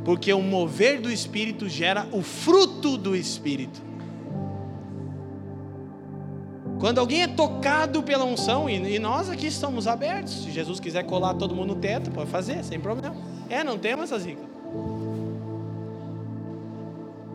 porque 0.04 0.34
o 0.34 0.42
mover 0.42 1.00
do 1.00 1.12
Espírito 1.12 1.70
gera 1.70 2.08
o 2.12 2.22
fruto 2.22 2.98
do 2.98 3.16
Espírito. 3.16 3.82
Quando 6.80 6.98
alguém 6.98 7.22
é 7.22 7.28
tocado 7.28 8.02
pela 8.02 8.26
unção, 8.26 8.68
e, 8.68 8.98
nós 8.98 9.30
aqui 9.30 9.46
estamos 9.46 9.86
abertos, 9.86 10.44
se 10.44 10.52
Jesus 10.52 10.80
quiser 10.80 11.04
colar 11.04 11.36
todo 11.36 11.56
mundo 11.56 11.76
no 11.76 11.80
teto, 11.80 12.10
pode 12.10 12.32
fazer, 12.32 12.64
sem 12.64 12.80
problema. 12.80 13.16
É, 13.48 13.64
não 13.64 13.78
temos 13.78 14.06
essa 14.06 14.18
zica. 14.18 14.42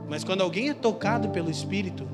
Mas 0.08 0.24
quando 0.24 0.40
alguém 0.40 0.70
é 0.70 0.74
tocado 0.74 1.28
pelo 1.28 1.48
Espírito, 1.48 2.08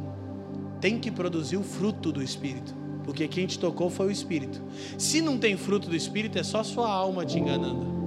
tem 0.78 0.98
que 0.98 1.10
produzir 1.10 1.56
o 1.56 1.62
fruto 1.62 2.12
do 2.12 2.22
Espírito, 2.22 2.74
porque 3.02 3.26
quem 3.26 3.46
te 3.46 3.58
tocou 3.58 3.88
foi 3.88 4.08
o 4.08 4.10
Espírito. 4.10 4.60
Se 4.98 5.22
não 5.22 5.38
tem 5.38 5.56
fruto 5.56 5.88
do 5.88 5.96
Espírito, 5.96 6.38
é 6.38 6.42
só 6.42 6.62
sua 6.62 6.90
alma 6.90 7.24
te 7.24 7.38
enganando. 7.38 8.01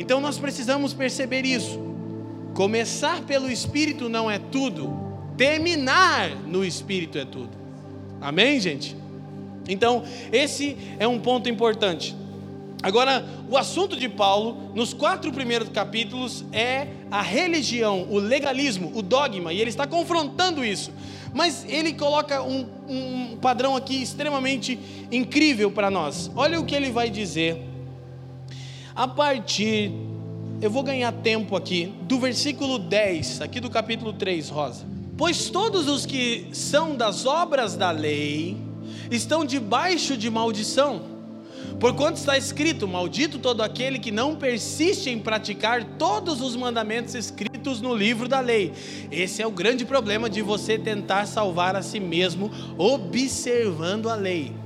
Então 0.00 0.18
nós 0.18 0.38
precisamos 0.38 0.94
perceber 0.94 1.44
isso. 1.44 1.78
Começar 2.54 3.20
pelo 3.24 3.50
Espírito 3.50 4.08
não 4.08 4.30
é 4.30 4.38
tudo, 4.38 4.90
terminar 5.36 6.34
no 6.46 6.64
Espírito 6.64 7.18
é 7.18 7.26
tudo. 7.26 7.50
Amém, 8.18 8.58
gente? 8.58 8.96
Então, 9.68 10.02
esse 10.32 10.74
é 10.98 11.06
um 11.06 11.18
ponto 11.18 11.50
importante. 11.50 12.16
Agora, 12.82 13.22
o 13.46 13.58
assunto 13.58 13.94
de 13.94 14.08
Paulo, 14.08 14.72
nos 14.74 14.94
quatro 14.94 15.30
primeiros 15.32 15.68
capítulos, 15.68 16.46
é 16.50 16.86
a 17.10 17.20
religião, 17.20 18.06
o 18.08 18.18
legalismo, 18.18 18.90
o 18.94 19.02
dogma, 19.02 19.52
e 19.52 19.60
ele 19.60 19.68
está 19.68 19.86
confrontando 19.86 20.64
isso. 20.64 20.90
Mas 21.34 21.66
ele 21.68 21.92
coloca 21.92 22.42
um, 22.42 22.66
um 22.88 23.36
padrão 23.36 23.76
aqui 23.76 24.02
extremamente 24.02 24.78
incrível 25.12 25.70
para 25.70 25.90
nós. 25.90 26.30
Olha 26.34 26.58
o 26.58 26.64
que 26.64 26.74
ele 26.74 26.90
vai 26.90 27.10
dizer 27.10 27.69
a 29.00 29.08
partir, 29.08 29.90
eu 30.60 30.70
vou 30.70 30.82
ganhar 30.82 31.10
tempo 31.10 31.56
aqui, 31.56 31.90
do 32.02 32.20
versículo 32.20 32.78
10, 32.78 33.40
aqui 33.40 33.58
do 33.58 33.70
capítulo 33.70 34.12
3, 34.12 34.50
Rosa. 34.50 34.84
Pois 35.16 35.48
todos 35.48 35.88
os 35.88 36.04
que 36.04 36.48
são 36.52 36.94
das 36.94 37.24
obras 37.24 37.78
da 37.78 37.90
lei 37.90 38.58
estão 39.10 39.42
debaixo 39.42 40.18
de 40.18 40.28
maldição. 40.28 41.00
Porquanto 41.80 42.18
está 42.18 42.36
escrito: 42.36 42.86
Maldito 42.86 43.38
todo 43.38 43.62
aquele 43.62 43.98
que 43.98 44.10
não 44.10 44.36
persiste 44.36 45.08
em 45.08 45.18
praticar 45.18 45.82
todos 45.96 46.42
os 46.42 46.54
mandamentos 46.54 47.14
escritos 47.14 47.80
no 47.80 47.94
livro 47.94 48.28
da 48.28 48.40
lei. 48.40 48.70
Esse 49.10 49.40
é 49.40 49.46
o 49.46 49.50
grande 49.50 49.86
problema 49.86 50.28
de 50.28 50.42
você 50.42 50.78
tentar 50.78 51.24
salvar 51.24 51.74
a 51.74 51.80
si 51.80 51.98
mesmo 51.98 52.50
observando 52.76 54.10
a 54.10 54.14
lei 54.14 54.59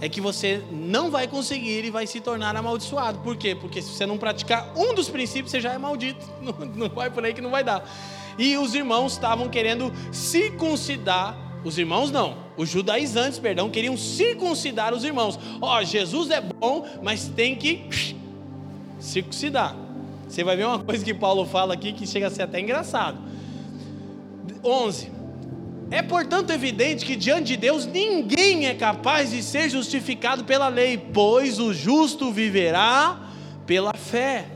é 0.00 0.08
que 0.08 0.20
você 0.20 0.62
não 0.70 1.10
vai 1.10 1.26
conseguir 1.26 1.84
e 1.84 1.90
vai 1.90 2.06
se 2.06 2.20
tornar 2.20 2.56
amaldiçoado. 2.56 3.18
Por 3.18 3.36
quê? 3.36 3.54
Porque 3.54 3.82
se 3.82 3.90
você 3.90 4.06
não 4.06 4.16
praticar 4.16 4.72
um 4.76 4.94
dos 4.94 5.08
princípios, 5.08 5.50
você 5.50 5.60
já 5.60 5.72
é 5.72 5.78
maldito. 5.78 6.24
Não, 6.40 6.52
não 6.66 6.88
vai 6.88 7.10
por 7.10 7.24
aí 7.24 7.34
que 7.34 7.40
não 7.40 7.50
vai 7.50 7.64
dar. 7.64 7.84
E 8.38 8.56
os 8.56 8.74
irmãos 8.74 9.12
estavam 9.12 9.48
querendo 9.48 9.92
circuncidar. 10.12 11.36
Os 11.64 11.76
irmãos 11.76 12.12
não, 12.12 12.36
os 12.56 12.68
judaizantes, 12.68 13.38
perdão, 13.40 13.68
queriam 13.68 13.96
circuncidar 13.96 14.94
os 14.94 15.02
irmãos. 15.02 15.38
Ó, 15.60 15.76
oh, 15.76 15.84
Jesus 15.84 16.30
é 16.30 16.40
bom, 16.40 16.86
mas 17.02 17.26
tem 17.28 17.56
que 17.56 17.84
circuncidar. 19.00 19.74
Você 20.28 20.44
vai 20.44 20.56
ver 20.56 20.66
uma 20.66 20.78
coisa 20.78 21.04
que 21.04 21.12
Paulo 21.12 21.44
fala 21.44 21.74
aqui 21.74 21.92
que 21.92 22.06
chega 22.06 22.28
a 22.28 22.30
ser 22.30 22.42
até 22.42 22.60
engraçado. 22.60 23.18
11. 24.62 25.17
É, 25.90 26.02
portanto, 26.02 26.50
evidente 26.50 27.04
que 27.04 27.16
diante 27.16 27.46
de 27.48 27.56
Deus 27.56 27.86
ninguém 27.86 28.66
é 28.66 28.74
capaz 28.74 29.30
de 29.30 29.42
ser 29.42 29.70
justificado 29.70 30.44
pela 30.44 30.68
lei, 30.68 30.98
pois 30.98 31.58
o 31.58 31.72
justo 31.72 32.30
viverá 32.30 33.18
pela 33.66 33.94
fé. 33.94 34.46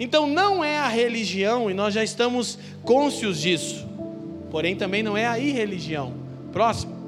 Então, 0.00 0.26
não 0.26 0.64
é 0.64 0.78
a 0.78 0.88
religião, 0.88 1.70
e 1.70 1.74
nós 1.74 1.92
já 1.92 2.02
estamos 2.02 2.58
cônscios 2.82 3.40
disso, 3.40 3.86
porém 4.50 4.74
também 4.74 5.02
não 5.02 5.16
é 5.16 5.26
a 5.26 5.38
irreligião. 5.38 6.14
Próximo. 6.52 7.02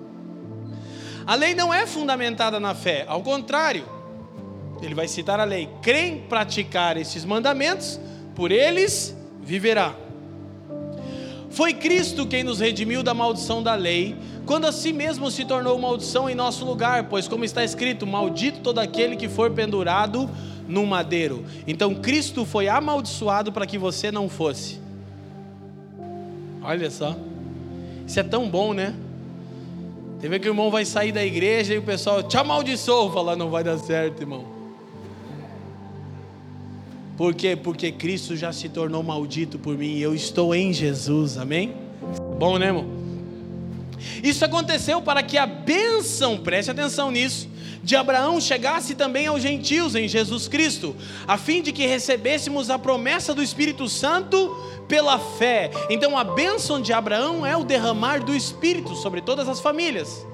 A 1.27 1.35
lei 1.35 1.55
não 1.55 1.73
é 1.73 1.87
fundamentada 1.87 2.61
na 2.61 2.75
fé, 2.75 3.05
ao 3.09 3.23
contrário, 3.23 3.87
ele 4.83 4.95
vai 4.95 5.09
citar 5.09 5.41
a 5.41 5.45
lei: 5.45 5.69
quem 5.83 6.21
praticar 6.21 6.99
esses 6.99 7.25
mandamentos, 7.25 7.99
por 8.35 8.53
eles 8.53 9.17
viverá. 9.41 10.04
Foi 11.55 11.73
Cristo 11.73 12.27
quem 12.27 12.43
nos 12.43 12.59
redimiu 12.59 13.01
da 13.01 13.15
maldição 13.15 13.63
da 13.63 13.77
lei, 13.77 14.17
quando 14.45 14.67
a 14.67 14.73
si 14.73 14.93
mesmo 14.93 15.31
se 15.31 15.45
tornou 15.45 15.79
maldição 15.79 16.29
em 16.29 16.35
nosso 16.35 16.65
lugar, 16.65 17.05
pois, 17.05 17.29
como 17.29 17.45
está 17.45 17.63
escrito, 17.63 18.05
maldito 18.05 18.59
todo 18.59 18.81
aquele 18.81 19.15
que 19.15 19.29
for 19.29 19.53
pendurado 19.53 20.29
no 20.67 20.85
madeiro. 20.85 21.45
Então, 21.65 21.95
Cristo 21.95 22.45
foi 22.45 22.67
amaldiçoado 22.67 23.53
para 23.53 23.67
que 23.67 23.79
você 23.79 24.11
não 24.11 24.29
fosse. 24.29 24.81
Olha 26.61 26.91
só, 26.91 27.15
isso 28.05 28.19
é 28.19 28.25
tão 28.25 28.49
bom, 28.49 28.73
né? 28.73 28.93
Tem 30.21 30.29
ver 30.29 30.41
que 30.41 30.49
o 30.49 30.51
irmão 30.51 30.73
vai 30.73 30.85
sair 30.85 31.13
da 31.13 31.25
igreja 31.25 31.73
e 31.73 31.79
o 31.79 31.83
pessoal 31.83 32.21
te 32.21 32.37
amaldiçoou, 32.37 33.13
falar 33.13 33.37
não 33.37 33.49
vai 33.49 33.63
dar 33.63 33.79
certo, 33.79 34.23
irmão. 34.23 34.54
Por 37.17 37.35
quê? 37.35 37.55
Porque 37.55 37.93
Cristo 37.93 38.37
já 38.37 38.53
se 38.53 38.69
tornou 38.69 39.03
maldito 39.03 39.59
por 39.59 39.77
mim 39.77 39.99
eu 39.99 40.15
estou 40.15 40.55
em 40.55 40.73
Jesus, 40.73 41.39
amém? 41.39 41.75
Bom, 42.39 42.59
né, 42.59 42.67
irmão? 42.67 42.87
Isso 44.23 44.45
aconteceu 44.45 45.01
para 45.01 45.23
que 45.23 45.39
a 45.39 45.47
bênção, 45.47 46.39
preste 46.39 46.71
atenção 46.71 47.11
nisso, 47.11 47.49
de 47.83 47.95
Abraão 47.95 48.41
chegasse 48.41 48.95
também 48.95 49.27
aos 49.27 49.43
gentios 49.43 49.95
em 49.95 50.09
Jesus 50.09 50.49
Cristo, 50.49 50.97
a 51.27 51.37
fim 51.37 51.63
de 51.63 51.71
que 51.71 51.87
recebêssemos 51.87 52.71
a 52.71 52.79
promessa 52.79 53.35
do 53.35 53.43
Espírito 53.43 53.89
Santo 53.89 54.57
pela 54.89 55.19
fé. 55.19 55.71
Então 55.91 56.17
a 56.17 56.25
bênção 56.25 56.81
de 56.81 56.93
Abraão 56.93 57.45
é 57.45 57.57
o 57.57 57.65
derramar 57.65 58.25
do 58.25 58.35
Espírito 58.35 58.95
sobre 58.97 59.21
todas 59.21 59.49
as 59.49 59.61
famílias. 59.61 60.27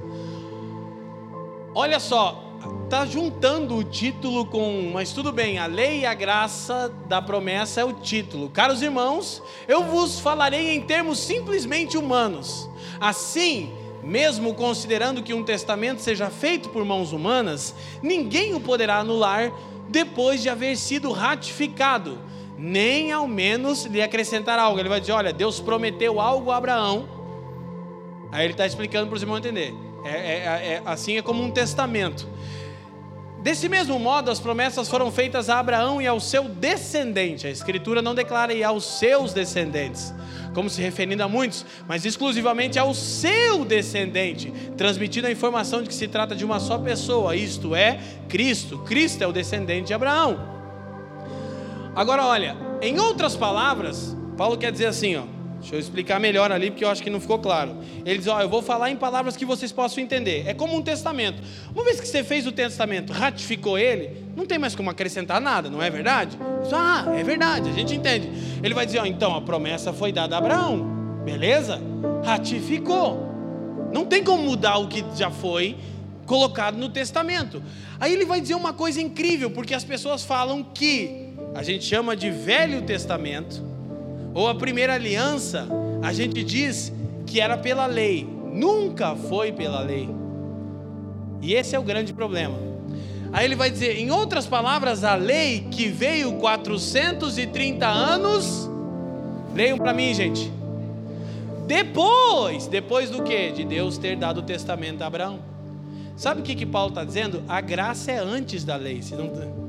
Olha 1.75 2.01
só, 2.01 2.50
está 2.91 3.07
juntando 3.07 3.77
o 3.77 3.85
título 3.85 4.45
com. 4.45 4.91
Mas 4.93 5.13
tudo 5.13 5.31
bem, 5.31 5.61
a 5.61 5.67
lei 5.67 6.01
e 6.01 6.07
a 6.07 6.13
graça 6.13 6.93
da 7.07 7.23
promessa 7.23 7.81
é 7.81 7.85
o 7.85 7.93
título. 7.93 8.51
Caros 8.51 8.83
irmãos, 8.83 9.41
eu 9.69 9.85
vos 9.85 10.19
falarei 10.19 10.75
em 10.75 10.81
termos 10.81 11.21
simplesmente 11.21 11.97
humanos. 11.97 12.69
Assim, 13.01 13.73
mesmo 14.03 14.55
considerando 14.55 15.23
que 15.23 15.33
um 15.33 15.45
testamento 15.45 16.01
seja 16.03 16.31
feito 16.31 16.69
por 16.71 16.85
mãos 16.85 17.13
humanas, 17.13 17.77
ninguém 18.03 18.57
o 18.57 18.61
poderá 18.61 18.99
anular 18.99 19.53
depois 19.89 20.43
de 20.43 20.49
haver 20.49 20.77
sido 20.77 21.13
ratificado, 21.13 22.19
nem 22.59 23.13
ao 23.13 23.29
menos 23.29 23.85
lhe 23.85 24.03
acrescentar 24.03 24.59
algo. 24.59 24.81
Ele 24.81 24.89
vai 24.89 24.99
dizer: 24.99 25.13
olha, 25.13 25.33
Deus 25.33 25.61
prometeu 25.61 26.21
algo 26.21 26.51
a 26.51 26.57
Abraão. 26.57 27.09
Aí 28.33 28.47
ele 28.47 28.53
está 28.53 28.67
explicando 28.67 29.07
para 29.07 29.15
os 29.15 29.23
irmãos 29.23 29.39
entender. 29.39 29.73
É, 30.05 30.09
é, 30.09 30.73
é, 30.73 30.83
assim 30.85 31.19
é 31.19 31.23
como 31.23 31.41
um 31.41 31.51
testamento. 31.53 32.27
Desse 33.43 33.71
mesmo 33.71 33.99
modo, 33.99 34.31
as 34.31 34.39
promessas 34.39 34.89
foram 34.89 35.11
feitas 35.11 35.49
a 35.49 35.59
Abraão 35.59 36.01
e 36.01 36.07
ao 36.07 36.21
seu 36.21 36.45
descendente. 36.45 37.47
A 37.47 37.51
Escritura 37.51 38.03
não 38.03 38.15
declara 38.15 38.53
e 38.53 38.63
aos 38.63 38.85
seus 38.99 39.33
descendentes, 39.33 40.13
como 40.53 40.69
se 40.69 40.83
referindo 40.83 41.23
a 41.23 41.29
muitos, 41.29 41.65
mas 41.89 42.05
exclusivamente 42.05 42.79
ao 42.79 42.93
seu 42.93 43.65
descendente, 43.65 44.53
transmitindo 44.77 45.27
a 45.27 45.31
informação 45.31 45.83
de 45.83 45.89
que 45.89 45.95
se 45.95 46.07
trata 46.07 46.37
de 46.37 46.45
uma 46.45 46.61
só 46.61 46.77
pessoa, 46.77 47.35
isto 47.35 47.75
é, 47.75 47.99
Cristo. 48.29 48.79
Cristo 48.81 49.25
é 49.25 49.27
o 49.27 49.33
descendente 49.33 49.87
de 49.87 49.95
Abraão. 49.95 50.39
Agora, 51.97 52.27
olha, 52.27 52.57
em 52.83 53.01
outras 53.01 53.37
palavras, 53.37 54.15
Paulo 54.37 54.59
quer 54.59 54.71
dizer 54.71 54.87
assim, 54.87 55.17
ó. 55.17 55.40
Deixa 55.61 55.77
eu 55.77 55.79
explicar 55.79 56.19
melhor 56.19 56.51
ali, 56.51 56.71
porque 56.71 56.83
eu 56.83 56.89
acho 56.89 57.03
que 57.03 57.11
não 57.11 57.21
ficou 57.21 57.39
claro. 57.39 57.77
Ele 58.05 58.19
diz: 58.19 58.27
Ó, 58.27 58.41
eu 58.41 58.49
vou 58.49 58.63
falar 58.63 58.91
em 58.91 58.97
palavras 58.97 59.37
que 59.37 59.45
vocês 59.45 59.71
possam 59.71 60.03
entender. 60.03 60.45
É 60.47 60.55
como 60.55 60.75
um 60.75 60.83
testamento. 60.83 61.43
Uma 61.75 61.85
vez 61.85 62.01
que 62.01 62.09
você 62.09 62.25
fez 62.25 62.47
o 62.47 62.53
testamento, 62.53 63.13
ratificou 63.13 63.79
ele, 63.79 64.25
não 64.35 64.47
tem 64.47 64.59
mais 64.59 64.75
como 64.75 64.89
acrescentar 64.89 65.41
nada, 65.41 65.69
não 65.69 65.83
é 65.83 65.91
verdade? 65.91 66.39
Ah, 66.73 67.13
é 67.15 67.23
verdade, 67.23 67.69
a 67.69 67.73
gente 67.73 67.95
entende. 67.95 68.31
Ele 68.63 68.73
vai 68.73 68.87
dizer: 68.87 69.01
Ó, 69.01 69.05
então 69.05 69.35
a 69.35 69.43
promessa 69.43 69.93
foi 69.93 70.11
dada 70.11 70.35
a 70.35 70.39
Abraão, 70.39 71.23
beleza? 71.25 71.81
Ratificou. 72.25 73.29
Não 73.93 74.07
tem 74.07 74.25
como 74.25 74.43
mudar 74.43 74.79
o 74.79 74.89
que 74.89 75.05
já 75.15 75.31
foi 75.31 75.77
colocado 76.25 76.79
no 76.79 76.89
testamento. 76.89 77.63
Aí 77.99 78.15
ele 78.15 78.25
vai 78.25 78.41
dizer 78.41 78.55
uma 78.55 78.73
coisa 78.73 79.01
incrível, 79.01 79.51
porque 79.51 79.75
as 79.75 79.85
pessoas 79.85 80.25
falam 80.25 80.63
que 80.63 81.35
a 81.55 81.63
gente 81.63 81.85
chama 81.85 82.17
de 82.17 82.31
Velho 82.31 82.83
Testamento 82.83 83.70
ou 84.35 84.49
a 84.49 84.55
primeira 84.55 84.95
aliança, 84.95 85.67
a 86.03 86.13
gente 86.13 86.43
diz 86.43 86.93
que 87.27 87.41
era 87.41 87.57
pela 87.57 87.87
lei, 87.87 88.27
nunca 88.53 89.15
foi 89.15 89.53
pela 89.53 89.81
lei. 89.81 90.09
E 91.43 91.55
esse 91.55 91.75
é 91.75 91.79
o 91.79 91.83
grande 91.83 92.13
problema. 92.13 92.59
Aí 93.33 93.45
ele 93.45 93.55
vai 93.55 93.71
dizer, 93.71 93.97
em 93.99 94.11
outras 94.11 94.47
palavras, 94.47 95.05
a 95.05 95.15
lei 95.15 95.67
que 95.71 95.89
veio 95.89 96.33
430 96.35 97.87
anos, 97.87 98.69
leiam 99.55 99.79
para 99.79 99.95
mim, 99.95 100.13
gente. 100.13 100.51
Depois, 101.67 102.67
depois 102.67 103.11
do 103.11 103.23
que? 103.23 103.53
De 103.53 103.65
Deus 103.65 103.97
ter 103.97 104.17
dado 104.17 104.39
o 104.39 104.43
testamento 104.43 105.03
a 105.03 105.07
Abraão. 105.07 105.39
Sabe 106.17 106.41
o 106.41 106.45
que, 106.45 106.55
que 106.55 106.67
Paulo 106.67 106.89
está 106.89 107.05
dizendo? 107.05 107.43
A 107.49 107.61
graça 107.61 108.11
é 108.11 108.19
antes 108.19 108.65
da 108.65 108.77
lei. 108.77 109.01
Se 109.01 109.15
não... 109.15 109.60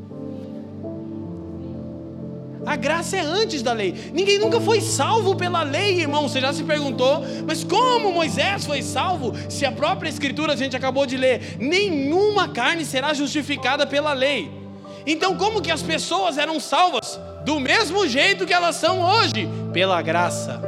A 2.65 2.75
graça 2.75 3.17
é 3.17 3.21
antes 3.21 3.61
da 3.63 3.73
lei. 3.73 4.11
Ninguém 4.13 4.37
nunca 4.37 4.61
foi 4.61 4.81
salvo 4.81 5.35
pela 5.35 5.63
lei, 5.63 5.99
irmão. 5.99 6.27
Você 6.27 6.39
já 6.39 6.53
se 6.53 6.63
perguntou, 6.63 7.23
mas 7.47 7.63
como 7.63 8.11
Moisés 8.11 8.65
foi 8.65 8.81
salvo? 8.83 9.33
Se 9.49 9.65
a 9.65 9.71
própria 9.71 10.09
Escritura 10.09 10.53
a 10.53 10.55
gente 10.55 10.75
acabou 10.75 11.05
de 11.05 11.17
ler, 11.17 11.57
nenhuma 11.59 12.49
carne 12.49 12.85
será 12.85 13.13
justificada 13.13 13.87
pela 13.87 14.13
lei. 14.13 14.51
Então, 15.05 15.35
como 15.35 15.61
que 15.61 15.71
as 15.71 15.81
pessoas 15.81 16.37
eram 16.37 16.59
salvas? 16.59 17.19
Do 17.43 17.59
mesmo 17.59 18.07
jeito 18.07 18.45
que 18.45 18.53
elas 18.53 18.75
são 18.75 19.01
hoje, 19.01 19.49
pela 19.73 19.99
graça. 20.01 20.61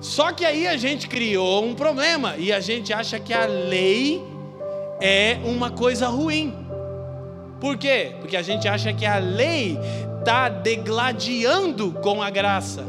Só 0.00 0.32
que 0.32 0.44
aí 0.44 0.68
a 0.68 0.76
gente 0.76 1.08
criou 1.08 1.64
um 1.64 1.74
problema 1.74 2.36
e 2.36 2.52
a 2.52 2.60
gente 2.60 2.92
acha 2.92 3.18
que 3.18 3.32
a 3.32 3.46
lei 3.46 4.22
é 5.00 5.38
uma 5.44 5.70
coisa 5.70 6.08
ruim. 6.08 6.67
Por 7.60 7.76
quê? 7.76 8.12
Porque 8.20 8.36
a 8.36 8.42
gente 8.42 8.68
acha 8.68 8.92
que 8.92 9.04
a 9.04 9.18
lei 9.18 9.78
está 10.18 10.48
degladiando 10.48 11.92
com 11.92 12.22
a 12.22 12.30
graça. 12.30 12.84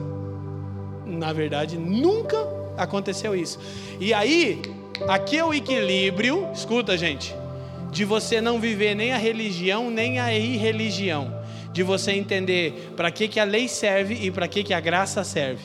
Na 1.06 1.34
verdade, 1.34 1.78
nunca 1.78 2.38
aconteceu 2.78 3.36
isso. 3.36 3.60
E 4.00 4.14
aí, 4.14 4.62
aqui 5.08 5.38
é 5.38 5.44
o 5.44 5.54
equilíbrio, 5.54 6.48
escuta, 6.54 6.98
gente, 6.98 7.36
de 7.92 8.06
você 8.06 8.40
não 8.40 8.60
viver 8.60 8.96
nem 8.96 9.12
a 9.12 9.18
religião 9.18 9.90
nem 9.90 10.20
a 10.20 10.34
irreligião, 10.34 11.34
de 11.74 11.82
você 11.82 12.12
entender 12.12 12.94
para 12.96 13.10
que, 13.10 13.28
que 13.28 13.40
a 13.40 13.44
lei 13.44 13.68
serve 13.68 14.14
e 14.16 14.30
para 14.30 14.48
que, 14.48 14.64
que 14.64 14.74
a 14.74 14.80
graça 14.80 15.24
serve. 15.24 15.64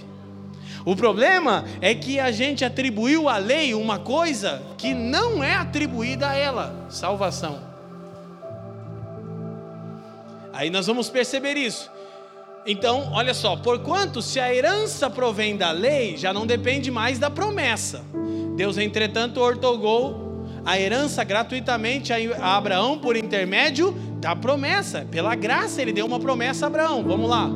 O 0.85 0.95
problema 0.95 1.65
é 1.81 1.95
que 1.95 2.21
a 2.21 2.31
gente 2.31 2.65
atribuiu 2.65 3.29
à 3.29 3.39
lei 3.39 3.75
uma 3.75 3.99
coisa 3.99 4.63
que 4.77 4.93
não 4.93 5.43
é 5.43 5.55
atribuída 5.55 6.29
a 6.29 6.35
ela 6.35 6.87
salvação. 6.91 7.74
Aí 10.55 10.71
nós 10.71 10.87
vamos 10.87 11.11
perceber 11.11 11.57
isso. 11.57 11.91
Então, 12.67 13.11
olha 13.13 13.35
só, 13.35 13.57
porquanto 13.57 14.23
se 14.23 14.41
a 14.41 14.55
herança 14.55 15.11
provém 15.11 15.57
da 15.57 15.71
lei, 15.71 16.17
já 16.17 16.33
não 16.33 16.47
depende 16.47 16.91
mais 16.91 17.19
da 17.19 17.29
promessa. 17.29 18.03
Deus, 18.57 18.79
entretanto, 18.79 19.39
ortogou 19.41 20.47
a 20.65 20.81
herança 20.81 21.23
gratuitamente 21.25 22.13
a 22.13 22.57
Abraão 22.57 22.99
por 22.99 23.17
intermédio 23.17 23.93
da 24.19 24.35
promessa. 24.35 25.07
Pela 25.11 25.35
graça, 25.35 25.83
ele 25.83 25.93
deu 25.93 26.07
uma 26.07 26.19
promessa 26.19 26.65
a 26.65 26.69
Abraão. 26.69 27.03
Vamos 27.03 27.29
lá. 27.29 27.51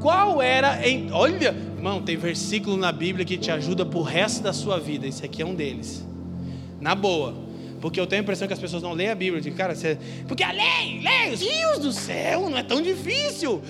Qual 0.00 0.42
era, 0.42 0.86
em, 0.86 1.12
olha, 1.12 1.54
irmão, 1.76 2.02
tem 2.02 2.16
versículo 2.16 2.76
na 2.76 2.90
Bíblia 2.90 3.24
que 3.24 3.36
te 3.36 3.50
ajuda 3.50 3.86
para 3.86 3.98
o 3.98 4.02
resto 4.02 4.42
da 4.42 4.52
sua 4.52 4.78
vida. 4.80 5.06
Esse 5.06 5.24
aqui 5.24 5.40
é 5.40 5.46
um 5.46 5.54
deles. 5.54 6.04
Na 6.80 6.96
boa. 6.96 7.45
Porque 7.80 8.00
eu 8.00 8.06
tenho 8.06 8.20
a 8.20 8.22
impressão 8.22 8.46
que 8.46 8.54
as 8.54 8.60
pessoas 8.60 8.82
não 8.82 8.92
leem 8.92 9.10
a 9.10 9.14
Bíblia. 9.14 9.40
Digo, 9.40 9.56
cara, 9.56 9.74
você... 9.74 9.98
porque 10.26 10.42
a 10.42 10.52
lei, 10.52 11.00
lei, 11.02 11.32
os 11.32 11.40
rios 11.40 11.78
do 11.78 11.92
céu, 11.92 12.48
não 12.48 12.58
é 12.58 12.62
tão 12.62 12.80
difícil. 12.80 13.62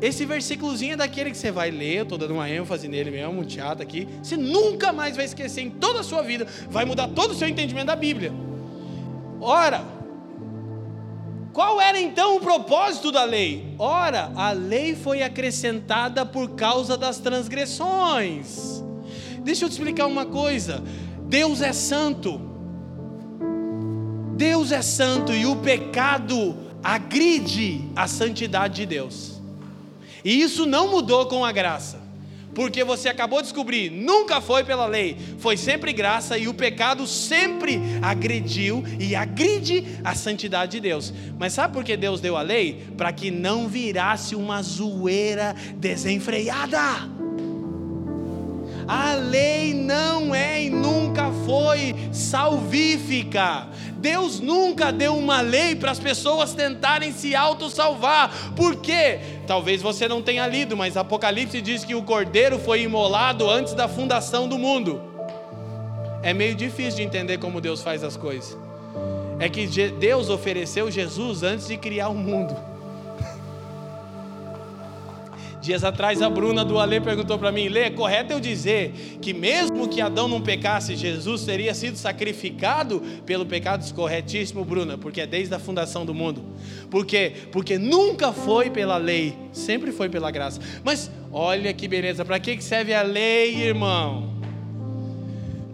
Esse 0.00 0.24
versículozinho 0.26 0.94
é 0.94 0.96
daquele 0.96 1.30
que 1.30 1.36
você 1.36 1.50
vai 1.50 1.70
ler, 1.70 1.98
eu 1.98 2.02
estou 2.02 2.18
dando 2.18 2.34
uma 2.34 2.50
ênfase 2.50 2.88
nele 2.88 3.10
mesmo, 3.10 3.40
um 3.40 3.44
teatro 3.44 3.82
aqui. 3.82 4.08
Você 4.22 4.36
nunca 4.36 4.92
mais 4.92 5.16
vai 5.16 5.24
esquecer 5.24 5.62
em 5.62 5.70
toda 5.70 6.00
a 6.00 6.02
sua 6.02 6.22
vida, 6.22 6.46
vai 6.68 6.84
mudar 6.84 7.08
todo 7.08 7.30
o 7.30 7.34
seu 7.34 7.48
entendimento 7.48 7.86
da 7.86 7.96
Bíblia. 7.96 8.32
Ora, 9.40 9.84
qual 11.52 11.80
era 11.80 12.00
então 12.00 12.36
o 12.36 12.40
propósito 12.40 13.12
da 13.12 13.24
lei? 13.24 13.74
Ora, 13.78 14.32
a 14.34 14.50
lei 14.50 14.96
foi 14.96 15.22
acrescentada 15.22 16.26
por 16.26 16.50
causa 16.50 16.96
das 16.96 17.18
transgressões. 17.18 18.82
Deixa 19.38 19.64
eu 19.64 19.68
te 19.68 19.72
explicar 19.72 20.06
uma 20.06 20.26
coisa: 20.26 20.82
Deus 21.28 21.62
é 21.62 21.72
santo. 21.72 22.53
Deus 24.36 24.72
é 24.72 24.82
santo 24.82 25.32
e 25.32 25.46
o 25.46 25.56
pecado 25.56 26.56
agride 26.82 27.84
a 27.94 28.06
santidade 28.06 28.76
de 28.76 28.86
Deus. 28.86 29.40
E 30.24 30.40
isso 30.40 30.66
não 30.66 30.90
mudou 30.90 31.26
com 31.26 31.44
a 31.44 31.52
graça. 31.52 32.02
Porque 32.54 32.84
você 32.84 33.08
acabou 33.08 33.40
de 33.40 33.48
descobrir, 33.48 33.90
nunca 33.90 34.40
foi 34.40 34.62
pela 34.62 34.86
lei, 34.86 35.16
foi 35.38 35.56
sempre 35.56 35.92
graça 35.92 36.38
e 36.38 36.46
o 36.46 36.54
pecado 36.54 37.04
sempre 37.04 37.80
agrediu 38.00 38.84
e 39.00 39.16
agride 39.16 39.84
a 40.04 40.14
santidade 40.14 40.72
de 40.72 40.80
Deus. 40.80 41.12
Mas 41.36 41.52
sabe 41.52 41.74
por 41.74 41.82
que 41.82 41.96
Deus 41.96 42.20
deu 42.20 42.36
a 42.36 42.42
lei? 42.42 42.86
Para 42.96 43.12
que 43.12 43.30
não 43.30 43.66
virasse 43.66 44.36
uma 44.36 44.62
zoeira 44.62 45.54
desenfreada. 45.76 46.78
A 48.86 49.14
lei 49.14 49.72
não 49.72 50.34
é 50.34 50.64
e 50.64 50.70
nunca 50.70 51.32
foi 51.44 51.94
salvífica. 52.12 53.66
Deus 54.04 54.38
nunca 54.38 54.92
deu 54.92 55.16
uma 55.16 55.40
lei 55.40 55.74
para 55.74 55.90
as 55.90 55.98
pessoas 55.98 56.52
tentarem 56.52 57.10
se 57.10 57.34
auto-salvar. 57.34 58.52
Por 58.54 58.76
quê? 58.76 59.18
Talvez 59.46 59.80
você 59.80 60.06
não 60.06 60.20
tenha 60.20 60.46
lido, 60.46 60.76
mas 60.76 60.94
Apocalipse 60.94 61.58
diz 61.62 61.86
que 61.86 61.94
o 61.94 62.02
cordeiro 62.02 62.58
foi 62.58 62.82
imolado 62.82 63.48
antes 63.48 63.72
da 63.72 63.88
fundação 63.88 64.46
do 64.46 64.58
mundo. 64.58 65.00
É 66.22 66.34
meio 66.34 66.54
difícil 66.54 66.96
de 66.96 67.02
entender 67.02 67.38
como 67.38 67.62
Deus 67.62 67.82
faz 67.82 68.04
as 68.04 68.14
coisas. 68.14 68.58
É 69.40 69.48
que 69.48 69.66
Deus 69.66 70.28
ofereceu 70.28 70.90
Jesus 70.90 71.42
antes 71.42 71.66
de 71.66 71.78
criar 71.78 72.10
o 72.10 72.14
mundo. 72.14 72.54
Dias 75.64 75.82
atrás 75.82 76.20
a 76.20 76.28
Bruna 76.28 76.62
do 76.62 76.78
Alê 76.78 77.00
perguntou 77.00 77.38
para 77.38 77.50
mim: 77.50 77.68
Lê, 77.68 77.84
é 77.84 77.90
correto 77.90 78.34
eu 78.34 78.38
dizer 78.38 78.92
que 79.22 79.32
mesmo 79.32 79.88
que 79.88 79.98
Adão 79.98 80.28
não 80.28 80.38
pecasse, 80.38 80.94
Jesus 80.94 81.46
teria 81.46 81.72
sido 81.72 81.96
sacrificado 81.96 83.00
pelo 83.24 83.46
pecado? 83.46 83.90
Corretíssimo, 83.94 84.62
Bruna, 84.62 84.98
porque 84.98 85.22
é 85.22 85.26
desde 85.26 85.54
a 85.54 85.58
fundação 85.58 86.04
do 86.04 86.12
mundo. 86.12 86.44
Por 86.90 87.06
quê? 87.06 87.32
Porque 87.50 87.78
nunca 87.78 88.30
foi 88.30 88.68
pela 88.68 88.98
lei, 88.98 89.34
sempre 89.52 89.90
foi 89.90 90.10
pela 90.10 90.30
graça. 90.30 90.60
Mas 90.84 91.10
olha 91.32 91.72
que 91.72 91.88
beleza, 91.88 92.26
para 92.26 92.38
que 92.38 92.60
serve 92.60 92.92
a 92.92 93.00
lei, 93.00 93.56
irmão? 93.56 94.33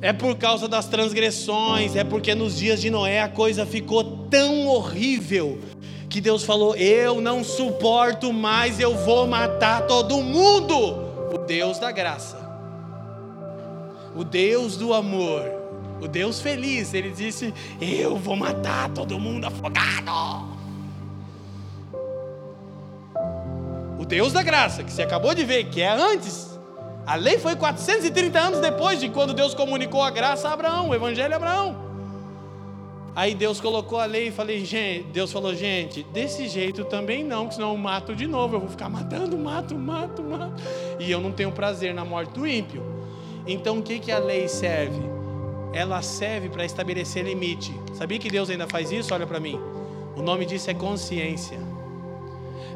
É 0.03 0.12
por 0.14 0.36
causa 0.36 0.66
das 0.66 0.86
transgressões, 0.86 1.94
é 1.94 2.03
porque 2.03 2.34
nos 2.34 2.57
dias 2.57 2.80
de 2.80 2.88
Noé 2.88 3.20
a 3.20 3.28
coisa 3.28 3.66
ficou 3.66 4.26
tão 4.28 4.66
horrível 4.66 5.61
que 6.09 6.20
Deus 6.20 6.42
falou: 6.42 6.74
Eu 6.74 7.20
não 7.20 7.44
suporto 7.44 8.32
mais, 8.32 8.80
eu 8.80 8.96
vou 8.96 9.26
matar 9.26 9.82
todo 9.86 10.22
mundo. 10.22 10.74
O 11.32 11.38
Deus 11.38 11.78
da 11.78 11.92
graça, 11.92 12.38
o 14.16 14.24
Deus 14.24 14.76
do 14.76 14.94
amor, 14.94 15.44
o 16.01 16.09
Deus 16.09 16.40
feliz, 16.40 16.94
ele 16.94 17.11
disse: 17.11 17.53
Eu 17.78 18.16
vou 18.16 18.36
matar 18.36 18.88
todo 18.90 19.18
mundo 19.18 19.44
afogado. 19.46 20.48
O 23.98 24.05
Deus 24.07 24.32
da 24.32 24.42
graça, 24.42 24.82
que 24.82 24.90
você 24.90 25.03
acabou 25.03 25.34
de 25.34 25.44
ver, 25.44 25.64
que 25.64 25.82
é 25.82 25.92
antes. 25.92 26.49
A 27.07 27.14
lei 27.14 27.38
foi 27.38 27.57
430 27.57 28.38
anos 28.38 28.61
depois 28.61 29.01
de 29.01 29.09
quando 29.09 29.34
Deus 29.34 29.55
comunicou 29.55 30.03
a 30.03 30.11
graça 30.11 30.48
a 30.48 30.53
Abraão, 30.53 30.90
o 30.90 30.94
evangelho 30.94 31.32
a 31.32 31.36
Abraão. 31.36 31.90
Aí 33.14 33.34
Deus 33.34 33.61
colocou 33.61 33.98
a 33.98 34.05
lei 34.05 34.28
e 34.28 34.30
falei, 34.30 34.64
gente, 34.64 35.05
Deus 35.12 35.32
falou, 35.32 35.55
gente, 35.55 36.05
desse 36.05 36.48
jeito 36.48 36.84
também 36.84 37.24
não, 37.24 37.51
senão 37.51 37.70
eu 37.70 37.76
mato 37.76 38.14
de 38.14 38.26
novo, 38.26 38.57
eu 38.57 38.61
vou 38.61 38.68
ficar 38.68 38.88
matando, 38.88 39.36
mato, 39.36 39.74
mato, 39.74 40.22
mato. 40.22 40.62
E 40.98 41.11
eu 41.11 41.20
não 41.20 41.32
tenho 41.32 41.51
prazer 41.51 41.92
na 41.92 42.05
morte 42.05 42.32
do 42.32 42.46
ímpio. 42.46 42.82
Então 43.46 43.78
o 43.78 43.82
que, 43.82 43.98
que 43.98 44.12
a 44.12 44.18
lei 44.18 44.46
serve? 44.46 45.03
Ela 45.72 46.03
serve 46.03 46.48
para 46.48 46.64
estabelecer 46.64 47.24
limite. 47.24 47.74
Sabia 47.94 48.18
que 48.18 48.30
Deus 48.30 48.48
ainda 48.48 48.68
faz 48.68 48.92
isso? 48.92 49.12
Olha 49.12 49.26
para 49.26 49.40
mim. 49.40 49.59
O 50.16 50.22
nome 50.22 50.46
disso 50.46 50.70
é 50.70 50.74
consciência. 50.74 51.69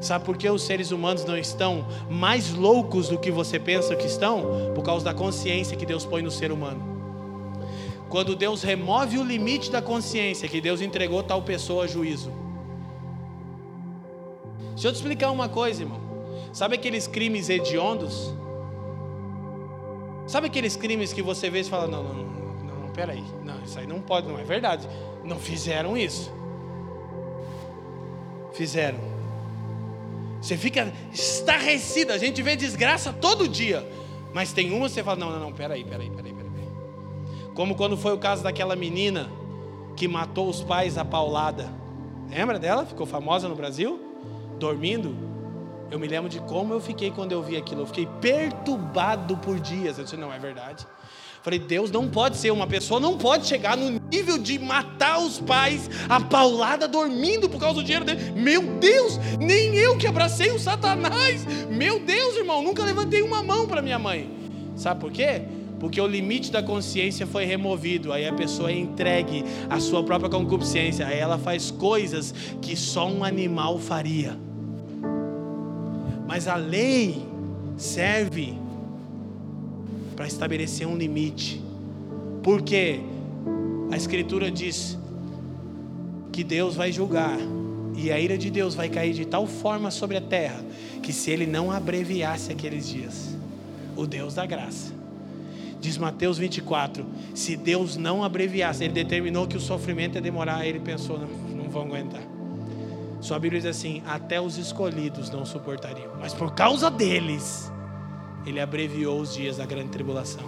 Sabe 0.01 0.25
por 0.25 0.37
que 0.37 0.49
os 0.49 0.63
seres 0.63 0.91
humanos 0.91 1.25
não 1.25 1.37
estão 1.37 1.87
mais 2.11 2.53
loucos 2.53 3.09
do 3.09 3.19
que 3.19 3.31
você 3.31 3.59
pensa 3.59 3.97
que 3.97 4.07
estão? 4.07 4.73
Por 4.75 4.83
causa 4.83 5.05
da 5.05 5.15
consciência 5.15 5.77
que 5.77 5.87
Deus 5.87 6.05
põe 6.05 6.23
no 6.23 6.31
ser 6.31 6.53
humano. 6.53 6.95
Quando 8.09 8.37
Deus 8.37 8.63
remove 8.63 9.19
o 9.19 9.25
limite 9.25 9.71
da 9.71 9.83
consciência, 9.83 10.49
que 10.49 10.61
Deus 10.61 10.81
entregou 10.81 11.23
tal 11.23 11.43
pessoa 11.43 11.85
a 11.85 11.87
juízo. 11.87 12.31
Deixa 14.73 14.89
eu 14.89 14.93
te 14.93 14.97
explicar 14.97 15.31
uma 15.31 15.49
coisa, 15.49 15.83
irmão. 15.83 16.01
Sabe 16.53 16.77
aqueles 16.77 17.07
crimes 17.07 17.49
hediondos? 17.49 18.33
Sabe 20.27 20.47
aqueles 20.47 20.77
crimes 20.77 21.13
que 21.13 21.23
você 21.23 21.51
vê 21.51 21.61
e 21.61 21.65
fala: 21.65 21.87
não, 21.87 22.03
não, 22.03 22.15
não, 22.15 22.81
não, 22.83 22.89
peraí, 22.91 23.25
não, 23.45 23.63
isso 23.63 23.79
aí 23.79 23.87
não 23.87 24.01
pode, 24.01 24.29
não 24.29 24.39
é 24.39 24.45
verdade. 24.45 24.89
Não 25.25 25.39
fizeram 25.39 25.97
isso. 25.97 26.33
Fizeram. 28.53 29.14
Você 30.45 30.59
fica 30.59 30.93
estarrecido, 31.11 32.13
a 32.13 32.19
gente 32.19 32.43
vê 32.43 32.55
desgraça 32.55 33.15
todo 33.15 33.49
dia. 33.49 33.83
Mas 34.35 34.53
tem 34.53 34.73
uma 34.73 34.91
você 34.91 35.03
fala: 35.03 35.17
não, 35.19 35.31
não, 35.31 35.41
não, 35.41 35.53
peraí, 35.55 35.83
peraí, 35.83 36.11
peraí. 36.11 36.35
Como 37.55 37.75
quando 37.75 37.97
foi 37.97 38.13
o 38.13 38.19
caso 38.19 38.43
daquela 38.43 38.77
menina 38.77 39.31
que 39.97 40.07
matou 40.07 40.51
os 40.51 40.61
pais 40.61 40.99
a 40.99 41.05
paulada. 41.05 41.73
Lembra 42.29 42.59
dela? 42.59 42.85
Ficou 42.85 43.07
famosa 43.07 43.49
no 43.49 43.55
Brasil? 43.55 43.99
Dormindo. 44.59 45.17
Eu 45.91 45.99
me 45.99 46.07
lembro 46.07 46.29
de 46.29 46.41
como 46.41 46.75
eu 46.75 46.81
fiquei 46.81 47.11
quando 47.11 47.33
eu 47.33 47.43
vi 47.43 47.57
aquilo. 47.57 47.83
Eu 47.83 47.87
fiquei 47.87 48.07
perturbado 48.21 49.39
por 49.39 49.59
dias. 49.59 49.97
Eu 49.97 50.05
disse: 50.05 50.17
não 50.17 50.31
é 50.31 50.39
verdade. 50.39 50.87
Falei, 51.45 51.59
Deus 51.59 51.91
não 51.91 52.09
pode 52.09 52.39
ser, 52.39 52.51
uma 52.51 52.67
pessoa 52.67 52.99
não 52.99 53.19
pode 53.19 53.47
chegar 53.47 53.77
no 53.77 54.01
nível 54.11 54.39
de 54.39 54.59
matar 54.59 55.19
os 55.19 55.39
pais 55.39 55.91
a 56.09 56.19
paulada 56.19 56.89
dormindo 56.89 57.51
por 57.51 57.61
causa 57.61 57.75
do 57.75 57.85
dinheiro 57.85 58.03
dele. 58.03 58.33
Meu 58.35 58.63
Deus, 58.63 59.19
nem 59.39 59.77
eu 59.77 59.99
que 59.99 60.07
abracei 60.07 60.51
o 60.53 60.59
Satanás. 60.59 61.45
Meu 61.69 62.01
Deus, 62.01 62.35
irmão, 62.37 62.63
nunca 62.63 62.83
levantei 62.83 63.21
uma 63.21 63.43
mão 63.43 63.67
para 63.67 63.83
minha 63.83 63.99
mãe. 63.99 64.27
Sabe 64.75 64.99
por 64.99 65.13
quê? 65.13 65.43
porque 65.79 66.01
o 66.01 66.07
limite 66.07 66.51
da 66.51 66.63
consciência 66.63 67.27
foi 67.27 67.45
removido, 67.45 68.11
aí 68.11 68.27
a 68.27 68.33
pessoa 68.33 68.71
é 68.71 68.79
entregue 68.79 69.45
à 69.69 69.79
sua 69.79 70.03
própria 70.03 70.31
concupiscência, 70.31 71.07
aí 71.07 71.19
ela 71.19 71.37
faz 71.37 71.71
coisas 71.71 72.33
que 72.63 72.75
só 72.75 73.07
um 73.07 73.23
animal 73.23 73.79
faria. 73.79 74.35
Mas 76.27 76.49
a 76.49 76.57
lei 76.57 77.27
serve 77.77 78.59
para 80.15 80.27
estabelecer 80.27 80.87
um 80.87 80.97
limite, 80.97 81.63
porque 82.43 83.01
a 83.91 83.97
Escritura 83.97 84.51
diz 84.51 84.99
que 86.33 86.43
Deus 86.43 86.75
vai 86.75 86.91
julgar 86.91 87.39
e 87.97 88.11
a 88.11 88.19
ira 88.19 88.37
de 88.37 88.51
Deus 88.51 88.75
vai 88.75 88.89
cair 88.89 89.15
de 89.15 89.25
tal 89.25 89.47
forma 89.47 89.91
sobre 89.91 90.17
a 90.17 90.21
terra 90.21 90.65
que 91.03 91.13
se 91.13 91.31
ele 91.31 91.47
não 91.47 91.71
abreviasse 91.71 92.51
aqueles 92.51 92.89
dias, 92.89 93.37
o 93.97 94.07
Deus 94.07 94.35
da 94.35 94.47
graça. 94.47 94.93
Diz 95.85 95.99
Mateus 95.99 96.39
24: 96.39 97.05
se 97.35 97.57
Deus 97.57 97.97
não 97.99 98.25
abreviasse, 98.25 98.83
Ele 98.83 98.95
determinou 98.95 99.47
que 99.47 99.55
o 99.55 99.61
sofrimento 99.61 100.15
ia 100.15 100.21
demorar, 100.23 100.67
Ele 100.67 100.81
pensou, 100.81 101.19
não, 101.19 101.29
não 101.55 101.69
vão 101.69 101.83
aguentar. 101.83 102.23
Sua 103.21 103.39
Bíblia 103.39 103.61
diz 103.61 103.69
assim: 103.69 104.03
até 104.07 104.41
os 104.41 104.57
escolhidos 104.57 105.29
não 105.29 105.45
suportariam, 105.45 106.13
mas 106.19 106.33
por 106.33 106.55
causa 106.55 106.91
deles, 106.91 107.71
Ele 108.47 108.61
abreviou 108.61 109.21
os 109.21 109.35
dias 109.35 109.57
da 109.57 109.67
grande 109.67 109.91
tribulação. 109.91 110.45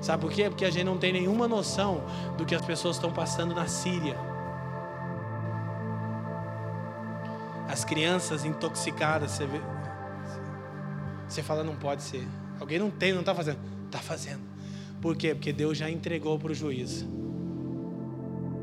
Sabe 0.00 0.22
por 0.22 0.32
quê? 0.32 0.48
Porque 0.48 0.64
a 0.64 0.70
gente 0.70 0.84
não 0.84 0.98
tem 0.98 1.12
nenhuma 1.12 1.48
noção 1.48 2.02
do 2.36 2.44
que 2.44 2.54
as 2.54 2.62
pessoas 2.64 2.96
estão 2.96 3.12
passando 3.12 3.54
na 3.54 3.66
Síria. 3.66 4.16
As 7.68 7.84
crianças 7.84 8.44
intoxicadas, 8.44 9.32
você 9.32 9.46
vê. 9.46 9.60
Você 11.28 11.42
fala, 11.42 11.64
não 11.64 11.74
pode 11.74 12.02
ser. 12.02 12.26
Alguém 12.60 12.78
não 12.78 12.90
tem, 12.90 13.12
não 13.12 13.20
está 13.20 13.34
fazendo. 13.34 13.58
Está 13.86 13.98
fazendo. 13.98 14.40
Por 15.00 15.16
quê? 15.16 15.34
Porque 15.34 15.52
Deus 15.52 15.76
já 15.76 15.90
entregou 15.90 16.38
para 16.38 16.52
o 16.52 16.54
juízo. 16.54 17.06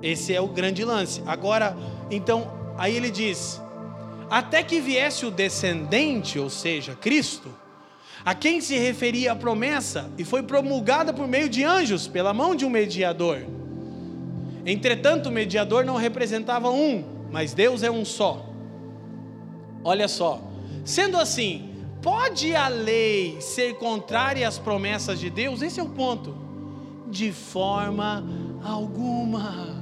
Esse 0.02 0.34
é 0.34 0.42
o 0.42 0.48
grande 0.48 0.84
lance. 0.84 1.22
Agora, 1.26 1.76
então, 2.10 2.74
aí 2.78 2.96
ele 2.96 3.10
diz: 3.10 3.62
até 4.30 4.64
que 4.64 4.80
viesse 4.82 5.26
o 5.26 5.32
descendente, 5.32 6.40
ou 6.40 6.50
seja, 6.50 6.96
Cristo, 6.96 7.50
a 8.26 8.34
quem 8.34 8.62
se 8.62 8.78
referia 8.78 9.34
a 9.34 9.36
promessa, 9.36 10.10
e 10.18 10.24
foi 10.24 10.44
promulgada 10.44 11.14
por 11.14 11.28
meio 11.28 11.50
de 11.50 11.64
anjos, 11.64 12.08
pela 12.08 12.34
mão 12.34 12.56
de 12.56 12.66
um 12.66 12.70
mediador. 12.70 13.46
Entretanto, 14.66 15.28
o 15.28 15.32
mediador 15.32 15.84
não 15.84 15.98
representava 15.98 16.70
um, 16.70 17.04
mas 17.32 17.54
Deus 17.54 17.84
é 17.84 17.92
um 17.92 18.06
só. 18.06 18.50
Olha 19.84 20.08
só, 20.08 20.42
sendo 20.86 21.18
assim, 21.18 21.74
Pode 22.04 22.54
a 22.54 22.68
lei 22.68 23.40
ser 23.40 23.76
contrária 23.76 24.46
às 24.46 24.60
promessas 24.60 25.18
de 25.18 25.30
Deus? 25.30 25.62
Esse 25.62 25.80
é 25.80 25.84
o 25.84 25.88
ponto. 25.88 26.36
De 27.10 27.32
forma 27.32 28.26
alguma. 28.62 29.73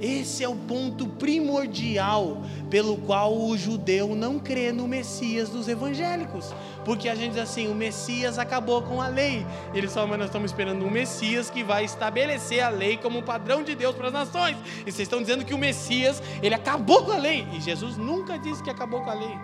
Esse 0.00 0.42
é 0.42 0.48
o 0.48 0.56
ponto 0.56 1.06
primordial 1.06 2.42
pelo 2.70 2.96
qual 2.96 3.36
o 3.36 3.56
judeu 3.56 4.14
não 4.14 4.38
crê 4.38 4.72
no 4.72 4.88
Messias 4.88 5.50
dos 5.50 5.68
evangélicos. 5.68 6.54
Porque 6.84 7.08
a 7.08 7.14
gente 7.14 7.32
diz 7.32 7.42
assim: 7.42 7.68
o 7.68 7.74
Messias 7.74 8.38
acabou 8.38 8.80
com 8.80 9.02
a 9.02 9.08
lei. 9.08 9.44
Eles 9.74 9.92
falam, 9.92 10.08
mas 10.08 10.18
nós 10.18 10.28
estamos 10.28 10.50
esperando 10.50 10.84
um 10.84 10.90
Messias 10.90 11.50
que 11.50 11.62
vai 11.62 11.84
estabelecer 11.84 12.60
a 12.60 12.70
lei 12.70 12.96
como 12.96 13.22
padrão 13.22 13.62
de 13.62 13.74
Deus 13.74 13.94
para 13.94 14.06
as 14.06 14.12
nações. 14.12 14.56
E 14.86 14.90
vocês 14.90 15.00
estão 15.00 15.20
dizendo 15.20 15.44
que 15.44 15.52
o 15.52 15.58
Messias, 15.58 16.22
ele 16.42 16.54
acabou 16.54 17.04
com 17.04 17.12
a 17.12 17.18
lei. 17.18 17.46
E 17.52 17.60
Jesus 17.60 17.98
nunca 17.98 18.38
disse 18.38 18.62
que 18.62 18.70
acabou 18.70 19.02
com 19.02 19.10
a 19.10 19.14
lei. 19.14 19.38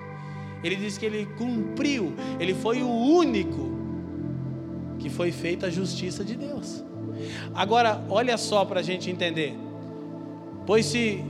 ele 0.65 0.77
diz 0.77 0.97
que 0.97 1.05
ele 1.05 1.27
cumpriu, 1.37 2.15
ele 2.41 2.55
foi 2.55 2.83
o 2.83 2.89
único 2.89 3.77
que 4.99 5.11
foi 5.11 5.31
feita 5.31 5.67
a 5.67 5.71
justiça 5.71 6.25
de 6.25 6.35
Deus. 6.35 6.83
Agora, 7.55 8.03
olha 8.09 8.37
só 8.37 8.65
para 8.65 8.81
a 8.81 8.83
gente 8.83 9.11
entender. 9.11 9.66
Pois 10.67 10.87
se 10.87 11.25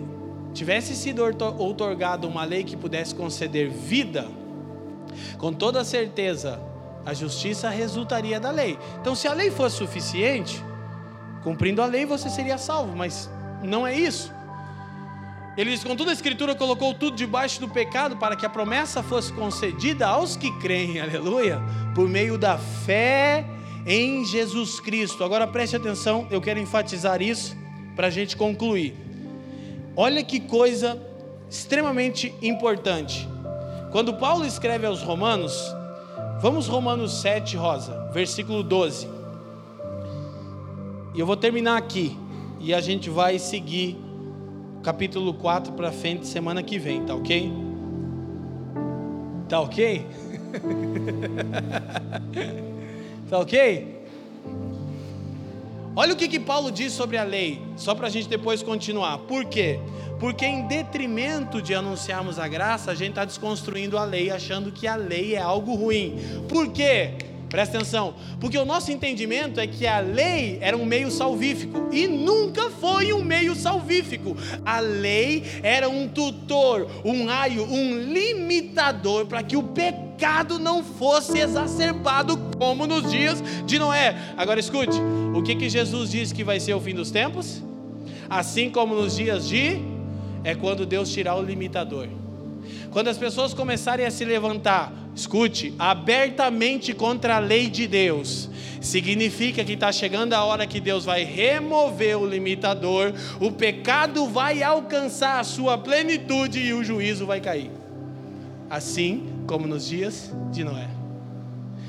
tivesse 0.54 0.96
sido 0.96 1.22
outorgada 1.58 2.26
uma 2.26 2.44
lei 2.44 2.64
que 2.64 2.76
pudesse 2.76 3.14
conceder 3.14 3.68
vida, 3.68 4.26
com 5.38 5.52
toda 5.52 5.84
certeza 5.84 6.60
a 7.04 7.14
justiça 7.14 7.68
resultaria 7.68 8.40
da 8.40 8.50
lei. 8.50 8.78
Então, 9.00 9.14
se 9.14 9.28
a 9.28 9.32
lei 9.32 9.50
fosse 9.50 9.76
suficiente, 9.76 10.64
cumprindo 11.44 11.80
a 11.80 11.86
lei 11.86 12.04
você 12.04 12.28
seria 12.28 12.58
salvo, 12.58 12.96
mas 12.96 13.30
não 13.62 13.86
é 13.86 13.94
isso. 13.94 14.34
Ele 15.56 15.70
diz: 15.70 15.84
contudo, 15.84 16.10
a 16.10 16.12
Escritura 16.12 16.54
colocou 16.54 16.92
tudo 16.92 17.16
debaixo 17.16 17.60
do 17.60 17.68
pecado 17.68 18.16
para 18.16 18.34
que 18.34 18.44
a 18.44 18.50
promessa 18.50 19.02
fosse 19.02 19.32
concedida 19.32 20.06
aos 20.06 20.36
que 20.36 20.50
creem, 20.58 20.98
aleluia, 21.00 21.60
por 21.94 22.08
meio 22.08 22.36
da 22.36 22.58
fé 22.58 23.46
em 23.86 24.24
Jesus 24.24 24.80
Cristo. 24.80 25.22
Agora 25.22 25.46
preste 25.46 25.76
atenção, 25.76 26.26
eu 26.30 26.40
quero 26.40 26.58
enfatizar 26.58 27.22
isso 27.22 27.56
para 27.94 28.08
a 28.08 28.10
gente 28.10 28.36
concluir. 28.36 29.05
Olha 29.96 30.22
que 30.22 30.40
coisa 30.40 31.00
extremamente 31.48 32.34
importante. 32.42 33.26
Quando 33.90 34.14
Paulo 34.14 34.44
escreve 34.44 34.86
aos 34.86 35.02
Romanos, 35.02 35.74
vamos 36.40 36.66
Romanos 36.66 37.20
7, 37.22 37.56
Rosa, 37.56 38.10
versículo 38.12 38.62
12. 38.62 39.08
E 41.14 41.20
eu 41.20 41.24
vou 41.24 41.36
terminar 41.36 41.78
aqui 41.78 42.16
e 42.60 42.74
a 42.74 42.80
gente 42.80 43.08
vai 43.08 43.38
seguir 43.38 43.96
capítulo 44.82 45.32
4 45.32 45.72
para 45.72 45.90
frente 45.90 46.26
semana 46.26 46.62
que 46.62 46.78
vem, 46.78 47.04
tá 47.04 47.14
ok? 47.14 47.50
Tá 49.48 49.60
ok? 49.60 50.06
Tá 53.28 53.40
ok? 53.40 53.95
Olha 55.98 56.12
o 56.12 56.16
que, 56.16 56.28
que 56.28 56.38
Paulo 56.38 56.70
diz 56.70 56.92
sobre 56.92 57.16
a 57.16 57.24
lei, 57.24 57.62
só 57.74 57.94
para 57.94 58.06
a 58.06 58.10
gente 58.10 58.28
depois 58.28 58.62
continuar. 58.62 59.16
Por 59.20 59.46
quê? 59.46 59.80
Porque 60.20 60.44
em 60.44 60.66
detrimento 60.66 61.62
de 61.62 61.74
anunciarmos 61.74 62.38
a 62.38 62.46
graça, 62.46 62.90
a 62.90 62.94
gente 62.94 63.10
está 63.10 63.24
desconstruindo 63.24 63.96
a 63.96 64.04
lei, 64.04 64.30
achando 64.30 64.70
que 64.70 64.86
a 64.86 64.94
lei 64.94 65.34
é 65.34 65.40
algo 65.40 65.74
ruim. 65.74 66.18
Por 66.50 66.70
quê? 66.70 67.14
Presta 67.48 67.76
atenção, 67.76 68.14
porque 68.40 68.58
o 68.58 68.64
nosso 68.64 68.90
entendimento 68.90 69.60
é 69.60 69.66
que 69.66 69.86
a 69.86 70.00
lei 70.00 70.58
era 70.60 70.76
um 70.76 70.84
meio 70.84 71.10
salvífico 71.10 71.88
e 71.92 72.08
nunca 72.08 72.70
foi 72.70 73.12
um 73.12 73.22
meio 73.22 73.54
salvífico. 73.54 74.36
A 74.64 74.80
lei 74.80 75.44
era 75.62 75.88
um 75.88 76.08
tutor, 76.08 76.90
um 77.04 77.30
aio, 77.30 77.62
um 77.62 77.98
limitador 77.98 79.26
para 79.26 79.44
que 79.44 79.56
o 79.56 79.62
pecado 79.62 80.58
não 80.58 80.82
fosse 80.82 81.38
exacerbado 81.38 82.36
como 82.58 82.84
nos 82.84 83.08
dias 83.10 83.40
de 83.64 83.78
Noé. 83.78 84.16
Agora 84.36 84.58
escute, 84.58 84.98
o 85.32 85.40
que 85.42 85.54
que 85.54 85.68
Jesus 85.68 86.10
disse 86.10 86.34
que 86.34 86.42
vai 86.42 86.58
ser 86.58 86.74
o 86.74 86.80
fim 86.80 86.94
dos 86.94 87.12
tempos? 87.12 87.62
Assim 88.28 88.70
como 88.70 88.94
nos 88.94 89.14
dias 89.14 89.46
de 89.48 89.80
é 90.42 90.54
quando 90.54 90.84
Deus 90.84 91.12
tirar 91.12 91.36
o 91.36 91.42
limitador. 91.42 92.08
Quando 92.90 93.08
as 93.08 93.18
pessoas 93.18 93.54
começarem 93.54 94.04
a 94.04 94.10
se 94.10 94.24
levantar 94.24 94.92
escute, 95.16 95.74
abertamente 95.78 96.92
contra 96.92 97.36
a 97.36 97.38
lei 97.38 97.70
de 97.70 97.86
Deus, 97.86 98.50
significa 98.82 99.64
que 99.64 99.72
está 99.72 99.90
chegando 99.90 100.34
a 100.34 100.44
hora 100.44 100.66
que 100.66 100.78
Deus 100.78 101.06
vai 101.06 101.24
remover 101.24 102.18
o 102.18 102.26
limitador, 102.26 103.14
o 103.40 103.50
pecado 103.50 104.26
vai 104.26 104.62
alcançar 104.62 105.40
a 105.40 105.44
sua 105.44 105.78
plenitude 105.78 106.60
e 106.60 106.74
o 106.74 106.84
juízo 106.84 107.24
vai 107.24 107.40
cair. 107.40 107.70
Assim 108.68 109.26
como 109.46 109.66
nos 109.66 109.88
dias 109.88 110.30
de 110.52 110.62
Noé. 110.62 110.88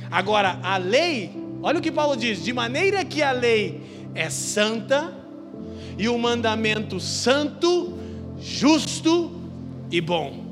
Agora, 0.09 0.57
a 0.63 0.77
lei, 0.77 1.31
olha 1.61 1.79
o 1.79 1.81
que 1.81 1.91
Paulo 1.91 2.15
diz: 2.15 2.43
de 2.43 2.53
maneira 2.53 3.03
que 3.03 3.21
a 3.21 3.31
lei 3.31 3.81
é 4.15 4.29
santa, 4.29 5.13
e 5.97 6.07
o 6.07 6.17
mandamento 6.17 6.99
santo, 6.99 7.97
justo 8.39 9.31
e 9.91 9.99
bom. 9.99 10.46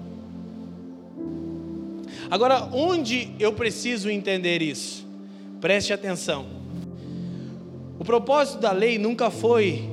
Agora, 2.29 2.69
onde 2.71 3.31
eu 3.39 3.53
preciso 3.53 4.09
entender 4.09 4.61
isso? 4.61 5.05
Preste 5.61 5.93
atenção. 5.93 6.45
O 7.99 8.03
propósito 8.03 8.59
da 8.59 8.71
lei 8.71 8.97
nunca 8.97 9.29
foi 9.29 9.89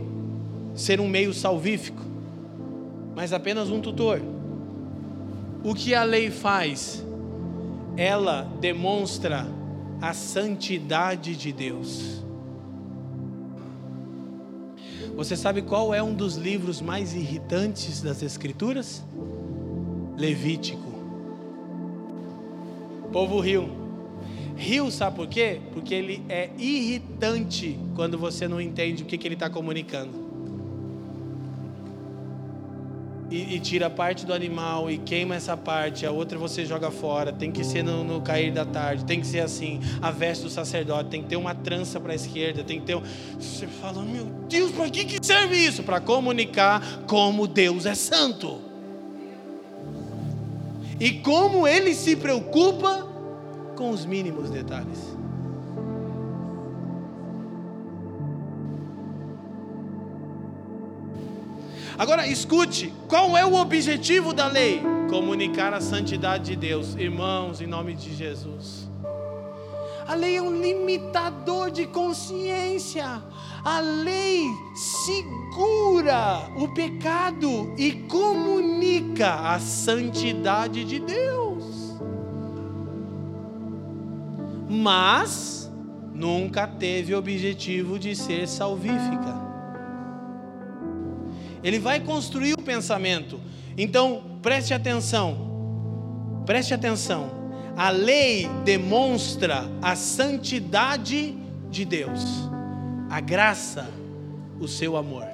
ser 0.74 1.00
um 1.00 1.08
meio 1.08 1.34
salvífico, 1.34 2.02
mas 3.14 3.32
apenas 3.32 3.70
um 3.70 3.80
tutor. 3.80 4.20
O 5.62 5.74
que 5.74 5.94
a 5.94 6.02
lei 6.02 6.30
faz? 6.30 7.04
Ela 7.96 8.50
demonstra 8.60 9.46
a 10.00 10.14
santidade 10.14 11.36
de 11.36 11.52
Deus. 11.52 12.22
Você 15.14 15.36
sabe 15.36 15.60
qual 15.60 15.92
é 15.92 16.02
um 16.02 16.14
dos 16.14 16.36
livros 16.36 16.80
mais 16.80 17.14
irritantes 17.14 18.00
das 18.00 18.22
Escrituras? 18.22 19.04
Levítico 20.16 20.91
povo 23.12 23.38
riu. 23.38 23.68
Riu, 24.56 24.90
sabe 24.90 25.16
por 25.16 25.26
quê? 25.26 25.60
Porque 25.72 25.94
ele 25.94 26.22
é 26.28 26.50
irritante 26.58 27.78
quando 27.94 28.18
você 28.18 28.48
não 28.48 28.60
entende 28.60 29.02
o 29.02 29.06
que, 29.06 29.18
que 29.18 29.28
ele 29.28 29.34
está 29.34 29.50
comunicando. 29.50 30.32
E, 33.30 33.54
e, 33.54 33.60
tira 33.60 33.88
parte 33.88 34.26
do 34.26 34.34
animal 34.34 34.90
e 34.90 34.98
queima 34.98 35.34
essa 35.34 35.56
parte, 35.56 36.04
a 36.04 36.10
outra 36.10 36.38
você 36.38 36.66
joga 36.66 36.90
fora. 36.90 37.32
Tem 37.32 37.50
que 37.50 37.64
ser 37.64 37.82
no, 37.82 38.04
no 38.04 38.20
cair 38.20 38.52
da 38.52 38.66
tarde, 38.66 39.06
tem 39.06 39.20
que 39.20 39.26
ser 39.26 39.40
assim. 39.40 39.80
A 40.02 40.10
veste 40.10 40.44
do 40.44 40.50
sacerdote 40.50 41.08
tem 41.08 41.22
que 41.22 41.28
ter 41.28 41.36
uma 41.36 41.54
trança 41.54 41.98
para 41.98 42.12
a 42.12 42.14
esquerda, 42.14 42.62
tem 42.62 42.78
que 42.78 42.84
ter. 42.84 42.94
Um... 42.94 43.02
Você 43.40 43.66
fala, 43.66 44.02
meu 44.02 44.26
Deus, 44.50 44.70
para 44.70 44.90
que, 44.90 45.06
que 45.06 45.26
serve 45.26 45.56
isso? 45.56 45.82
Para 45.82 45.98
comunicar 45.98 47.04
como 47.06 47.46
Deus 47.46 47.86
é 47.86 47.94
santo 47.94 48.71
e 51.02 51.14
como 51.14 51.66
ele 51.66 51.96
se 51.96 52.14
preocupa 52.14 53.04
com 53.74 53.90
os 53.90 54.06
mínimos 54.06 54.48
detalhes. 54.50 55.16
Agora 61.98 62.24
escute, 62.28 62.94
qual 63.08 63.36
é 63.36 63.44
o 63.44 63.54
objetivo 63.54 64.32
da 64.32 64.46
lei? 64.46 64.80
Comunicar 65.10 65.74
a 65.74 65.80
santidade 65.80 66.50
de 66.50 66.56
Deus, 66.56 66.94
irmãos, 66.94 67.60
em 67.60 67.66
nome 67.66 67.94
de 67.94 68.14
Jesus. 68.14 68.88
A 70.06 70.14
lei 70.14 70.36
é 70.36 70.42
um 70.42 70.60
limitador 70.60 71.70
de 71.70 71.86
consciência. 71.86 73.22
A 73.64 73.80
lei 73.80 74.46
segura 74.74 76.50
o 76.56 76.68
pecado 76.68 77.72
e 77.78 77.92
comunica 77.92 79.34
a 79.34 79.60
santidade 79.60 80.84
de 80.84 80.98
Deus. 80.98 81.96
Mas 84.68 85.70
nunca 86.12 86.66
teve 86.66 87.14
objetivo 87.14 87.98
de 87.98 88.16
ser 88.16 88.48
salvífica. 88.48 89.40
Ele 91.62 91.78
vai 91.78 92.00
construir 92.00 92.54
o 92.54 92.62
pensamento. 92.62 93.40
Então, 93.76 94.38
preste 94.42 94.74
atenção. 94.74 96.42
Preste 96.44 96.74
atenção. 96.74 97.41
A 97.76 97.90
lei 97.90 98.48
demonstra 98.64 99.64
a 99.80 99.96
santidade 99.96 101.36
de 101.70 101.84
Deus 101.84 102.52
a 103.12 103.20
graça, 103.20 103.90
o 104.58 104.66
seu 104.66 104.96
amor. 104.96 105.26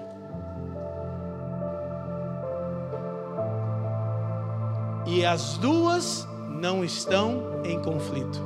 E 5.07 5.25
as 5.25 5.57
duas 5.59 6.27
não 6.61 6.85
estão 6.85 7.63
em 7.65 7.81
conflito. 7.81 8.43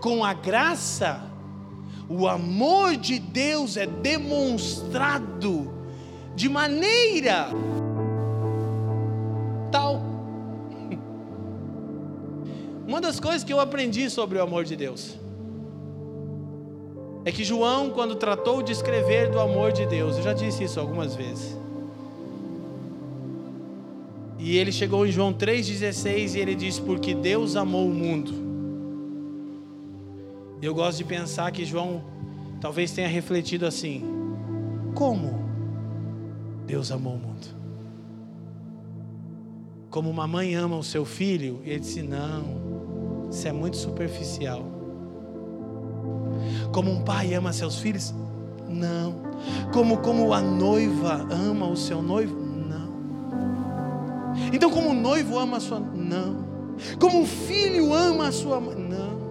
Com 0.00 0.24
a 0.24 0.32
graça, 0.32 1.20
o 2.08 2.26
amor 2.26 2.96
de 2.96 3.18
Deus 3.18 3.76
é 3.76 3.86
demonstrado 3.86 5.70
de 6.34 6.48
maneira 6.48 7.48
tal. 9.70 10.03
Uma 12.94 13.00
das 13.00 13.18
coisas 13.18 13.42
que 13.42 13.52
eu 13.52 13.58
aprendi 13.58 14.08
sobre 14.08 14.38
o 14.38 14.42
amor 14.42 14.64
de 14.64 14.76
Deus 14.76 15.18
é 17.24 17.32
que 17.32 17.42
João, 17.42 17.90
quando 17.90 18.14
tratou 18.14 18.62
de 18.62 18.70
escrever 18.70 19.32
do 19.32 19.40
amor 19.40 19.72
de 19.72 19.84
Deus, 19.84 20.16
eu 20.16 20.22
já 20.22 20.32
disse 20.32 20.62
isso 20.62 20.78
algumas 20.78 21.12
vezes. 21.16 21.58
E 24.38 24.56
ele 24.56 24.70
chegou 24.70 25.04
em 25.04 25.10
João 25.10 25.34
3,16 25.34 26.36
e 26.36 26.38
ele 26.38 26.54
disse: 26.54 26.80
Porque 26.80 27.16
Deus 27.16 27.56
amou 27.56 27.88
o 27.88 27.92
mundo. 27.92 28.32
Eu 30.62 30.72
gosto 30.72 30.98
de 30.98 31.04
pensar 31.04 31.50
que 31.50 31.64
João 31.64 32.00
talvez 32.60 32.92
tenha 32.92 33.08
refletido 33.08 33.66
assim: 33.66 34.04
Como 34.94 35.34
Deus 36.64 36.92
amou 36.92 37.14
o 37.14 37.18
mundo? 37.18 37.64
como 39.94 40.10
uma 40.10 40.26
mãe 40.26 40.56
ama 40.56 40.76
o 40.76 40.82
seu 40.82 41.04
filho? 41.04 41.60
E 41.64 41.70
ele 41.70 41.78
disse: 41.78 42.02
Não, 42.02 42.63
isso 43.34 43.48
é 43.48 43.52
muito 43.52 43.76
superficial. 43.76 44.64
Como 46.72 46.90
um 46.90 47.02
pai 47.02 47.34
ama 47.34 47.52
seus 47.52 47.78
filhos? 47.78 48.14
Não. 48.68 49.14
Como, 49.72 49.98
como 49.98 50.32
a 50.32 50.40
noiva 50.40 51.26
ama 51.30 51.68
o 51.68 51.76
seu 51.76 52.00
noivo? 52.00 52.34
Não. 52.36 52.88
Então, 54.52 54.70
como 54.70 54.90
o 54.90 54.94
noivo 54.94 55.38
ama 55.38 55.56
a 55.56 55.60
sua. 55.60 55.80
Não. 55.80 56.44
Como 57.00 57.20
um 57.20 57.26
filho 57.26 57.92
ama 57.92 58.28
a 58.28 58.32
sua 58.32 58.60
mãe? 58.60 58.76
Não. 58.76 59.24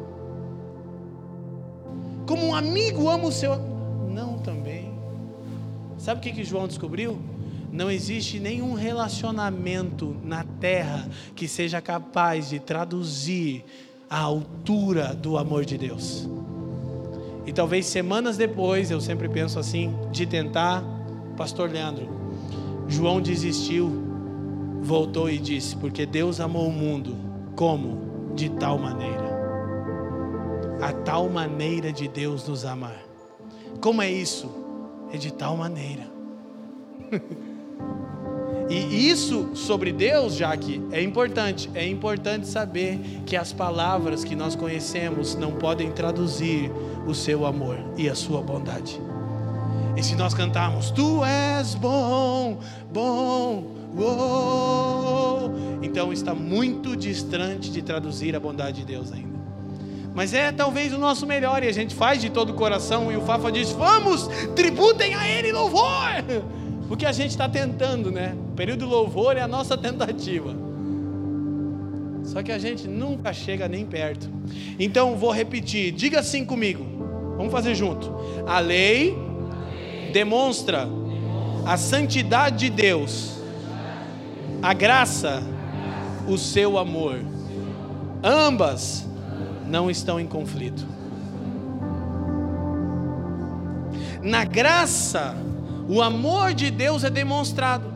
Como 2.28 2.45
um 2.45 2.56
amigo 2.56 3.10
ama 3.10 3.26
o 3.26 3.32
seu. 3.32 3.56
Não 4.10 4.38
também. 4.39 4.93
Sabe 5.97 6.20
o 6.20 6.24
que, 6.24 6.32
que 6.32 6.43
João 6.43 6.68
descobriu? 6.68 7.18
Não 7.72 7.89
existe 7.89 8.39
nenhum 8.39 8.74
relacionamento 8.74 10.16
na 10.24 10.43
terra 10.43 11.10
que 11.36 11.47
seja 11.47 11.82
capaz 11.82 12.49
de 12.49 12.60
traduzir 12.60 13.66
a 14.14 14.20
altura 14.20 15.16
do 15.16 15.39
amor 15.39 15.66
de 15.66 15.76
Deus. 15.76 16.30
E 17.47 17.51
talvez 17.51 17.88
semanas 17.88 18.38
depois, 18.38 18.91
eu 18.91 19.01
sempre 19.01 19.28
penso 19.28 19.57
assim, 19.57 19.91
de 20.11 20.28
tentar, 20.28 20.84
Pastor 21.36 21.72
Leandro, 21.72 22.07
João 22.88 23.20
desistiu, 23.20 23.89
voltou 24.84 25.32
e 25.32 25.39
disse: 25.39 25.76
Porque 25.76 26.05
Deus 26.05 26.39
amou 26.39 26.68
o 26.68 26.72
mundo, 26.72 27.18
como? 27.55 28.34
De 28.36 28.49
tal 28.51 28.78
maneira. 28.78 29.34
A 30.80 30.93
tal 30.93 31.28
maneira 31.28 31.91
de 31.91 32.07
Deus 32.07 32.47
nos 32.47 32.66
amar. 32.66 33.03
Como 33.82 33.99
é 33.99 34.11
isso? 34.11 34.47
É 35.11 35.18
de 35.18 35.34
tal 35.34 35.57
maneira. 35.57 36.07
E 38.70 39.09
isso 39.09 39.49
sobre 39.53 39.91
Deus, 39.91 40.36
Jaque, 40.36 40.82
é 40.91 41.01
importante. 41.01 41.70
É 41.74 41.88
importante 41.88 42.47
saber 42.47 42.99
que 43.26 43.36
as 43.36 43.51
palavras 43.51 44.24
que 44.24 44.36
nós 44.36 44.55
conhecemos 44.55 45.36
não 45.36 45.51
podem 45.51 45.91
traduzir 45.91 46.72
o 47.05 47.14
seu 47.14 47.45
amor 47.45 47.78
e 47.97 48.09
a 48.09 48.16
sua 48.16 48.41
bondade. 48.41 48.99
E 49.95 50.03
se 50.03 50.16
nós 50.16 50.34
cantarmos, 50.34 50.89
Tu 50.89 51.24
és 51.24 51.76
bom, 51.76 52.59
bom, 52.91 53.64
oh, 53.97 55.84
então 55.84 56.11
está 56.11 56.34
muito 56.34 56.95
distante 56.95 57.70
de 57.70 57.82
traduzir 57.82 58.36
a 58.36 58.39
bondade 58.39 58.80
de 58.80 58.86
Deus 58.86 59.11
ainda. 59.11 59.34
Mas 60.16 60.34
é 60.34 60.51
talvez 60.51 60.93
o 60.93 60.97
nosso 60.97 61.26
melhor 61.26 61.64
e 61.64 61.68
a 61.68 61.72
gente 61.72 61.93
faz 61.93 62.22
de 62.22 62.30
todo 62.30 62.51
o 62.51 62.53
coração. 62.53 63.11
E 63.11 63.18
o 63.18 63.22
Fafa 63.22 63.51
diz: 63.51 63.72
Vamos, 63.72 64.28
tributem 64.55 65.16
a 65.16 65.28
Ele 65.28 65.51
louvor. 65.51 65.84
Porque 66.94 67.08
a 67.08 67.12
gente 67.12 67.32
está 67.32 67.50
tentando, 67.50 68.12
né? 68.12 68.36
O 68.52 68.56
período 68.56 68.86
louvor 68.86 69.36
é 69.36 69.41
a 69.41 69.48
nossa 69.48 69.76
tentativa. 69.76 70.56
Só 72.24 72.44
que 72.44 72.52
a 72.52 72.60
gente 72.60 72.88
nunca 72.88 73.34
chega 73.34 73.68
nem 73.68 73.84
perto. 73.84 74.30
Então 74.78 75.16
vou 75.16 75.32
repetir, 75.32 75.91
diga 75.91 76.20
assim 76.20 76.46
comigo. 76.46 76.86
Vamos 77.36 77.52
fazer 77.52 77.74
junto. 77.74 78.14
A 78.46 78.60
lei 78.60 79.18
demonstra 80.14 80.88
a 81.66 81.78
santidade 81.78 82.58
de 82.58 82.70
Deus, 82.70 83.39
a 84.62 84.72
graça, 84.72 85.41
o 86.28 86.38
seu 86.38 86.78
amor. 86.78 87.18
Ambas 88.24 89.04
não 89.66 89.89
estão 89.89 90.20
em 90.20 90.28
conflito. 90.28 90.86
Na 94.22 94.46
graça, 94.46 95.36
o 95.88 96.02
amor 96.02 96.54
de 96.54 96.72
Deus 96.72 97.04
é 97.04 97.10
demonstrado. 97.10 97.92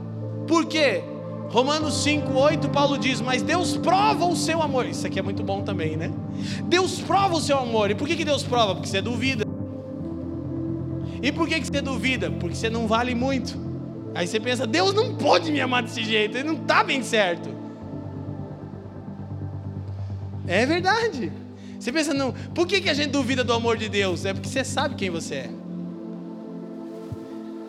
Por 0.48 0.66
quê? 0.66 1.04
Romanos 1.50 2.04
5:8 2.04 2.70
Paulo 2.70 2.98
diz: 2.98 3.22
"Mas 3.22 3.42
Deus 3.42 3.78
prova 3.78 4.26
o 4.26 4.36
seu 4.36 4.62
amor". 4.62 4.86
Isso 4.86 5.06
aqui 5.08 5.20
é 5.20 5.22
muito 5.22 5.44
bom 5.44 5.62
também, 5.62 5.96
né? 5.96 6.12
Deus 6.66 7.00
prova 7.00 7.36
o 7.36 7.42
seu 7.42 7.58
amor. 7.58 7.92
E 7.92 7.96
por 7.96 8.08
que, 8.08 8.16
que 8.16 8.26
Deus 8.26 8.44
prova? 8.44 8.76
Porque 8.76 8.90
você 8.90 9.02
duvida. 9.02 9.46
E 11.22 11.32
por 11.32 11.48
que, 11.48 11.60
que 11.60 11.68
você 11.68 11.82
duvida? 11.82 12.30
Porque 12.30 12.56
você 12.56 12.70
não 12.70 12.88
vale 12.88 13.16
muito. 13.16 13.58
Aí 14.14 14.28
você 14.28 14.40
pensa: 14.40 14.68
"Deus 14.68 14.94
não 14.94 15.16
pode 15.16 15.52
me 15.52 15.62
amar 15.62 15.84
desse 15.84 16.04
jeito, 16.04 16.38
ele 16.38 16.48
não 16.48 16.56
está 16.62 16.84
bem 16.84 17.02
certo". 17.04 17.50
É 20.48 20.66
verdade. 20.66 21.32
Você 21.78 21.92
pensa, 21.92 22.14
não, 22.14 22.32
por 22.56 22.66
que, 22.66 22.82
que 22.82 22.90
a 22.90 22.94
gente 22.94 23.12
duvida 23.12 23.44
do 23.44 23.54
amor 23.54 23.78
de 23.78 23.90
Deus? 23.90 24.26
É 24.26 24.34
porque 24.34 24.50
você 24.50 24.64
sabe 24.64 24.96
quem 24.96 25.10
você 25.10 25.36
é. 25.36 25.50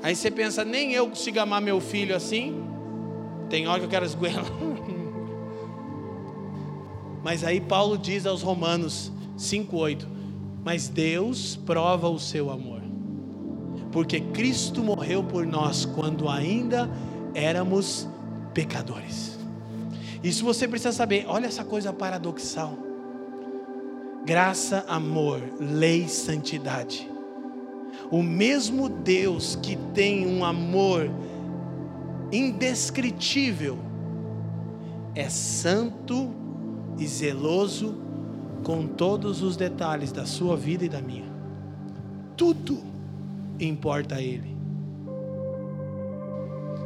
Aí 0.09 0.17
você 0.17 0.31
pensa, 0.31 0.65
nem 0.65 0.95
eu 0.95 1.07
consigo 1.07 1.39
amar 1.39 1.61
meu 1.61 1.83
filho 1.83 2.17
assim. 2.17 2.65
Tem 3.51 3.69
hora 3.69 3.79
que 3.79 3.85
eu 3.85 3.91
quero 3.91 4.07
esgoelar. 4.07 4.47
Mas 7.23 7.45
aí 7.45 7.61
Paulo 7.61 7.99
diz 7.99 8.25
aos 8.25 8.41
Romanos 8.41 9.13
5,8: 9.37 10.07
Mas 10.65 10.89
Deus 10.89 11.57
prova 11.57 12.09
o 12.09 12.19
seu 12.19 12.51
amor, 12.51 12.81
porque 13.93 14.19
Cristo 14.19 14.83
morreu 14.83 15.23
por 15.23 15.47
nós 15.47 15.85
quando 15.85 16.27
ainda 16.27 16.89
éramos 17.35 18.09
pecadores. 18.55 19.39
Isso 20.25 20.43
você 20.43 20.67
precisa 20.67 20.93
saber, 20.93 21.27
olha 21.29 21.49
essa 21.49 21.65
coisa 21.65 21.93
paradoxal: 21.93 22.79
graça, 24.25 24.87
amor, 24.89 25.43
lei, 25.61 26.09
santidade 26.09 27.18
o 28.11 28.23
mesmo 28.23 28.89
Deus 28.89 29.57
que 29.57 29.77
tem 29.95 30.27
um 30.27 30.45
amor 30.45 31.11
indescritível, 32.33 33.79
é 35.15 35.29
santo 35.29 36.31
e 36.99 37.07
zeloso 37.07 37.95
com 38.63 38.87
todos 38.87 39.43
os 39.43 39.57
detalhes 39.57 40.13
da 40.13 40.27
sua 40.27 40.57
vida 40.57 40.85
e 40.85 40.89
da 40.89 41.01
minha. 41.01 41.31
Tudo 42.37 42.79
importa 43.59 44.17
a 44.17 44.23
Ele. 44.23 44.57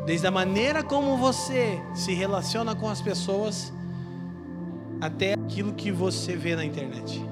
Desde 0.07 0.27
a 0.27 0.31
maneira 0.31 0.83
como 0.83 1.17
você 1.17 1.81
se 1.95 2.13
relaciona 2.13 2.75
com 2.75 2.89
as 2.89 3.01
pessoas, 3.01 3.73
até 5.01 5.35
aquilo 5.35 5.73
que 5.73 5.93
você 5.93 6.37
vê 6.37 6.57
na 6.57 6.65
internet. 6.65 7.25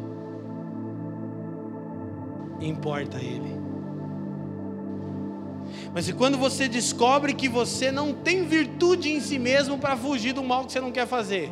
Importa 2.60 3.18
a 3.18 3.22
Ele. 3.22 3.69
Mas 5.92 6.08
e 6.08 6.12
quando 6.12 6.38
você 6.38 6.68
descobre 6.68 7.34
que 7.34 7.48
você 7.48 7.90
não 7.90 8.12
tem 8.12 8.44
virtude 8.44 9.10
em 9.10 9.20
si 9.20 9.38
mesmo 9.38 9.78
para 9.78 9.96
fugir 9.96 10.32
do 10.32 10.42
mal 10.42 10.64
que 10.64 10.72
você 10.72 10.80
não 10.80 10.92
quer 10.92 11.06
fazer, 11.06 11.50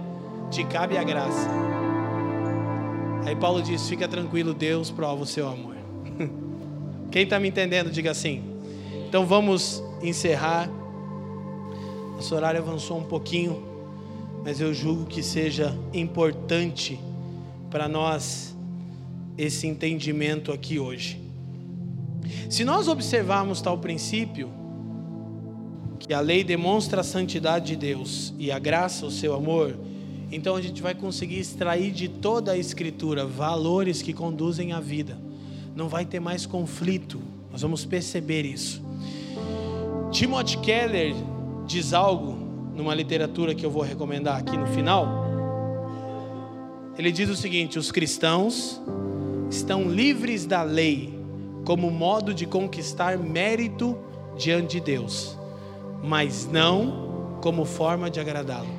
te 0.50 0.64
cabe 0.64 0.96
a 0.96 1.02
graça. 1.02 1.48
Aí 3.24 3.34
Paulo 3.34 3.60
diz: 3.60 3.88
fica 3.88 4.06
tranquilo, 4.06 4.54
Deus 4.54 4.90
prova 4.90 5.22
o 5.22 5.26
seu 5.26 5.48
amor. 5.48 5.76
Quem 7.10 7.24
está 7.24 7.40
me 7.40 7.48
entendendo, 7.48 7.90
diga 7.90 8.10
assim. 8.10 8.42
Então 9.08 9.26
vamos 9.26 9.82
encerrar. 10.02 10.70
Nosso 12.14 12.34
horário 12.34 12.60
avançou 12.60 12.98
um 12.98 13.04
pouquinho, 13.04 13.62
mas 14.44 14.60
eu 14.60 14.72
julgo 14.72 15.04
que 15.04 15.22
seja 15.22 15.76
importante 15.92 16.98
para 17.70 17.88
nós 17.88 18.56
esse 19.36 19.66
entendimento 19.66 20.52
aqui 20.52 20.78
hoje. 20.78 21.27
Se 22.48 22.64
nós 22.64 22.88
observarmos 22.88 23.60
tal 23.60 23.78
princípio, 23.78 24.50
que 25.98 26.14
a 26.14 26.20
lei 26.20 26.44
demonstra 26.44 27.00
a 27.00 27.04
santidade 27.04 27.66
de 27.66 27.76
Deus 27.76 28.32
e 28.38 28.50
a 28.50 28.58
graça, 28.58 29.04
o 29.04 29.10
seu 29.10 29.34
amor, 29.34 29.78
então 30.30 30.56
a 30.56 30.62
gente 30.62 30.80
vai 30.80 30.94
conseguir 30.94 31.38
extrair 31.38 31.90
de 31.90 32.08
toda 32.08 32.52
a 32.52 32.56
Escritura 32.56 33.26
valores 33.26 34.02
que 34.02 34.12
conduzem 34.12 34.72
à 34.72 34.80
vida. 34.80 35.18
Não 35.74 35.88
vai 35.88 36.04
ter 36.04 36.20
mais 36.20 36.46
conflito, 36.46 37.20
nós 37.50 37.62
vamos 37.62 37.84
perceber 37.84 38.44
isso. 38.44 38.82
Timothy 40.10 40.58
Keller 40.58 41.14
diz 41.66 41.92
algo 41.92 42.38
numa 42.74 42.94
literatura 42.94 43.54
que 43.54 43.64
eu 43.64 43.70
vou 43.70 43.82
recomendar 43.82 44.38
aqui 44.38 44.56
no 44.56 44.66
final. 44.66 45.26
Ele 46.96 47.12
diz 47.12 47.28
o 47.28 47.36
seguinte: 47.36 47.78
os 47.78 47.92
cristãos 47.92 48.80
estão 49.50 49.90
livres 49.90 50.46
da 50.46 50.62
lei 50.62 51.17
como 51.68 51.90
modo 51.90 52.32
de 52.32 52.46
conquistar 52.46 53.18
mérito 53.18 53.98
diante 54.38 54.78
de 54.78 54.80
Deus, 54.80 55.38
mas 56.02 56.48
não 56.50 57.36
como 57.42 57.66
forma 57.66 58.10
de 58.10 58.18
agradá-lo. 58.18 58.70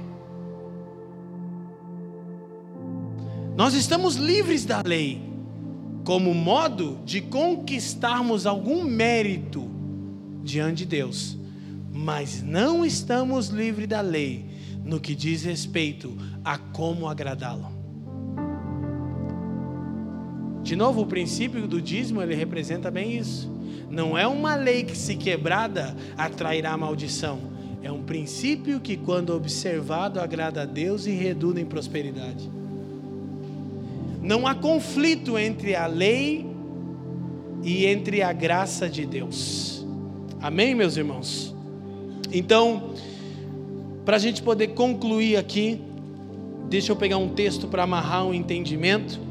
Nós 3.55 3.75
estamos 3.75 4.15
livres 4.15 4.65
da 4.65 4.81
lei 4.83 5.21
como 6.03 6.33
modo 6.33 6.97
de 7.05 7.21
conquistarmos 7.21 8.47
algum 8.47 8.83
mérito 8.83 9.69
diante 10.43 10.77
de 10.77 10.85
Deus, 10.87 11.37
mas 11.93 12.41
não 12.41 12.83
estamos 12.83 13.49
livres 13.49 13.87
da 13.87 14.01
lei 14.01 14.49
no 14.83 14.99
que 14.99 15.13
diz 15.13 15.43
respeito 15.43 16.17
a 16.43 16.57
como 16.57 17.07
agradá-lo. 17.07 17.78
De 20.63 20.75
novo, 20.75 21.01
o 21.01 21.05
princípio 21.05 21.67
do 21.67 21.81
dízimo 21.81 22.21
ele 22.21 22.35
representa 22.35 22.91
bem 22.91 23.17
isso. 23.17 23.49
Não 23.89 24.17
é 24.17 24.27
uma 24.27 24.55
lei 24.55 24.83
que, 24.83 24.97
se 24.97 25.15
quebrada, 25.15 25.95
atrairá 26.17 26.77
maldição. 26.77 27.39
É 27.81 27.91
um 27.91 28.03
princípio 28.03 28.79
que, 28.79 28.97
quando 28.97 29.33
observado, 29.33 30.19
agrada 30.19 30.61
a 30.61 30.65
Deus 30.65 31.05
e 31.05 31.11
redunda 31.11 31.59
em 31.59 31.65
prosperidade. 31.65 32.49
Não 34.21 34.45
há 34.45 34.53
conflito 34.53 35.37
entre 35.37 35.75
a 35.75 35.87
lei 35.87 36.45
e 37.63 37.85
entre 37.85 38.21
a 38.21 38.33
graça 38.33 38.89
de 38.89 39.05
Deus. 39.05 39.85
Amém, 40.41 40.75
meus 40.75 40.97
irmãos? 40.97 41.55
Então, 42.31 42.93
para 44.05 44.17
a 44.17 44.19
gente 44.19 44.41
poder 44.41 44.69
concluir 44.69 45.37
aqui, 45.37 45.81
deixa 46.69 46.91
eu 46.91 46.95
pegar 46.95 47.17
um 47.17 47.29
texto 47.29 47.67
para 47.67 47.83
amarrar 47.83 48.25
um 48.25 48.33
entendimento. 48.33 49.28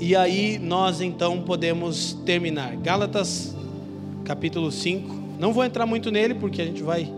E 0.00 0.14
aí 0.14 0.60
nós 0.60 1.00
então 1.00 1.42
podemos 1.42 2.12
terminar. 2.24 2.76
Gálatas 2.76 3.54
capítulo 4.24 4.70
5. 4.70 5.12
Não 5.40 5.52
vou 5.52 5.64
entrar 5.64 5.86
muito 5.86 6.10
nele 6.10 6.34
porque 6.34 6.62
a 6.62 6.64
gente 6.64 6.82
vai 6.82 7.12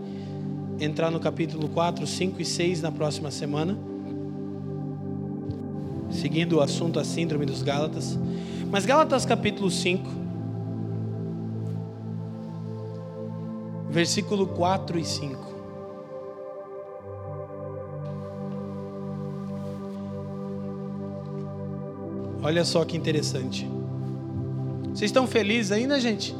entrar 0.79 1.11
no 1.11 1.19
capítulo 1.19 1.69
4, 1.69 2.07
5 2.07 2.41
e 2.41 2.45
6 2.45 2.81
na 2.81 2.91
próxima 2.91 3.29
semana. 3.29 3.77
Seguindo 6.09 6.53
o 6.53 6.61
assunto 6.61 6.99
a 6.99 7.03
síndrome 7.03 7.45
dos 7.45 7.61
Gálatas. 7.61 8.17
Mas 8.71 8.83
Gálatas 8.83 9.25
capítulo 9.25 9.69
5, 9.69 10.09
versículo 13.91 14.47
4 14.47 14.97
e 14.97 15.05
5. 15.05 15.50
Olha 22.43 22.65
só 22.65 22.83
que 22.83 22.97
interessante. 22.97 23.67
Vocês 24.85 25.09
estão 25.09 25.27
felizes 25.27 25.71
ainda, 25.71 25.99
gente? 25.99 26.35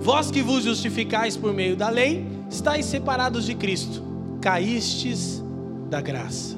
Vós 0.00 0.30
que 0.30 0.42
vos 0.42 0.64
justificais 0.64 1.36
por 1.36 1.52
meio 1.52 1.74
da 1.76 1.88
lei, 1.88 2.26
estáis 2.50 2.84
separados 2.84 3.46
de 3.46 3.54
Cristo, 3.54 4.02
caístes 4.40 5.42
da 5.88 6.00
graça. 6.00 6.56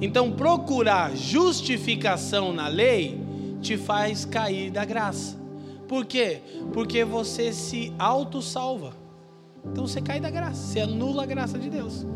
Então, 0.00 0.32
procurar 0.32 1.14
justificação 1.14 2.52
na 2.52 2.66
lei 2.66 3.20
te 3.60 3.76
faz 3.76 4.24
cair 4.24 4.70
da 4.70 4.84
graça. 4.84 5.38
Por 5.86 6.04
quê? 6.04 6.40
Porque 6.72 7.04
você 7.04 7.52
se 7.52 7.92
auto-salva. 7.98 8.94
Então 9.64 9.86
você 9.86 10.00
cai 10.00 10.20
da 10.20 10.30
graça, 10.30 10.54
você 10.54 10.80
anula 10.80 11.24
a 11.24 11.26
graça 11.26 11.58
de 11.58 11.68
Deus. 11.68 12.06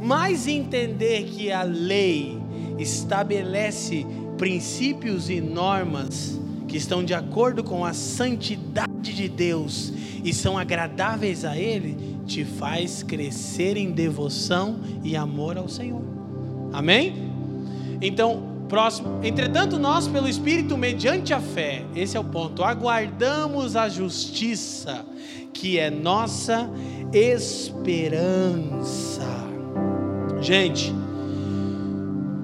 Mas 0.00 0.46
entender 0.46 1.24
que 1.24 1.50
a 1.50 1.62
lei 1.62 2.39
estabelece 2.80 4.06
princípios 4.38 5.28
e 5.28 5.40
normas 5.40 6.40
que 6.66 6.76
estão 6.76 7.04
de 7.04 7.12
acordo 7.12 7.64
com 7.64 7.84
a 7.84 7.92
santidade 7.92 9.12
de 9.12 9.28
Deus 9.28 9.92
e 10.24 10.32
são 10.32 10.56
agradáveis 10.56 11.44
a 11.44 11.56
Ele, 11.56 12.18
te 12.26 12.44
faz 12.44 13.02
crescer 13.02 13.76
em 13.76 13.90
devoção 13.90 14.78
e 15.02 15.16
amor 15.16 15.58
ao 15.58 15.68
Senhor. 15.68 16.02
Amém? 16.72 17.30
Então, 18.00 18.50
próximo. 18.68 19.18
Entretanto, 19.22 19.78
nós, 19.78 20.06
pelo 20.06 20.28
Espírito, 20.28 20.78
mediante 20.78 21.34
a 21.34 21.40
fé, 21.40 21.84
esse 21.94 22.16
é 22.16 22.20
o 22.20 22.24
ponto, 22.24 22.62
aguardamos 22.62 23.74
a 23.74 23.88
justiça, 23.88 25.04
que 25.52 25.76
é 25.78 25.90
nossa 25.90 26.70
esperança. 27.12 28.20
Gente, 30.40 30.94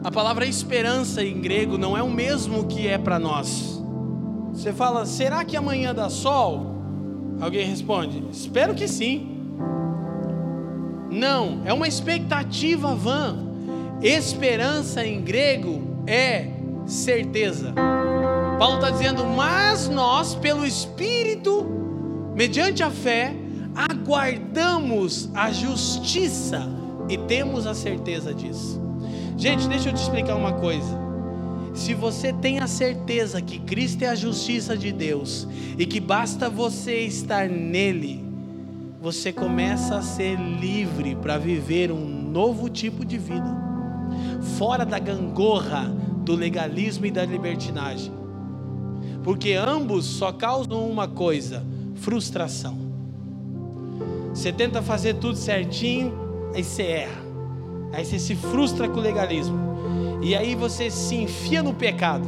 a 0.06 0.10
palavra 0.12 0.46
esperança 0.46 1.20
em 1.20 1.40
grego 1.40 1.76
não 1.76 1.96
é 1.96 2.00
o 2.00 2.08
mesmo 2.08 2.68
que 2.68 2.86
é 2.86 2.96
para 2.96 3.18
nós. 3.18 3.82
Você 4.52 4.72
fala, 4.72 5.04
será 5.04 5.44
que 5.44 5.56
amanhã 5.56 5.92
dá 5.92 6.08
sol? 6.08 6.76
Alguém 7.40 7.66
responde, 7.66 8.22
espero 8.30 8.72
que 8.72 8.86
sim. 8.86 9.36
Não, 11.10 11.60
é 11.64 11.72
uma 11.72 11.88
expectativa 11.88 12.94
vã. 12.94 13.36
Esperança 14.00 15.04
em 15.04 15.22
grego 15.22 15.82
é 16.06 16.50
certeza. 16.86 17.74
Paulo 18.60 18.76
está 18.76 18.90
dizendo, 18.90 19.24
mas 19.24 19.88
nós, 19.88 20.36
pelo 20.36 20.64
Espírito, 20.64 21.66
mediante 22.32 22.80
a 22.80 22.92
fé, 22.92 23.34
aguardamos 23.74 25.28
a 25.34 25.50
justiça 25.50 26.62
e 27.08 27.18
temos 27.18 27.66
a 27.66 27.74
certeza 27.74 28.32
disso. 28.32 28.85
Gente, 29.36 29.68
deixa 29.68 29.90
eu 29.90 29.92
te 29.92 30.00
explicar 30.00 30.34
uma 30.34 30.52
coisa. 30.52 30.98
Se 31.74 31.92
você 31.92 32.32
tem 32.32 32.58
a 32.58 32.66
certeza 32.66 33.42
que 33.42 33.58
Cristo 33.58 34.02
é 34.02 34.08
a 34.08 34.14
justiça 34.14 34.74
de 34.76 34.90
Deus 34.90 35.46
e 35.76 35.84
que 35.84 36.00
basta 36.00 36.48
você 36.48 37.00
estar 37.00 37.46
nele, 37.46 38.24
você 39.00 39.30
começa 39.30 39.96
a 39.96 40.02
ser 40.02 40.38
livre 40.38 41.14
para 41.14 41.36
viver 41.36 41.92
um 41.92 42.06
novo 42.06 42.70
tipo 42.70 43.04
de 43.04 43.18
vida, 43.18 43.54
fora 44.56 44.86
da 44.86 44.98
gangorra 44.98 45.84
do 46.24 46.34
legalismo 46.34 47.04
e 47.04 47.10
da 47.10 47.24
libertinagem, 47.24 48.12
porque 49.22 49.52
ambos 49.52 50.06
só 50.06 50.32
causam 50.32 50.88
uma 50.90 51.06
coisa: 51.06 51.62
frustração. 51.96 52.78
Você 54.34 54.50
tenta 54.50 54.80
fazer 54.80 55.14
tudo 55.14 55.36
certinho, 55.36 56.12
aí 56.54 56.64
você 56.64 56.82
erra. 56.82 57.25
Aí 57.92 58.04
você 58.04 58.18
se 58.18 58.34
frustra 58.34 58.88
com 58.88 58.98
o 58.98 59.02
legalismo. 59.02 59.56
E 60.22 60.34
aí 60.34 60.54
você 60.54 60.90
se 60.90 61.14
enfia 61.14 61.62
no 61.62 61.74
pecado. 61.74 62.26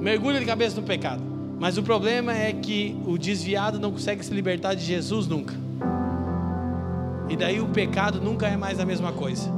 Mergulha 0.00 0.38
de 0.38 0.46
cabeça 0.46 0.80
no 0.80 0.86
pecado. 0.86 1.22
Mas 1.58 1.76
o 1.76 1.82
problema 1.82 2.32
é 2.32 2.52
que 2.52 2.96
o 3.04 3.18
desviado 3.18 3.80
não 3.80 3.90
consegue 3.90 4.24
se 4.24 4.32
libertar 4.32 4.74
de 4.74 4.84
Jesus 4.84 5.26
nunca. 5.26 5.54
E 7.28 7.36
daí 7.36 7.60
o 7.60 7.66
pecado 7.66 8.20
nunca 8.20 8.46
é 8.46 8.56
mais 8.56 8.78
a 8.78 8.86
mesma 8.86 9.12
coisa. 9.12 9.50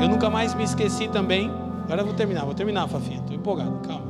Eu 0.00 0.08
nunca 0.08 0.28
mais 0.28 0.54
me 0.54 0.62
esqueci 0.62 1.08
também. 1.08 1.50
Agora 1.84 2.02
eu 2.02 2.06
vou 2.06 2.14
terminar, 2.14 2.44
vou 2.44 2.54
terminar, 2.54 2.86
Fafinha. 2.86 3.18
Estou 3.20 3.34
empolgado, 3.34 3.78
calma. 3.78 4.06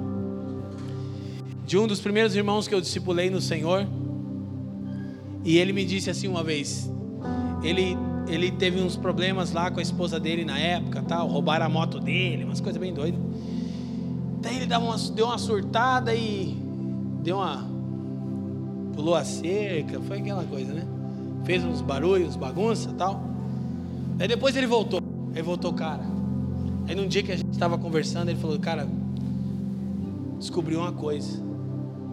De 1.65 1.79
um 1.79 1.87
dos 1.87 2.01
primeiros 2.01 2.35
irmãos 2.35 2.67
que 2.67 2.75
eu 2.75 2.81
discipulei 2.81 3.31
no 3.31 3.41
Senhor. 3.41 3.87
E 5.45 5.57
ele 5.57 5.73
me 5.73 5.85
disse 5.85 6.11
assim 6.11 6.27
uma 6.27 6.43
vez. 6.43 6.91
Ele 7.63 7.97
ele 8.29 8.51
teve 8.51 8.81
uns 8.81 8.97
problemas 8.97 9.53
lá 9.53 9.71
com 9.71 9.81
a 9.81 9.83
esposa 9.83 10.21
dele 10.21 10.45
na 10.45 10.59
época, 10.59 11.03
tal, 11.03 11.29
roubaram 11.29 11.67
a 11.67 11.69
moto 11.69 11.99
dele, 11.99 12.45
umas 12.45 12.61
coisas 12.61 12.81
bem 12.81 12.93
doidas. 12.93 13.21
Daí 14.41 14.57
ele 14.57 14.67
deu 14.67 14.81
uma, 14.81 14.97
deu 14.97 15.27
uma 15.27 15.39
surtada 15.39 16.15
e 16.15 16.57
deu 17.23 17.37
uma 17.37 17.67
pulou 18.95 19.15
a 19.15 19.25
cerca, 19.25 20.01
foi 20.01 20.19
aquela 20.19 20.43
coisa, 20.45 20.75
né? 20.75 20.85
Fez 21.45 21.65
uns 21.65 21.81
barulhos, 21.81 22.35
bagunça, 22.35 22.93
tal. 22.99 23.23
Aí 24.19 24.27
depois 24.27 24.57
ele 24.57 24.67
voltou, 24.67 25.01
ele 25.33 25.43
voltou, 25.43 25.73
cara. 25.73 26.03
Aí 26.89 26.95
num 26.97 27.07
dia 27.07 27.23
que 27.23 27.31
a 27.31 27.37
gente 27.37 27.53
estava 27.53 27.79
conversando, 27.79 28.29
ele 28.29 28.41
falou, 28.41 28.59
cara, 28.59 28.89
descobri 30.37 30.75
uma 30.75 30.91
coisa. 30.91 31.41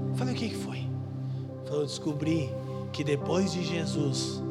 Eu 0.09 0.15
falei, 0.15 0.35
o 0.35 0.37
que 0.37 0.49
que 0.49 0.55
foi? 0.55 0.77
Ele 0.77 1.67
falou, 1.67 1.85
descobri 1.85 2.49
que 2.93 3.03
depois 3.03 3.51
de 3.51 3.63
Jesus 3.63 4.43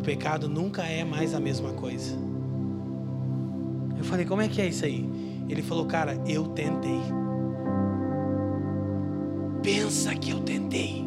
o 0.00 0.02
pecado 0.02 0.48
nunca 0.48 0.82
é 0.82 1.04
mais 1.04 1.34
a 1.34 1.40
mesma 1.40 1.74
coisa. 1.74 2.16
Eu 3.98 4.02
falei, 4.04 4.24
como 4.24 4.40
é 4.40 4.48
que 4.48 4.62
é 4.62 4.66
isso 4.66 4.86
aí? 4.86 5.06
Ele 5.46 5.60
falou, 5.60 5.84
cara, 5.84 6.18
eu 6.26 6.48
tentei. 6.48 7.02
Pensa 9.62 10.14
que 10.14 10.30
eu 10.30 10.40
tentei. 10.40 11.04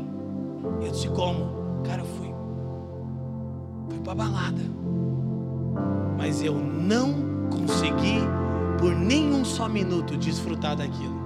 Eu 0.79 0.91
disse, 0.91 1.09
como? 1.09 1.81
Cara, 1.83 2.03
eu 2.03 2.05
fui. 2.05 2.31
Fui 3.89 3.99
pra 4.03 4.13
balada. 4.13 4.61
Mas 6.15 6.43
eu 6.43 6.53
não 6.53 7.49
consegui 7.49 8.19
por 8.79 8.95
nenhum 8.95 9.43
só 9.43 9.67
minuto 9.67 10.15
desfrutar 10.15 10.75
daquilo. 10.75 11.23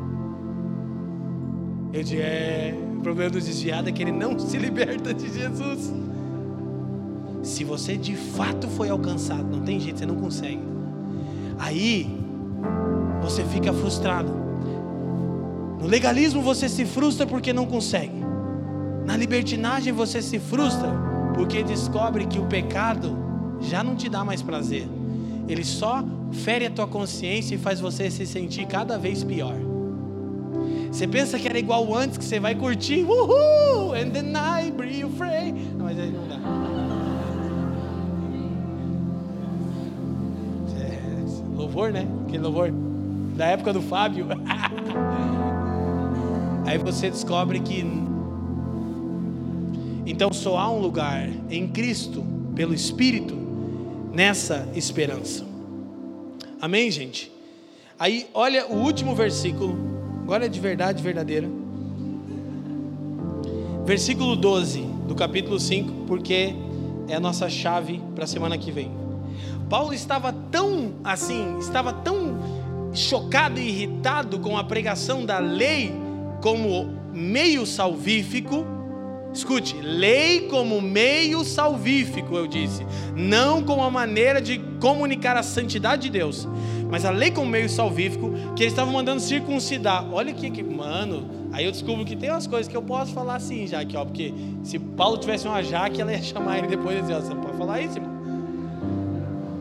Eu 1.92 2.02
disse, 2.02 2.18
é, 2.18 2.80
o 2.98 3.02
problema 3.02 3.30
do 3.30 3.42
desviado 3.42 3.90
é 3.90 3.92
que 3.92 4.02
ele 4.02 4.14
não 4.14 4.40
se 4.40 4.56
liberta 4.58 5.14
de 5.14 5.28
Jesus. 5.34 6.07
Se 7.48 7.64
você 7.64 7.96
de 7.96 8.14
fato 8.14 8.68
foi 8.68 8.90
alcançado, 8.90 9.48
não 9.50 9.62
tem 9.62 9.80
jeito, 9.80 10.00
você 10.00 10.06
não 10.06 10.18
consegue. 10.18 10.60
Aí 11.58 12.06
você 13.22 13.42
fica 13.46 13.72
frustrado. 13.72 14.30
No 15.80 15.88
legalismo 15.88 16.42
você 16.42 16.68
se 16.68 16.84
frustra 16.84 17.26
porque 17.26 17.54
não 17.54 17.66
consegue. 17.66 18.22
Na 19.06 19.16
libertinagem 19.16 19.94
você 19.94 20.22
se 20.22 20.40
frustra 20.40 20.92
porque 21.36 21.64
descobre 21.64 22.26
que 22.26 22.38
o 22.38 22.46
pecado 22.48 23.18
já 23.62 23.82
não 23.82 23.96
te 23.96 24.10
dá 24.10 24.26
mais 24.26 24.42
prazer. 24.42 24.86
Ele 25.48 25.64
só 25.64 26.04
fere 26.34 26.66
a 26.66 26.70
tua 26.70 26.86
consciência 26.86 27.56
e 27.56 27.58
faz 27.58 27.80
você 27.80 28.12
se 28.12 28.26
sentir 28.26 28.68
cada 28.68 28.98
vez 28.98 29.24
pior. 29.24 29.56
Você 30.92 31.08
pensa 31.08 31.40
que 31.40 31.48
era 31.48 31.58
igual 31.58 31.96
antes, 31.96 32.18
que 32.18 32.26
você 32.26 32.42
vai 32.42 32.56
curtir, 32.56 33.06
uhul, 33.06 33.94
and 33.94 34.10
then 34.10 34.34
I 34.36 34.70
breathe 34.70 35.10
free. 35.18 35.54
Não, 35.78 35.86
mas 35.86 35.98
aí 35.98 36.12
não 36.12 36.27
louvor, 41.78 41.94
né? 41.94 42.08
Aquele 42.26 42.42
louvor 42.42 42.72
da 43.36 43.46
época 43.46 43.72
do 43.72 43.84
Fábio. 43.84 44.26
Aí 46.66 46.80
você 46.80 47.10
descobre 47.10 47.60
que 47.60 47.86
Então 50.06 50.34
só 50.34 50.58
há 50.58 50.70
um 50.72 50.80
lugar 50.80 51.30
em 51.50 51.68
Cristo, 51.68 52.26
pelo 52.56 52.74
Espírito, 52.74 53.36
nessa 54.12 54.68
esperança. 54.74 55.46
Amém, 56.60 56.90
gente? 56.90 57.32
Aí, 58.00 58.28
olha 58.34 58.66
o 58.68 58.78
último 58.78 59.14
versículo, 59.16 59.78
agora 60.24 60.48
é 60.48 60.50
de 60.50 60.60
verdade 60.60 61.04
verdadeira. 61.04 61.48
Versículo 63.86 64.36
12 64.36 64.82
do 65.08 65.14
capítulo 65.16 65.60
5, 65.60 66.06
porque 66.08 66.56
é 67.08 67.16
a 67.16 67.20
nossa 67.20 67.48
chave 67.50 68.02
para 68.16 68.24
a 68.24 68.28
semana 68.28 68.58
que 68.58 68.72
vem. 68.72 69.07
Paulo 69.70 69.94
estava 69.94 70.32
tão 70.32 70.94
assim, 71.04 71.58
estava 71.60 71.92
tão 71.92 72.38
chocado 72.94 73.60
e 73.60 73.68
irritado 73.68 74.40
com 74.40 74.58
a 74.58 74.64
pregação 74.64 75.26
da 75.26 75.40
lei 75.40 75.94
como 76.42 76.98
meio 77.14 77.66
salvífico. 77.66 78.66
Escute, 79.34 79.76
lei 79.82 80.48
como 80.48 80.82
meio 80.82 81.44
salvífico, 81.44 82.36
eu 82.36 82.48
disse, 82.48 82.84
não 83.16 83.62
como 83.62 83.84
a 83.84 83.92
maneira 83.92 84.42
de 84.42 84.58
comunicar 84.80 85.38
a 85.38 85.44
santidade 85.44 86.04
de 86.04 86.10
Deus, 86.10 86.48
mas 86.90 87.06
a 87.06 87.12
lei 87.12 87.30
como 87.30 87.46
meio 87.46 87.70
salvífico, 87.70 88.32
que 88.56 88.64
eles 88.64 88.74
estavam 88.74 88.94
mandando 88.94 89.22
circuncidar. 89.22 90.12
Olha 90.12 90.34
que, 90.34 90.50
que 90.50 90.64
mano, 90.64 91.30
aí 91.52 91.66
eu 91.66 91.72
descubro 91.72 92.04
que 92.04 92.16
tem 92.16 92.32
umas 92.32 92.48
coisas 92.48 92.68
que 92.68 92.76
eu 92.76 92.82
posso 92.82 93.14
falar 93.14 93.36
assim 93.36 93.68
já 93.68 93.82
aqui, 93.82 93.96
ó, 93.96 94.06
porque 94.06 94.34
se 94.64 94.80
Paulo 94.80 95.18
tivesse 95.18 95.48
uma 95.48 95.62
jaque, 95.62 96.02
ela 96.02 96.14
ia 96.14 96.24
chamar 96.24 96.58
ele 96.60 96.68
depois 96.68 96.98
e 96.98 97.02
dizer, 97.02 97.16
ó, 97.16 97.20
você 97.20 97.34
não 97.34 97.42
pode 97.42 97.58
falar 97.58 97.82
isso, 97.82 97.98
irmão. 97.98 98.17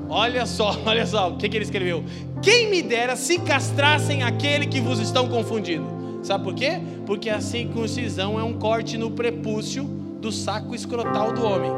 Olha 0.08 0.46
só, 0.46 0.76
olha 0.84 1.06
só, 1.06 1.30
o 1.30 1.36
que, 1.36 1.48
que 1.48 1.56
ele 1.56 1.64
escreveu? 1.64 2.04
Quem 2.42 2.70
me 2.70 2.82
dera 2.82 3.16
se 3.16 3.38
castrassem 3.38 4.22
aquele 4.22 4.66
que 4.66 4.80
vos 4.80 4.98
estão 4.98 5.28
confundindo. 5.28 5.96
Sabe 6.22 6.44
por 6.44 6.54
quê? 6.54 6.80
Porque 7.04 7.30
a 7.30 7.40
circuncisão 7.40 8.38
é 8.38 8.42
um 8.42 8.54
corte 8.54 8.98
no 8.98 9.10
prepúcio 9.10 9.84
do 10.20 10.32
saco 10.32 10.74
escrotal 10.74 11.32
do 11.32 11.44
homem. 11.44 11.70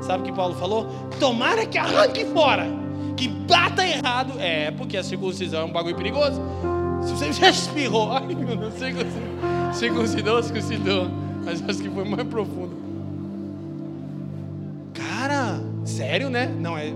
Sabe 0.00 0.22
o 0.22 0.26
que 0.26 0.32
Paulo 0.32 0.54
falou? 0.54 0.86
Tomara 1.18 1.66
que 1.66 1.78
arranque 1.78 2.24
fora, 2.26 2.66
que 3.16 3.28
bata 3.28 3.86
errado. 3.86 4.34
É, 4.38 4.70
porque 4.70 4.96
a 4.96 5.02
circuncisão 5.02 5.62
é 5.62 5.64
um 5.64 5.72
bagulho 5.72 5.96
perigoso. 5.96 6.40
Se 7.02 7.12
você 7.12 7.32
já 7.32 7.50
espirrou, 7.50 8.12
ai 8.12 8.26
meu 8.26 8.56
Deus, 8.56 8.74
circuncidou, 9.74 10.42
circuncidou. 10.42 11.10
Mas 11.44 11.62
acho 11.68 11.82
que 11.82 11.90
foi 11.90 12.04
mais 12.04 12.26
profundo. 12.26 12.74
Cara, 14.94 15.60
sério, 15.84 16.30
né? 16.30 16.46
Não, 16.46 16.76
é 16.76 16.92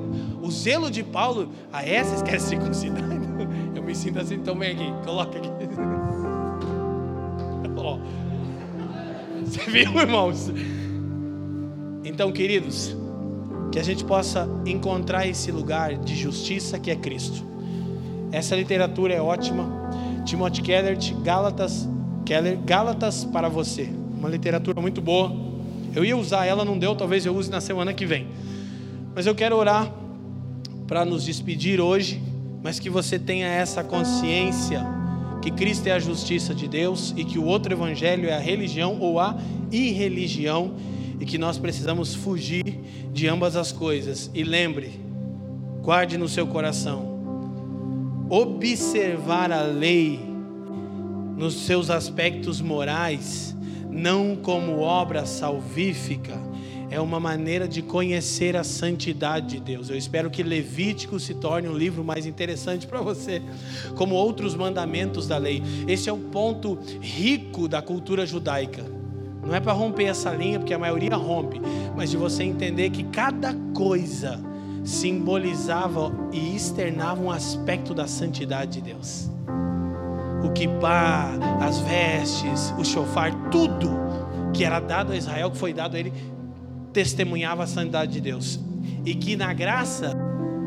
o 0.48 0.50
zelo 0.50 0.90
de 0.90 1.04
Paulo. 1.04 1.50
Ah, 1.70 1.84
é? 1.86 2.02
Vocês 2.02 2.22
querem 2.22 2.40
circuncidar? 2.40 3.04
Eu 3.76 3.82
me 3.82 3.94
sinto 3.94 4.18
assim 4.18 4.38
tão 4.38 4.56
bem 4.56 4.72
aqui. 4.72 4.90
Coloca 5.04 5.36
aqui. 5.38 5.48
Você 9.44 9.70
viu, 9.70 9.98
irmãos? 9.98 10.50
Então, 12.04 12.32
queridos, 12.32 12.96
que 13.70 13.78
a 13.78 13.82
gente 13.82 14.04
possa 14.04 14.48
encontrar 14.66 15.26
esse 15.26 15.52
lugar 15.52 15.96
de 15.96 16.16
justiça 16.16 16.78
que 16.78 16.90
é 16.90 16.96
Cristo. 16.96 17.44
Essa 18.32 18.56
literatura 18.56 19.14
é 19.14 19.20
ótima. 19.20 19.68
Timothy 20.24 20.62
Keller, 20.62 20.98
Gálatas, 21.22 21.88
Keller, 22.24 22.58
Gálatas 22.64 23.24
para 23.24 23.48
você. 23.48 23.88
Uma 24.18 24.28
literatura 24.28 24.80
muito 24.80 25.00
boa. 25.00 25.34
Eu 25.94 26.04
ia 26.04 26.16
usar 26.16 26.44
ela, 26.46 26.64
não 26.64 26.78
deu, 26.78 26.94
talvez 26.94 27.24
eu 27.24 27.34
use 27.34 27.50
na 27.50 27.60
semana 27.60 27.94
que 27.94 28.04
vem. 28.04 28.28
Mas 29.14 29.26
eu 29.26 29.34
quero 29.34 29.56
orar 29.56 29.90
para 30.88 31.04
nos 31.04 31.24
despedir 31.24 31.80
hoje, 31.80 32.20
mas 32.62 32.80
que 32.80 32.88
você 32.88 33.18
tenha 33.18 33.46
essa 33.46 33.84
consciência 33.84 34.84
que 35.42 35.50
Cristo 35.50 35.86
é 35.86 35.92
a 35.92 35.98
justiça 35.98 36.54
de 36.54 36.66
Deus 36.66 37.14
e 37.16 37.24
que 37.24 37.38
o 37.38 37.44
outro 37.44 37.72
evangelho 37.72 38.28
é 38.28 38.34
a 38.34 38.40
religião 38.40 38.98
ou 38.98 39.20
a 39.20 39.38
irreligião 39.70 40.74
e 41.20 41.26
que 41.26 41.36
nós 41.36 41.58
precisamos 41.58 42.14
fugir 42.14 42.80
de 43.12 43.28
ambas 43.28 43.54
as 43.54 43.70
coisas. 43.70 44.30
E 44.34 44.42
lembre, 44.42 44.98
guarde 45.82 46.16
no 46.16 46.28
seu 46.28 46.46
coração, 46.46 48.26
observar 48.30 49.52
a 49.52 49.62
lei 49.62 50.18
nos 51.36 51.66
seus 51.66 51.90
aspectos 51.90 52.60
morais, 52.60 53.54
não 53.90 54.34
como 54.36 54.80
obra 54.80 55.26
salvífica, 55.26 56.47
é 56.90 57.00
uma 57.00 57.20
maneira 57.20 57.68
de 57.68 57.82
conhecer 57.82 58.56
a 58.56 58.64
santidade 58.64 59.48
de 59.48 59.60
Deus. 59.60 59.90
Eu 59.90 59.96
espero 59.96 60.30
que 60.30 60.42
Levítico 60.42 61.20
se 61.20 61.34
torne 61.34 61.68
um 61.68 61.76
livro 61.76 62.02
mais 62.02 62.26
interessante 62.26 62.86
para 62.86 63.00
você, 63.00 63.42
como 63.94 64.14
outros 64.14 64.54
mandamentos 64.54 65.26
da 65.26 65.36
lei. 65.36 65.62
Esse 65.86 66.08
é 66.08 66.12
o 66.12 66.18
ponto 66.18 66.78
rico 67.00 67.68
da 67.68 67.82
cultura 67.82 68.24
judaica. 68.24 68.84
Não 69.44 69.54
é 69.54 69.60
para 69.60 69.72
romper 69.72 70.04
essa 70.04 70.32
linha, 70.32 70.58
porque 70.58 70.74
a 70.74 70.78
maioria 70.78 71.16
rompe, 71.16 71.60
mas 71.96 72.10
de 72.10 72.16
você 72.16 72.42
entender 72.42 72.90
que 72.90 73.04
cada 73.04 73.54
coisa 73.74 74.40
simbolizava 74.84 76.12
e 76.32 76.56
externava 76.56 77.22
um 77.22 77.30
aspecto 77.30 77.94
da 77.94 78.06
santidade 78.06 78.72
de 78.72 78.80
Deus. 78.80 79.30
O 80.42 80.50
kippah, 80.50 81.32
as 81.60 81.78
vestes, 81.80 82.72
o 82.78 82.84
shofar, 82.84 83.50
tudo 83.50 83.90
que 84.52 84.64
era 84.64 84.80
dado 84.80 85.12
a 85.12 85.16
Israel, 85.16 85.50
que 85.50 85.58
foi 85.58 85.72
dado 85.72 85.96
a 85.96 85.98
ele, 85.98 86.12
testemunhava 86.92 87.64
a 87.64 87.66
santidade 87.66 88.12
de 88.12 88.20
Deus. 88.20 88.60
E 89.04 89.14
que 89.14 89.36
na 89.36 89.52
graça 89.52 90.16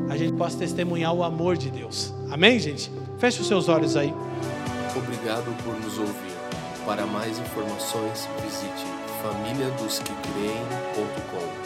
a 0.10 0.18
gente 0.18 0.34
possa 0.34 0.58
testemunhar 0.58 1.14
o 1.14 1.24
amor 1.24 1.56
de 1.58 1.70
Deus. 1.70 2.14
Amém, 2.30 2.60
gente? 2.60 2.92
Feche 3.18 3.40
os 3.42 3.48
seus 3.48 3.70
olhos 3.70 3.96
aí. 3.96 4.14
Obrigado 4.96 5.56
por 5.64 5.80
nos 5.80 5.98
ouvir. 5.98 6.32
Para 6.86 7.06
mais 7.06 7.40
informações, 7.40 8.28
visite 8.44 8.86
famíliadosquecreem.com. 9.22 11.61